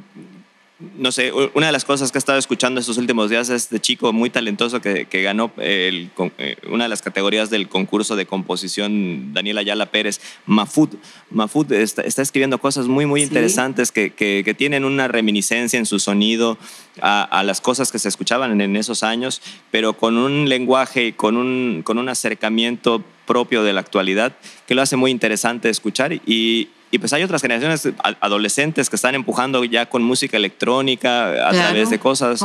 no 0.78 1.10
sé, 1.10 1.32
una 1.54 1.66
de 1.66 1.72
las 1.72 1.86
cosas 1.86 2.12
que 2.12 2.18
he 2.18 2.20
estado 2.20 2.38
escuchando 2.38 2.80
estos 2.80 2.98
últimos 2.98 3.30
días 3.30 3.48
es 3.48 3.70
de 3.70 3.80
chico 3.80 4.12
muy 4.12 4.28
talentoso 4.28 4.82
que, 4.82 5.06
que 5.06 5.22
ganó 5.22 5.50
el, 5.56 6.10
eh, 6.36 6.56
una 6.68 6.84
de 6.84 6.90
las 6.90 7.00
categorías 7.00 7.48
del 7.48 7.66
concurso 7.68 8.14
de 8.14 8.26
composición, 8.26 9.32
Daniel 9.32 9.56
Ayala 9.56 9.86
Pérez, 9.86 10.20
Mafud. 10.44 10.90
Mafud 11.30 11.72
está, 11.72 12.02
escribiendo 12.02 12.58
cosas 12.58 12.88
muy, 12.88 13.06
muy 13.06 13.22
interesantes 13.22 13.90
que, 13.90 14.12
que, 14.12 14.54
tienen 14.54 14.84
una 14.84 15.08
reminiscencia 15.08 15.78
en 15.78 15.86
su 15.86 15.98
sonido 15.98 16.58
a, 17.00 17.22
a, 17.22 17.42
las 17.42 17.62
cosas 17.62 17.90
que 17.90 17.98
se 17.98 18.08
escuchaban 18.08 18.60
en, 18.60 18.76
esos 18.76 19.02
años, 19.02 19.40
pero 19.70 19.94
con 19.94 20.18
un 20.18 20.48
lenguaje, 20.48 21.14
con 21.14 21.38
un, 21.38 21.82
con 21.84 21.96
un 21.96 22.10
acercamiento 22.10 23.02
propio 23.26 23.62
de 23.62 23.72
la 23.72 23.80
actualidad 23.80 24.32
que 24.66 24.74
lo 24.74 24.82
hace 24.82 24.96
muy 24.96 25.10
interesante 25.10 25.68
escuchar. 25.68 26.12
Y, 26.12 26.68
y 26.90 26.98
pues 26.98 27.12
hay 27.12 27.22
otras 27.22 27.42
generaciones 27.42 27.88
adolescentes 28.20 28.88
que 28.88 28.96
están 28.96 29.14
empujando 29.14 29.64
ya 29.64 29.86
con 29.86 30.02
música 30.02 30.36
electrónica 30.36 31.48
a 31.48 31.52
través 31.52 31.90
de 31.90 31.98
cosas 31.98 32.44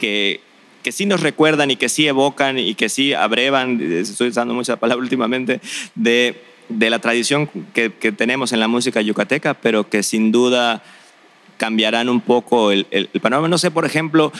que, 0.00 0.40
que 0.82 0.92
sí 0.92 1.06
nos 1.06 1.20
recuerdan 1.20 1.70
y 1.70 1.76
que 1.76 1.88
sí 1.88 2.06
evocan 2.06 2.58
y 2.58 2.74
que 2.74 2.88
sí 2.88 3.14
abrevan, 3.14 3.80
estoy 3.80 4.28
usando 4.28 4.54
mucha 4.54 4.76
palabra 4.76 5.02
últimamente, 5.02 5.60
de, 5.94 6.42
de 6.68 6.90
la 6.90 6.98
tradición 6.98 7.48
que, 7.74 7.92
que, 7.92 8.12
tenemos 8.12 8.52
en 8.52 8.60
la 8.60 8.68
música 8.68 9.00
yucateca, 9.00 9.54
pero 9.54 9.88
que 9.88 10.02
sin 10.02 10.32
duda 10.32 10.82
cambiarán 11.58 12.08
un 12.08 12.20
poco 12.20 12.72
el, 12.72 12.86
el, 12.90 13.08
el 13.12 13.20
panorama. 13.20 13.46
No 13.46 13.58
sé, 13.58 13.70
por 13.70 13.84
ejemplo, 13.84 14.32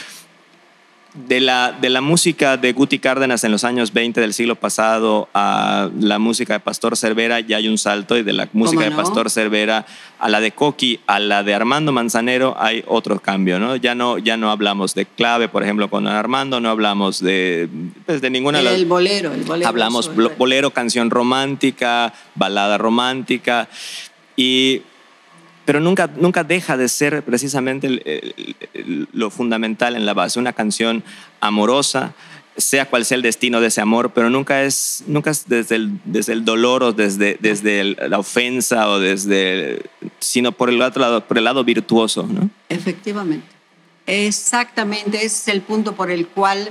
de 1.13 1.39
la, 1.39 1.71
de 1.79 1.89
la 1.89 2.01
música 2.01 2.57
de 2.57 2.73
Guti 2.73 2.97
Cárdenas 2.97 3.43
en 3.43 3.51
los 3.51 3.63
años 3.63 3.93
20 3.93 4.19
del 4.19 4.33
siglo 4.33 4.55
pasado 4.55 5.29
a 5.33 5.89
la 5.99 6.17
música 6.17 6.53
de 6.53 6.59
Pastor 6.59 6.97
Cervera 6.97 7.39
ya 7.39 7.57
hay 7.57 7.67
un 7.67 7.77
salto 7.77 8.17
y 8.17 8.23
de 8.23 8.33
la 8.33 8.49
música 8.53 8.83
de 8.83 8.91
Pastor 8.91 9.29
Cervera 9.29 9.85
a 10.19 10.29
la 10.29 10.39
de 10.39 10.51
Coqui, 10.51 11.01
a 11.05 11.19
la 11.19 11.43
de 11.43 11.53
Armando 11.53 11.91
Manzanero 11.91 12.55
hay 12.57 12.83
otro 12.87 13.19
cambio, 13.19 13.59
¿no? 13.59 13.75
Ya 13.75 13.93
no, 13.93 14.17
ya 14.17 14.37
no 14.37 14.49
hablamos 14.49 14.95
de 14.95 15.05
clave, 15.05 15.49
por 15.49 15.63
ejemplo, 15.63 15.89
con 15.89 16.07
Armando, 16.07 16.59
no 16.59 16.69
hablamos 16.69 17.19
de, 17.19 17.69
pues, 18.05 18.21
de 18.21 18.29
ninguna 18.29 18.61
de 18.61 18.73
El 18.73 18.85
bolero, 18.85 19.33
el 19.33 19.43
bolero. 19.43 19.69
Hablamos 19.69 20.09
bolero, 20.37 20.71
canción 20.71 21.09
romántica, 21.09 22.13
balada 22.35 22.77
romántica 22.77 23.67
y 24.35 24.81
pero 25.65 25.79
nunca, 25.79 26.09
nunca 26.15 26.43
deja 26.43 26.77
de 26.77 26.89
ser 26.89 27.23
precisamente 27.23 28.35
lo 29.13 29.29
fundamental 29.29 29.95
en 29.95 30.05
la 30.05 30.13
base, 30.13 30.39
una 30.39 30.53
canción 30.53 31.03
amorosa 31.39 32.13
sea 32.57 32.85
cual 32.85 33.05
sea 33.05 33.15
el 33.15 33.21
destino 33.21 33.61
de 33.61 33.67
ese 33.67 33.81
amor, 33.81 34.11
pero 34.11 34.29
nunca 34.29 34.63
es, 34.63 35.03
nunca 35.07 35.31
es 35.31 35.47
desde, 35.47 35.75
el, 35.75 35.99
desde 36.05 36.33
el 36.33 36.45
dolor 36.45 36.83
o 36.83 36.93
desde, 36.93 37.37
desde 37.39 37.83
la 37.83 38.19
ofensa 38.19 38.89
o 38.89 38.99
desde, 38.99 39.81
sino 40.19 40.51
por 40.51 40.69
el 40.69 40.81
otro 40.81 41.01
lado, 41.01 41.25
por 41.25 41.37
el 41.37 41.45
lado 41.45 41.63
virtuoso, 41.63 42.27
¿no? 42.27 42.49
Efectivamente. 42.69 43.47
Exactamente, 44.05 45.25
es 45.25 45.47
el 45.47 45.61
punto 45.61 45.95
por 45.95 46.11
el 46.11 46.27
cual 46.27 46.69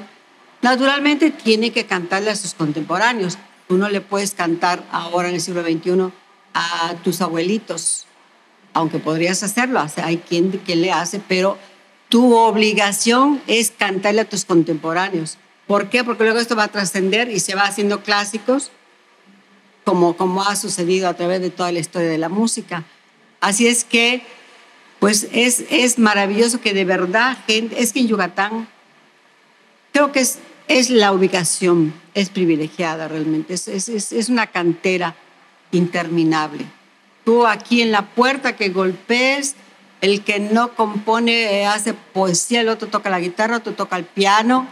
naturalmente 0.61 1.30
tiene 1.30 1.72
que 1.72 1.86
cantarle 1.86 2.30
a 2.30 2.36
sus 2.36 2.55
contemporáneos. 2.55 3.38
Tú 3.68 3.78
no 3.78 3.88
le 3.88 4.01
puedes 4.01 4.32
cantar 4.32 4.84
ahora 4.93 5.28
en 5.28 5.36
el 5.36 5.40
siglo 5.40 5.62
XXI 5.62 6.12
a 6.55 6.95
tus 7.03 7.22
abuelitos, 7.22 8.07
aunque 8.74 8.98
podrías 8.98 9.42
hacerlo, 9.42 9.84
hay 9.96 10.18
quien, 10.18 10.50
quien 10.64 10.82
le 10.82 10.92
hace, 10.92 11.20
pero 11.20 11.58
tu 12.08 12.34
obligación 12.34 13.40
es 13.46 13.70
cantarle 13.70 14.22
a 14.22 14.28
tus 14.28 14.44
contemporáneos. 14.44 15.38
¿Por 15.66 15.88
qué? 15.88 16.04
Porque 16.04 16.24
luego 16.24 16.38
esto 16.38 16.56
va 16.56 16.64
a 16.64 16.68
trascender 16.68 17.30
y 17.30 17.40
se 17.40 17.54
va 17.54 17.62
haciendo 17.62 18.02
clásicos, 18.02 18.70
como, 19.84 20.16
como 20.16 20.42
ha 20.42 20.54
sucedido 20.56 21.08
a 21.08 21.14
través 21.14 21.40
de 21.40 21.50
toda 21.50 21.72
la 21.72 21.78
historia 21.78 22.08
de 22.08 22.18
la 22.18 22.28
música. 22.28 22.84
Así 23.40 23.66
es 23.66 23.84
que, 23.84 24.22
pues 25.00 25.28
es, 25.32 25.64
es 25.70 25.98
maravilloso 25.98 26.60
que 26.60 26.74
de 26.74 26.84
verdad, 26.84 27.36
gente, 27.46 27.82
es 27.82 27.92
que 27.92 28.00
en 28.00 28.08
Yucatán, 28.08 28.68
creo 29.92 30.12
que 30.12 30.20
es, 30.20 30.38
es 30.68 30.90
la 30.90 31.12
ubicación, 31.12 31.92
es 32.14 32.28
privilegiada 32.28 33.08
realmente, 33.08 33.54
es, 33.54 33.68
es, 33.68 33.88
es 33.88 34.28
una 34.28 34.46
cantera 34.46 35.16
interminable. 35.72 36.66
Tú 37.24 37.46
aquí 37.46 37.82
en 37.82 37.92
la 37.92 38.02
puerta 38.02 38.56
que 38.56 38.70
golpees, 38.70 39.54
el 40.00 40.24
que 40.24 40.40
no 40.40 40.74
compone 40.74 41.60
eh, 41.60 41.66
hace 41.66 41.94
poesía, 41.94 42.60
el 42.60 42.68
otro 42.68 42.88
toca 42.88 43.08
la 43.10 43.20
guitarra, 43.20 43.58
otro 43.58 43.72
toca 43.74 43.96
el 43.96 44.04
piano, 44.04 44.66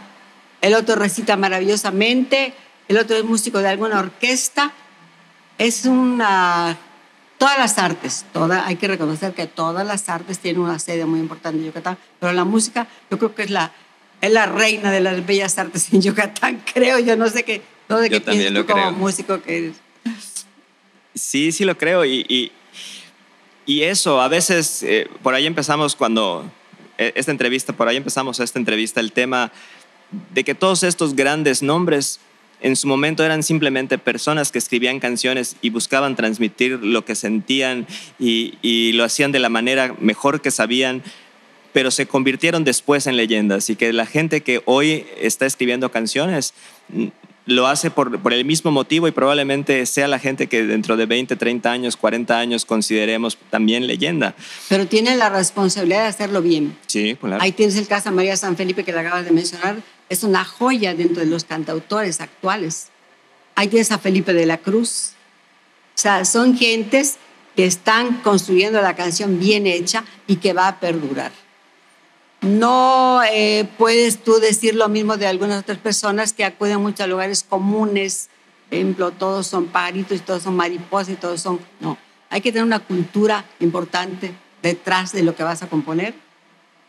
el 0.59 0.73
otro 0.73 0.95
recita 0.95 1.37
maravillosamente, 1.37 2.53
el 2.87 2.97
otro 2.97 3.15
es 3.15 3.23
músico 3.23 3.59
de 3.59 3.69
alguna 3.69 3.99
orquesta. 3.99 4.71
Es 5.57 5.85
una... 5.85 6.77
Todas 7.37 7.57
las 7.57 7.79
artes, 7.79 8.25
toda, 8.33 8.67
hay 8.67 8.75
que 8.75 8.87
reconocer 8.87 9.33
que 9.33 9.47
todas 9.47 9.87
las 9.87 10.09
artes 10.09 10.37
tienen 10.37 10.61
una 10.61 10.77
sede 10.77 11.05
muy 11.05 11.19
importante 11.19 11.57
en 11.57 11.65
Yucatán, 11.65 11.97
pero 12.19 12.33
la 12.33 12.43
música 12.43 12.87
yo 13.09 13.17
creo 13.17 13.33
que 13.33 13.41
es 13.41 13.49
la, 13.49 13.71
es 14.21 14.31
la 14.31 14.45
reina 14.45 14.91
de 14.91 14.99
las 14.99 15.25
bellas 15.25 15.57
artes 15.57 15.91
en 15.91 16.03
Yucatán, 16.03 16.61
creo, 16.73 16.99
yo 16.99 17.15
no 17.15 17.27
sé 17.29 17.41
qué, 17.41 17.63
no 17.89 17.99
sé 17.99 18.11
qué 18.11 18.21
piensas 18.21 18.53
tú 18.53 18.67
como 18.67 18.91
músico 18.91 19.41
que 19.41 19.57
eres. 19.57 19.75
Sí, 21.21 21.51
sí 21.51 21.65
lo 21.65 21.77
creo 21.77 22.03
y, 22.03 22.51
y, 23.67 23.83
eso, 23.83 24.19
a 24.19 24.27
veces, 24.27 24.83
eh, 24.83 25.07
por 25.21 25.33
ahí 25.33 25.45
empezamos 25.45 25.95
cuando, 25.95 26.51
eh, 26.97 27.13
esta 27.15 27.31
entrevista, 27.31 27.73
por 27.73 27.87
ahí 27.87 27.95
empezamos 27.95 28.39
esta 28.39 28.59
entrevista, 28.59 28.99
el 28.99 29.13
tema 29.13 29.51
de 30.33 30.43
que 30.43 30.55
todos 30.55 30.83
estos 30.83 31.15
grandes 31.15 31.61
nombres 31.61 32.19
en 32.59 32.75
su 32.75 32.87
momento 32.87 33.23
eran 33.23 33.43
simplemente 33.43 33.97
personas 33.97 34.51
que 34.51 34.57
escribían 34.57 34.99
canciones 34.99 35.55
y 35.61 35.69
buscaban 35.69 36.15
transmitir 36.15 36.79
lo 36.83 37.05
que 37.05 37.15
sentían 37.15 37.87
y, 38.19 38.55
y, 38.61 38.91
lo 38.93 39.03
hacían 39.03 39.31
de 39.31 39.39
la 39.39 39.49
manera 39.49 39.95
mejor 39.99 40.41
que 40.41 40.51
sabían, 40.51 41.01
pero 41.71 41.91
se 41.91 42.07
convirtieron 42.07 42.63
después 42.63 43.07
en 43.07 43.15
leyendas 43.15 43.69
y 43.69 43.75
que 43.75 43.93
la 43.93 44.07
gente 44.07 44.41
que 44.41 44.63
hoy 44.65 45.05
está 45.19 45.45
escribiendo 45.45 45.91
canciones 45.91 46.55
lo 47.45 47.67
hace 47.67 47.89
por, 47.89 48.19
por, 48.19 48.33
el 48.33 48.45
mismo 48.45 48.71
motivo 48.71 49.07
y 49.07 49.11
probablemente 49.11 49.85
sea 49.85 50.07
la 50.07 50.19
gente 50.19 50.47
que 50.47 50.63
dentro 50.63 50.95
de 50.95 51.05
20, 51.05 51.35
30 51.35 51.71
años, 51.71 51.97
40 51.97 52.37
años 52.37 52.65
consideremos 52.65 53.37
también 53.49 53.87
leyenda. 53.87 54.35
Pero 54.69 54.87
tiene 54.87 55.15
la 55.15 55.29
responsabilidad 55.29 56.03
de 56.03 56.07
hacerlo 56.07 56.41
bien. 56.41 56.77
Sí, 56.87 57.17
claro. 57.19 57.41
Ahí 57.41 57.51
tienes 57.51 57.75
el 57.77 57.87
caso 57.87 58.09
de 58.09 58.15
María 58.15 58.37
San 58.37 58.55
Felipe 58.55 58.83
que 58.83 58.91
la 58.91 59.01
acabas 59.01 59.25
de 59.25 59.31
mencionar. 59.31 59.77
Es 60.09 60.23
una 60.23 60.45
joya 60.45 60.93
dentro 60.93 61.23
de 61.23 61.29
los 61.29 61.45
cantautores 61.45 62.21
actuales. 62.21 62.89
Ahí 63.55 63.67
tienes 63.67 63.91
a 63.91 63.97
Felipe 63.97 64.33
de 64.33 64.45
la 64.45 64.57
Cruz. 64.57 65.13
O 65.95 66.01
sea, 66.01 66.25
son 66.25 66.57
gentes 66.57 67.17
que 67.55 67.65
están 67.65 68.21
construyendo 68.21 68.81
la 68.81 68.95
canción 68.95 69.39
bien 69.39 69.67
hecha 69.67 70.03
y 70.27 70.37
que 70.37 70.53
va 70.53 70.67
a 70.67 70.79
perdurar. 70.79 71.31
No 72.41 73.21
eh, 73.23 73.69
puedes 73.77 74.23
tú 74.23 74.39
decir 74.39 74.73
lo 74.73 74.89
mismo 74.89 75.15
de 75.15 75.27
algunas 75.27 75.61
otras 75.61 75.77
personas 75.77 76.33
que 76.33 76.43
acuden 76.43 76.81
mucho 76.81 77.03
a 77.03 77.07
lugares 77.07 77.43
comunes. 77.47 78.29
Por 78.67 78.77
ejemplo, 78.77 79.11
todos 79.11 79.45
son 79.45 79.67
pajaritos 79.67 80.17
y 80.17 80.21
todos 80.21 80.41
son 80.43 80.55
mariposas 80.55 81.09
y 81.09 81.15
todos 81.15 81.39
son... 81.39 81.59
No, 81.79 81.99
hay 82.31 82.41
que 82.41 82.51
tener 82.51 82.65
una 82.65 82.79
cultura 82.79 83.45
importante 83.59 84.33
detrás 84.63 85.11
de 85.11 85.21
lo 85.21 85.35
que 85.35 85.43
vas 85.43 85.61
a 85.61 85.67
componer 85.67 86.15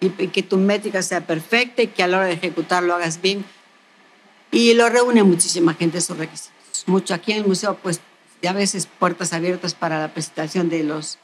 y, 0.00 0.08
que 0.08 0.42
tu 0.42 0.56
métrica 0.56 1.02
sea 1.02 1.26
perfecta 1.26 1.82
y 1.82 1.88
que 1.88 2.02
a 2.02 2.08
la 2.08 2.18
hora 2.18 2.26
de 2.26 2.34
ejecutar 2.34 2.82
lo 2.82 2.94
hagas 2.94 3.20
bien. 3.20 3.44
Y 4.50 4.72
lo 4.72 4.88
reúne 4.88 5.22
muchísima 5.22 5.74
gente 5.74 5.98
esos 5.98 6.16
requisitos. 6.16 6.52
Mucho 6.86 7.12
aquí 7.12 7.32
en 7.32 7.38
el 7.38 7.46
museo, 7.46 7.76
pues 7.76 8.00
ya 8.40 8.50
a 8.50 8.54
veces 8.54 8.88
puertas 8.98 9.34
abiertas 9.34 9.74
para 9.74 10.00
la 10.00 10.14
presentación 10.14 10.70
de 10.70 10.82
los 10.82 11.18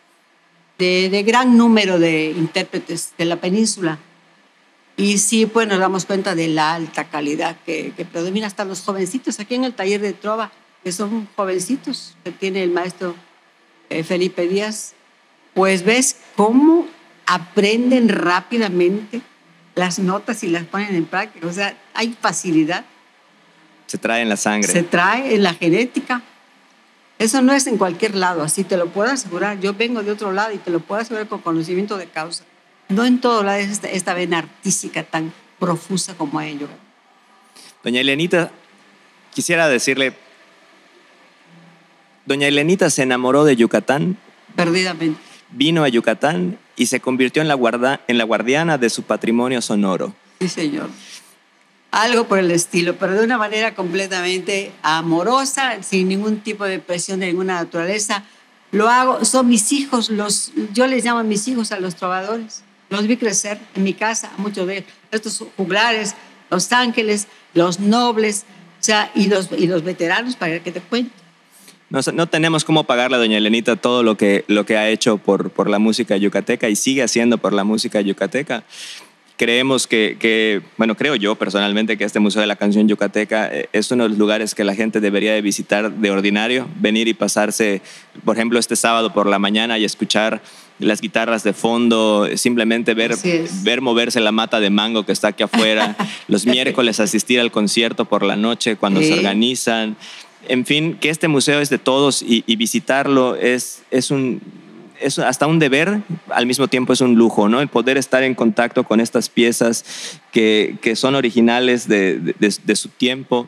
de 0.79 1.25
gran 1.27 1.57
número 1.57 1.99
de 1.99 2.31
intérpretes 2.31 3.13
de 3.19 3.25
la 3.25 3.37
península 3.37 3.99
y 4.99 5.19
sí, 5.19 5.47
pues 5.47 5.69
nos 5.69 5.79
damos 5.79 6.05
cuenta 6.05 6.35
de 6.35 6.49
la 6.49 6.75
alta 6.75 7.05
calidad 7.05 7.57
que, 7.65 7.93
que 7.97 8.05
predomina 8.05 8.49
hasta 8.49 8.65
los 8.65 8.83
jovencitos. 8.83 9.39
Aquí 9.39 9.55
en 9.55 9.63
el 9.63 9.73
taller 9.73 10.01
de 10.01 10.13
Trova, 10.13 10.51
que 10.83 10.91
son 10.91 11.29
jovencitos 11.37 12.17
que 12.25 12.33
tiene 12.33 12.65
el 12.65 12.73
maestro 12.73 13.15
eh, 13.91 14.03
Felipe 14.03 14.49
Díaz, 14.49 14.95
pues 15.55 15.85
ves 15.85 16.17
cómo 16.35 16.89
aprenden 17.27 18.09
rápidamente 18.09 19.23
las 19.77 20.01
notas 20.01 20.43
y 20.43 20.49
las 20.49 20.65
ponen 20.65 20.93
en 20.97 21.05
práctica. 21.05 21.47
O 21.47 21.53
sea, 21.53 21.77
hay 21.95 22.17
facilidad. 22.21 22.85
Se 23.87 23.99
trae 23.99 24.23
en 24.23 24.29
la 24.29 24.37
sangre. 24.37 24.73
Se 24.73 24.83
trae 24.83 25.33
en 25.33 25.45
la 25.45 25.55
genética. 25.55 26.23
Eso 27.21 27.41
no 27.41 27.53
es 27.53 27.69
en 27.69 27.79
cualquier 27.79 28.17
lado, 28.17 28.43
así 28.43 28.65
te 28.65 28.77
lo 28.77 28.89
puedo 28.89 29.11
asegurar. 29.13 29.61
Yo 29.61 29.75
vengo 29.75 30.03
de 30.03 30.11
otro 30.11 30.33
lado 30.33 30.53
y 30.53 30.59
te 30.59 30.73
lo 30.73 30.81
puedo 30.81 31.01
asegurar 31.01 31.29
con 31.29 31.41
conocimiento 31.41 31.97
de 31.97 32.07
causa. 32.09 32.43
No 32.89 33.05
en 33.05 33.21
todo 33.21 33.49
es 33.53 33.83
esta, 33.85 34.15
vena 34.15 34.39
artística 34.39 35.03
tan 35.03 35.33
profusa 35.59 36.15
como 36.15 36.41
ello. 36.41 36.69
Doña 37.85 38.01
Elenita, 38.01 38.51
quisiera 39.35 39.69
decirle, 39.69 40.15
Doña 42.25 42.49
Elenita 42.49 42.91
se 42.91 43.03
enamoró 43.03 43.45
de 43.45 43.57
Yucatán. 43.57 44.17
Perdidamente. 44.57 45.21
Vino 45.51 45.85
a 45.85 45.89
Yucatán 45.89 46.59
y 46.77 46.87
se 46.87 47.01
convirtió 47.01 47.43
en 47.43 47.49
la, 47.49 47.55
guarda, 47.55 48.01
en 48.07 48.19
la 48.19 48.25
guardiana 48.25 48.79
de 48.79 48.91
su 48.91 49.03
patrimonio 49.03 49.61
sonoro. 49.61 50.15
Sí, 50.41 50.49
señor. 50.49 50.89
Algo 51.91 52.29
por 52.29 52.39
el 52.39 52.51
estilo, 52.51 52.97
pero 52.97 53.15
de 53.15 53.25
una 53.25 53.39
manera 53.39 53.75
completamente 53.75 54.73
amorosa, 54.83 55.83
sin 55.83 56.09
ningún 56.09 56.41
tipo 56.41 56.65
de 56.65 56.79
presión 56.79 57.21
de 57.21 57.27
ninguna 57.27 57.55
naturaleza. 57.55 58.25
Lo 58.73 58.89
hago, 58.89 59.25
son 59.25 59.49
mis 59.49 59.73
hijos, 59.73 60.11
los, 60.11 60.53
yo 60.75 60.87
les 60.87 61.05
llamo 61.05 61.21
a 61.21 61.23
mis 61.23 61.49
hijos 61.49 61.73
a 61.73 61.81
los 61.81 61.97
trovadores. 61.97 62.63
Los 62.91 63.07
vi 63.07 63.17
crecer 63.17 63.59
en 63.75 63.85
mi 63.85 63.95
casa, 63.95 64.33
muchos 64.39 64.67
de 64.67 64.85
estos 65.11 65.45
juglares, 65.57 66.15
los 66.51 66.73
ángeles, 66.73 67.29
los 67.55 67.81
nobles, 67.81 68.45
o 68.81 68.83
sea, 68.83 69.11
y 69.15 69.27
los, 69.27 69.51
y 69.57 69.67
los 69.67 69.85
veteranos, 69.85 70.37
para 70.37 70.63
que 70.63 70.73
te 70.73 70.81
cuente. 70.81 71.13
No, 71.91 72.01
no, 72.13 72.27
tenemos 72.27 72.65
cómo 72.65 72.85
pagarle 72.85 73.17
a 73.17 73.19
doña 73.19 73.39
Elenita 73.39 73.77
todo 73.77 74.03
lo 74.03 74.17
que, 74.17 74.45
lo 74.47 74.67
que 74.67 74.77
ha 74.77 74.91
hecho 74.91 75.17
por, 75.17 75.51
por 75.51 75.71
la 75.71 75.79
música 75.79 76.17
yucateca 76.19 76.69
y 76.69 76.77
sigue 76.77 77.03
haciendo 77.03 77.39
por 77.39 77.55
la 77.55 77.65
música 77.65 78.01
yucateca. 78.03 78.65
Creemos 79.39 79.87
que, 79.87 80.17
que, 80.19 80.61
bueno, 80.77 80.97
creo 80.97 81.15
yo 81.15 81.37
personalmente 81.37 81.97
que 81.97 82.05
este 82.05 82.21
Museo 82.21 82.41
de 82.41 82.47
la 82.47 82.57
Canción 82.57 82.89
Yucateca 82.89 83.49
eh, 83.53 83.69
es 83.73 83.91
uno 83.91 84.03
de 84.03 84.11
los 84.11 84.19
lugares 84.19 84.55
que 84.55 84.65
la 84.65 84.75
gente 84.75 85.01
debería 85.01 85.33
de 85.33 85.41
visitar 85.41 85.93
de 85.93 86.11
ordinario, 86.11 86.69
venir 86.77 87.07
y 87.09 87.15
pasarse, 87.15 87.81
por 88.25 88.37
ejemplo, 88.37 88.59
este 88.59 88.75
sábado 88.75 89.13
por 89.13 89.27
la 89.27 89.39
mañana 89.39 89.79
y 89.79 89.85
escuchar 89.85 90.43
las 90.79 91.01
guitarras 91.01 91.43
de 91.43 91.53
fondo, 91.53 92.29
simplemente 92.37 92.95
ver, 92.95 93.17
ver 93.63 93.81
moverse 93.81 94.21
la 94.21 94.33
mata 94.33 94.61
de 94.61 94.71
mango 94.71 95.05
que 95.05 95.13
está 95.13 95.29
aquí 95.29 95.43
afuera, 95.43 95.97
los 96.29 96.47
miércoles 96.47 97.01
asistir 97.01 97.41
al 97.41 97.51
concierto 97.51 98.05
por 98.05 98.23
la 98.23 98.37
noche 98.37 98.77
cuando 98.77 99.01
se 99.01 99.15
organizan. 99.15 99.97
En 100.49 100.65
fin, 100.65 100.97
que 101.01 101.11
este 101.11 101.29
museo 101.29 101.61
es 101.61 101.69
de 101.69 101.79
todos 101.79 102.23
y, 102.23 102.43
visitarlo 102.57 103.37
es, 103.37 103.83
es 103.91 104.11
un 104.11 104.41
es 105.01 105.19
hasta 105.21 105.47
un 105.47 105.61
deber, 105.61 106.01
al 106.29 106.47
mismo 106.47 106.67
tiempo 106.67 106.93
es 106.93 107.01
un 107.01 107.15
lujo, 107.15 107.49
¿no? 107.49 107.61
El 107.61 107.69
poder 107.69 107.97
estar 107.97 108.25
en 108.25 108.35
contacto 108.35 108.83
con 108.83 108.99
estas 108.99 109.29
piezas 109.29 110.21
que, 110.33 110.77
que 110.83 110.97
son 110.97 111.15
originales 111.15 111.87
de, 111.87 112.19
de, 112.19 112.35
de, 112.65 112.77
su 112.77 112.89
tiempo. 112.89 113.47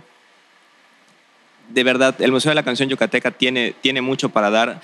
De 1.71 1.83
verdad, 1.83 2.15
el 2.21 2.31
Museo 2.31 2.51
de 2.51 2.55
la 2.55 2.63
Canción 2.63 2.89
Yucateca 2.89 3.33
tiene, 3.33 3.75
tiene 3.81 4.01
mucho 4.01 4.29
para 4.29 4.51
dar 4.51 4.81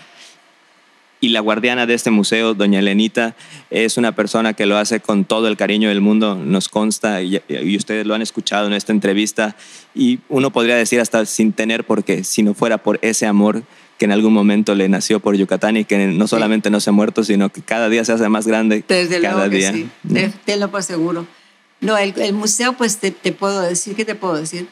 y 1.21 1.31
la 1.31 1.41
guardiana 1.41 1.87
de 1.87 1.95
este 1.95 2.11
museo, 2.11 2.55
doña 2.55 2.81
Elenita, 2.81 3.35
es 3.71 3.97
una 3.97 4.12
persona 4.14 4.55
que 4.55 4.67
lo 4.67 4.77
hace 4.77 5.01
con 5.01 5.25
todo 5.25 5.49
el 5.49 5.57
cariño 5.57 5.89
del 5.89 6.01
mundo, 6.01 6.37
nos 6.37 6.69
consta, 6.69 7.23
y, 7.23 7.41
ustedes 7.77 8.07
lo 8.07 8.14
han 8.14 8.23
escuchado 8.23 8.67
en 8.67 8.75
esta 8.75 8.93
entrevista, 8.93 9.57
y 9.95 10.21
uno 10.29 10.51
podría 10.51 10.77
decir 10.77 11.01
hasta 11.01 11.25
sin 11.27 11.53
tener 11.53 11.85
por 11.85 12.05
qué, 12.05 12.25
si 12.25 12.43
no 12.43 12.55
fuera 12.55 12.79
por 12.79 12.99
ese 13.03 13.27
amor 13.27 13.62
que 13.99 14.05
en 14.05 14.12
algún 14.12 14.35
momento 14.35 14.75
le 14.75 14.91
nació 14.91 15.21
por 15.21 15.37
Yucatán 15.37 15.79
y 15.79 15.85
que 15.87 16.07
no 16.07 16.29
solamente 16.29 16.69
no 16.69 16.81
se 16.81 16.91
ha 16.91 16.93
muerto, 16.93 17.25
sino 17.25 17.51
que 17.51 17.62
cada 17.62 17.89
día 17.89 18.05
se 18.05 18.12
hace 18.12 18.29
más 18.29 18.47
grande. 18.47 18.85
Desde 18.87 19.23
cada 19.23 19.47
luego 19.47 19.57
día. 19.57 19.73
sí, 19.73 19.89
te, 20.45 20.57
lo 20.59 20.71
puedo 20.71 20.83
seguro. 20.83 21.27
No, 21.81 21.97
el, 21.97 22.12
el 22.21 22.35
museo, 22.35 22.75
pues 22.75 22.99
te, 22.99 23.11
te, 23.11 23.33
puedo 23.33 23.62
decir, 23.62 23.97
¿qué 23.97 24.05
te 24.05 24.14
puedo 24.14 24.35
decir? 24.35 24.69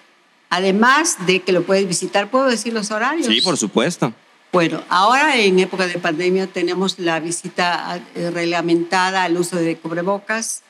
Además 0.50 1.16
de 1.26 1.40
que 1.40 1.52
lo 1.52 1.62
puedes 1.62 1.88
visitar, 1.88 2.30
¿puedo 2.30 2.46
decir 2.46 2.74
los 2.74 2.90
horarios? 2.90 3.26
Sí, 3.26 3.40
por 3.40 3.56
supuesto. 3.56 4.12
Bueno, 4.54 4.84
ahora 4.88 5.36
en 5.36 5.58
época 5.58 5.88
de 5.88 5.98
pandemia 5.98 6.46
tenemos 6.46 7.00
la 7.00 7.18
visita 7.18 8.00
eh, 8.14 8.30
reglamentada 8.30 9.24
al 9.24 9.36
uso 9.36 9.56
de 9.56 9.76
cubrebocas 9.76 10.62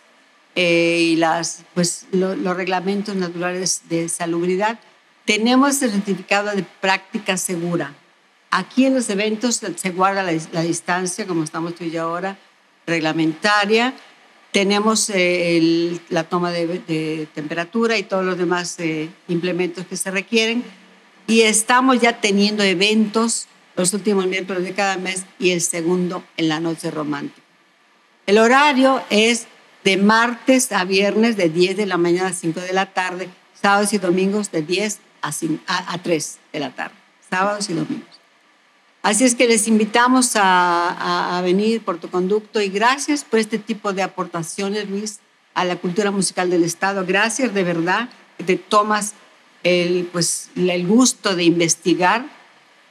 eh, 0.54 0.96
y 1.00 1.16
las, 1.16 1.64
pues, 1.74 2.06
lo, 2.10 2.34
los 2.34 2.56
reglamentos 2.56 3.14
naturales 3.14 3.82
de 3.90 4.08
salubridad. 4.08 4.78
Tenemos 5.26 5.82
el 5.82 5.90
certificado 5.90 6.56
de 6.56 6.64
práctica 6.80 7.36
segura. 7.36 7.92
Aquí 8.50 8.86
en 8.86 8.94
los 8.94 9.10
eventos 9.10 9.60
se 9.76 9.90
guarda 9.90 10.22
la, 10.22 10.32
la 10.52 10.62
distancia, 10.62 11.26
como 11.26 11.44
estamos 11.44 11.74
tú 11.74 11.84
y 11.84 11.90
yo 11.90 12.04
ahora, 12.04 12.38
reglamentaria 12.86 13.92
tenemos 14.50 15.10
eh, 15.10 15.58
el, 15.58 16.00
la 16.08 16.24
toma 16.24 16.52
de, 16.52 16.78
de, 16.86 17.28
temperatura 17.34 17.98
y 17.98 18.04
todos 18.04 18.24
los 18.24 18.38
demás 18.38 18.76
eh, 18.78 19.10
implementos 19.28 19.84
que 19.84 19.98
se 19.98 20.10
requieren. 20.10 20.64
Y 21.26 21.42
estamos 21.42 22.00
ya 22.00 22.20
teniendo 22.20 22.62
eventos 22.62 23.48
los 23.76 23.92
últimos 23.92 24.26
miércoles 24.26 24.64
de 24.64 24.72
cada 24.72 24.96
mes 24.96 25.24
y 25.38 25.50
el 25.50 25.60
segundo 25.60 26.24
en 26.36 26.48
la 26.48 26.60
noche 26.60 26.90
romántica. 26.90 27.42
El 28.26 28.38
horario 28.38 29.02
es 29.10 29.46
de 29.84 29.96
martes 29.96 30.72
a 30.72 30.84
viernes 30.84 31.36
de 31.36 31.48
10 31.48 31.76
de 31.76 31.86
la 31.86 31.98
mañana 31.98 32.28
a 32.28 32.32
5 32.32 32.60
de 32.60 32.72
la 32.72 32.86
tarde, 32.86 33.28
sábados 33.60 33.92
y 33.92 33.98
domingos 33.98 34.50
de 34.50 34.62
10 34.62 34.98
a, 35.20 35.32
5, 35.32 35.62
a, 35.66 35.92
a 35.92 35.98
3 35.98 36.38
de 36.52 36.60
la 36.60 36.70
tarde, 36.70 36.94
sábados 37.28 37.68
y 37.68 37.74
domingos. 37.74 38.14
Así 39.04 39.24
es 39.24 39.34
que 39.34 39.46
les 39.46 39.68
invitamos 39.68 40.32
a, 40.34 41.38
venir 41.44 41.82
por 41.82 41.98
tu 41.98 42.08
conducto 42.08 42.62
y 42.62 42.70
gracias 42.70 43.22
por 43.22 43.38
este 43.38 43.58
tipo 43.58 43.92
de 43.92 44.02
aportaciones, 44.02 44.88
Luis, 44.88 45.20
a 45.52 45.66
la 45.66 45.76
cultura 45.76 46.10
musical 46.10 46.48
del 46.48 46.64
Estado. 46.64 47.04
Gracias 47.06 47.52
de 47.52 47.64
verdad 47.64 48.08
que 48.38 48.44
te 48.44 48.56
tomas 48.56 49.12
pues, 50.10 50.48
el 50.56 50.86
gusto 50.86 51.36
de 51.36 51.44
investigar, 51.44 52.24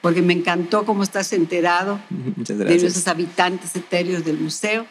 porque 0.03 0.21
me 0.21 0.33
encantó 0.33 0.85
cómo 0.85 1.01
estás 1.01 1.31
enterado 1.31 1.97
de 2.35 2.77
nuestros 2.77 3.07
habitantes 3.07 3.73
etéreos 3.73 4.25
del 4.25 4.37
museo. 4.37 4.85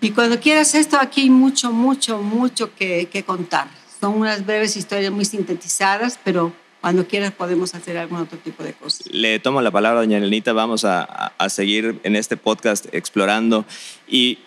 Y 0.00 0.10
cuando 0.10 0.40
quieras 0.40 0.74
esto, 0.74 0.98
aquí 0.98 1.20
hay 1.20 1.30
mucho, 1.30 1.70
mucho, 1.70 2.20
mucho 2.20 2.74
que, 2.74 3.06
que 3.06 3.22
contar. 3.22 3.68
Son 4.00 4.18
unas 4.18 4.44
breves 4.44 4.76
historias 4.76 5.12
muy 5.12 5.24
sintetizadas, 5.24 6.18
pero 6.24 6.52
cuando 6.80 7.06
quieras 7.06 7.30
podemos 7.30 7.72
hacer 7.76 7.98
algún 7.98 8.18
otro 8.18 8.36
tipo 8.38 8.64
de 8.64 8.72
cosas. 8.72 9.06
Le 9.12 9.38
tomo 9.38 9.62
la 9.62 9.70
palabra, 9.70 10.00
doña 10.00 10.18
Elenita, 10.18 10.52
vamos 10.52 10.84
a, 10.84 11.02
a 11.04 11.48
seguir 11.48 12.00
en 12.02 12.16
este 12.16 12.36
podcast 12.36 12.92
explorando 12.92 13.64
y, 14.08 14.40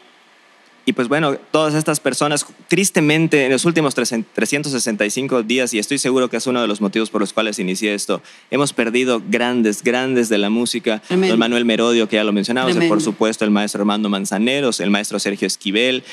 y 0.86 0.94
pues 0.94 1.08
bueno, 1.08 1.38
todas 1.52 1.76
estas 1.76 2.00
personas, 2.00 2.46
tristemente, 2.68 3.46
en 3.46 3.52
los 3.52 3.64
últimos 3.64 3.96
365 3.96 5.44
días, 5.44 5.74
y 5.74 5.80
estoy 5.80 5.98
seguro 5.98 6.30
que 6.30 6.38
es 6.38 6.48
uno 6.48 6.62
de 6.62 6.68
los 6.68 6.82
motivos 6.82 7.10
por 7.10 7.22
los 7.22 7.32
cuales 7.32 7.58
inicié 7.60 7.94
esto, 7.94 8.22
hemos 8.52 8.74
perdido 8.74 9.22
grandes, 9.30 9.82
grandes 9.82 10.28
de 10.28 10.38
la 10.38 10.50
música. 10.50 11.02
Don 11.10 11.40
Manuel 11.40 11.64
Merodio, 11.64 12.10
que 12.10 12.18
ya 12.18 12.24
lo 12.24 12.34
mencionamos, 12.34 12.76
por 12.88 13.02
supuesto 13.02 13.46
el 13.46 13.52
maestro 13.52 13.82
Armando 13.82 14.10
Manzaneros, 14.10 14.82
el 14.82 14.90
maestro 14.90 15.20
Sergio 15.20 15.48
Esquivel, 15.48 16.04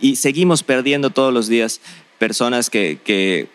y 0.00 0.16
seguimos 0.16 0.62
perdiendo 0.62 1.10
todos 1.10 1.32
los 1.32 1.48
días 1.48 1.80
personas 2.18 2.68
que, 2.68 2.98
que 3.02 3.48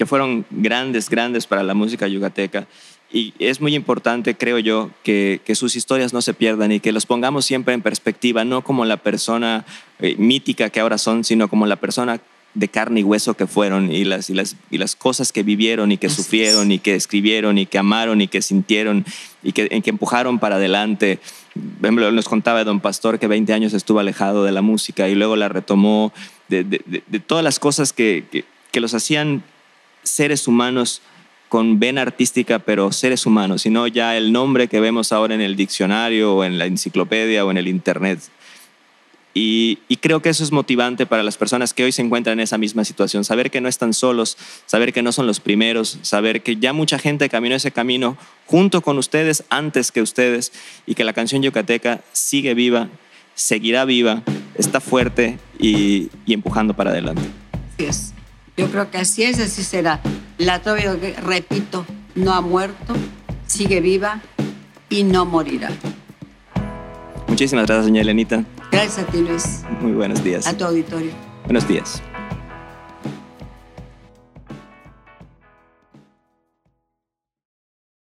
que 0.00 0.06
fueron 0.06 0.46
grandes, 0.48 1.10
grandes 1.10 1.46
para 1.46 1.62
la 1.62 1.74
música 1.74 2.08
yucateca. 2.08 2.66
Y 3.12 3.34
es 3.40 3.60
muy 3.60 3.74
importante, 3.74 4.36
creo 4.36 4.58
yo, 4.60 4.90
que, 5.02 5.40
que, 5.44 5.56
sus 5.56 5.74
historias 5.74 6.12
no 6.12 6.22
se 6.22 6.32
pierdan 6.32 6.70
y 6.70 6.78
que 6.78 6.92
los 6.92 7.06
pongamos 7.06 7.44
siempre 7.44 7.74
en 7.74 7.82
perspectiva, 7.82 8.44
no 8.44 8.62
como 8.62 8.84
la 8.84 8.98
persona 8.98 9.64
eh, 9.98 10.14
mítica 10.16 10.70
que 10.70 10.78
ahora 10.78 10.96
son, 10.96 11.24
sino 11.24 11.48
como 11.48 11.66
la 11.66 11.76
persona 11.76 12.20
de 12.54 12.68
carne 12.68 13.00
y 13.00 13.02
hueso 13.02 13.34
que 13.34 13.46
fueron 13.46 13.92
y 13.92 14.04
las, 14.04 14.28
y 14.28 14.34
las, 14.34 14.56
y 14.70 14.78
las 14.78 14.96
cosas 14.96 15.32
que 15.32 15.42
vivieron 15.42 15.92
y 15.92 15.98
que 15.98 16.08
sufrieron 16.08 16.72
y 16.72 16.78
que 16.78 16.94
escribieron 16.94 17.58
y 17.58 17.66
que 17.66 17.78
amaron 17.78 18.20
y 18.20 18.28
que 18.28 18.42
sintieron 18.42 19.04
y 19.42 19.52
que, 19.52 19.68
y 19.70 19.80
que 19.82 19.90
empujaron 19.90 20.38
para 20.38 20.56
adelante. 20.56 21.20
Nos 21.54 22.28
contaba 22.28 22.64
Don 22.64 22.80
Pastor 22.80 23.18
que 23.18 23.28
20 23.28 23.52
años 23.52 23.72
estuvo 23.72 24.00
alejado 24.00 24.44
de 24.44 24.52
la 24.52 24.62
música 24.62 25.08
y 25.08 25.14
luego 25.14 25.36
la 25.36 25.48
retomó, 25.48 26.12
de, 26.48 26.64
de, 26.64 26.80
de, 26.86 27.02
de 27.06 27.20
todas 27.20 27.44
las 27.44 27.58
cosas 27.58 27.92
que, 27.92 28.24
que, 28.30 28.44
que 28.72 28.80
los 28.80 28.94
hacían 28.94 29.42
seres 30.02 30.48
humanos 30.48 31.02
con 31.50 31.80
vena 31.80 32.02
artística, 32.02 32.60
pero 32.60 32.92
seres 32.92 33.26
humanos, 33.26 33.62
sino 33.62 33.88
ya 33.88 34.16
el 34.16 34.30
nombre 34.32 34.68
que 34.68 34.78
vemos 34.78 35.10
ahora 35.10 35.34
en 35.34 35.40
el 35.40 35.56
diccionario 35.56 36.36
o 36.36 36.44
en 36.44 36.58
la 36.58 36.66
enciclopedia 36.66 37.44
o 37.44 37.50
en 37.50 37.58
el 37.58 37.66
Internet. 37.66 38.20
Y, 39.34 39.78
creo 40.00 40.22
que 40.22 40.28
eso 40.28 40.44
es 40.44 40.52
motivante 40.52 41.06
para 41.06 41.22
las 41.22 41.36
personas 41.36 41.74
que 41.74 41.84
hoy 41.84 41.92
se 41.92 42.02
encuentran 42.02 42.38
en 42.38 42.44
esa 42.44 42.56
misma 42.56 42.84
situación, 42.84 43.24
saber 43.24 43.50
que 43.50 43.60
no 43.60 43.68
están 43.68 43.94
solos, 43.94 44.36
saber 44.66 44.92
que 44.92 45.02
no 45.02 45.12
son 45.12 45.26
los 45.26 45.40
primeros, 45.40 45.98
saber 46.02 46.42
que 46.42 46.56
ya 46.56 46.72
mucha 46.72 46.98
gente 46.98 47.28
caminó 47.28 47.56
ese 47.56 47.72
camino 47.72 48.16
junto 48.46 48.80
con 48.80 48.96
ustedes, 48.98 49.44
antes 49.50 49.90
que 49.90 50.02
ustedes, 50.02 50.52
y 50.86 50.94
que 50.94 51.04
la 51.04 51.12
canción 51.12 51.42
yucateca 51.42 52.00
sigue 52.12 52.54
viva, 52.54 52.88
seguirá 53.34 53.84
viva, 53.84 54.22
está 54.54 54.80
fuerte 54.80 55.38
y, 55.58 56.10
empujando 56.26 56.74
para 56.74 56.90
adelante. 56.90 57.22
Yo 58.60 58.70
creo 58.70 58.90
que 58.90 58.98
así 58.98 59.22
es, 59.22 59.40
así 59.40 59.64
será. 59.64 60.00
La 60.36 60.60
Tobio, 60.60 60.98
repito, 61.24 61.86
no 62.14 62.34
ha 62.34 62.42
muerto, 62.42 62.92
sigue 63.46 63.80
viva 63.80 64.20
y 64.90 65.02
no 65.02 65.24
morirá. 65.24 65.70
Muchísimas 67.26 67.64
gracias, 67.64 67.86
doña 67.86 68.02
Elenita. 68.02 68.44
Gracias 68.70 68.98
a 68.98 69.06
ti, 69.06 69.22
Luis. 69.22 69.62
Muy 69.80 69.92
buenos 69.92 70.22
días. 70.22 70.46
A 70.46 70.54
tu 70.54 70.66
auditorio. 70.66 71.12
Buenos 71.46 71.66
días. 71.66 72.02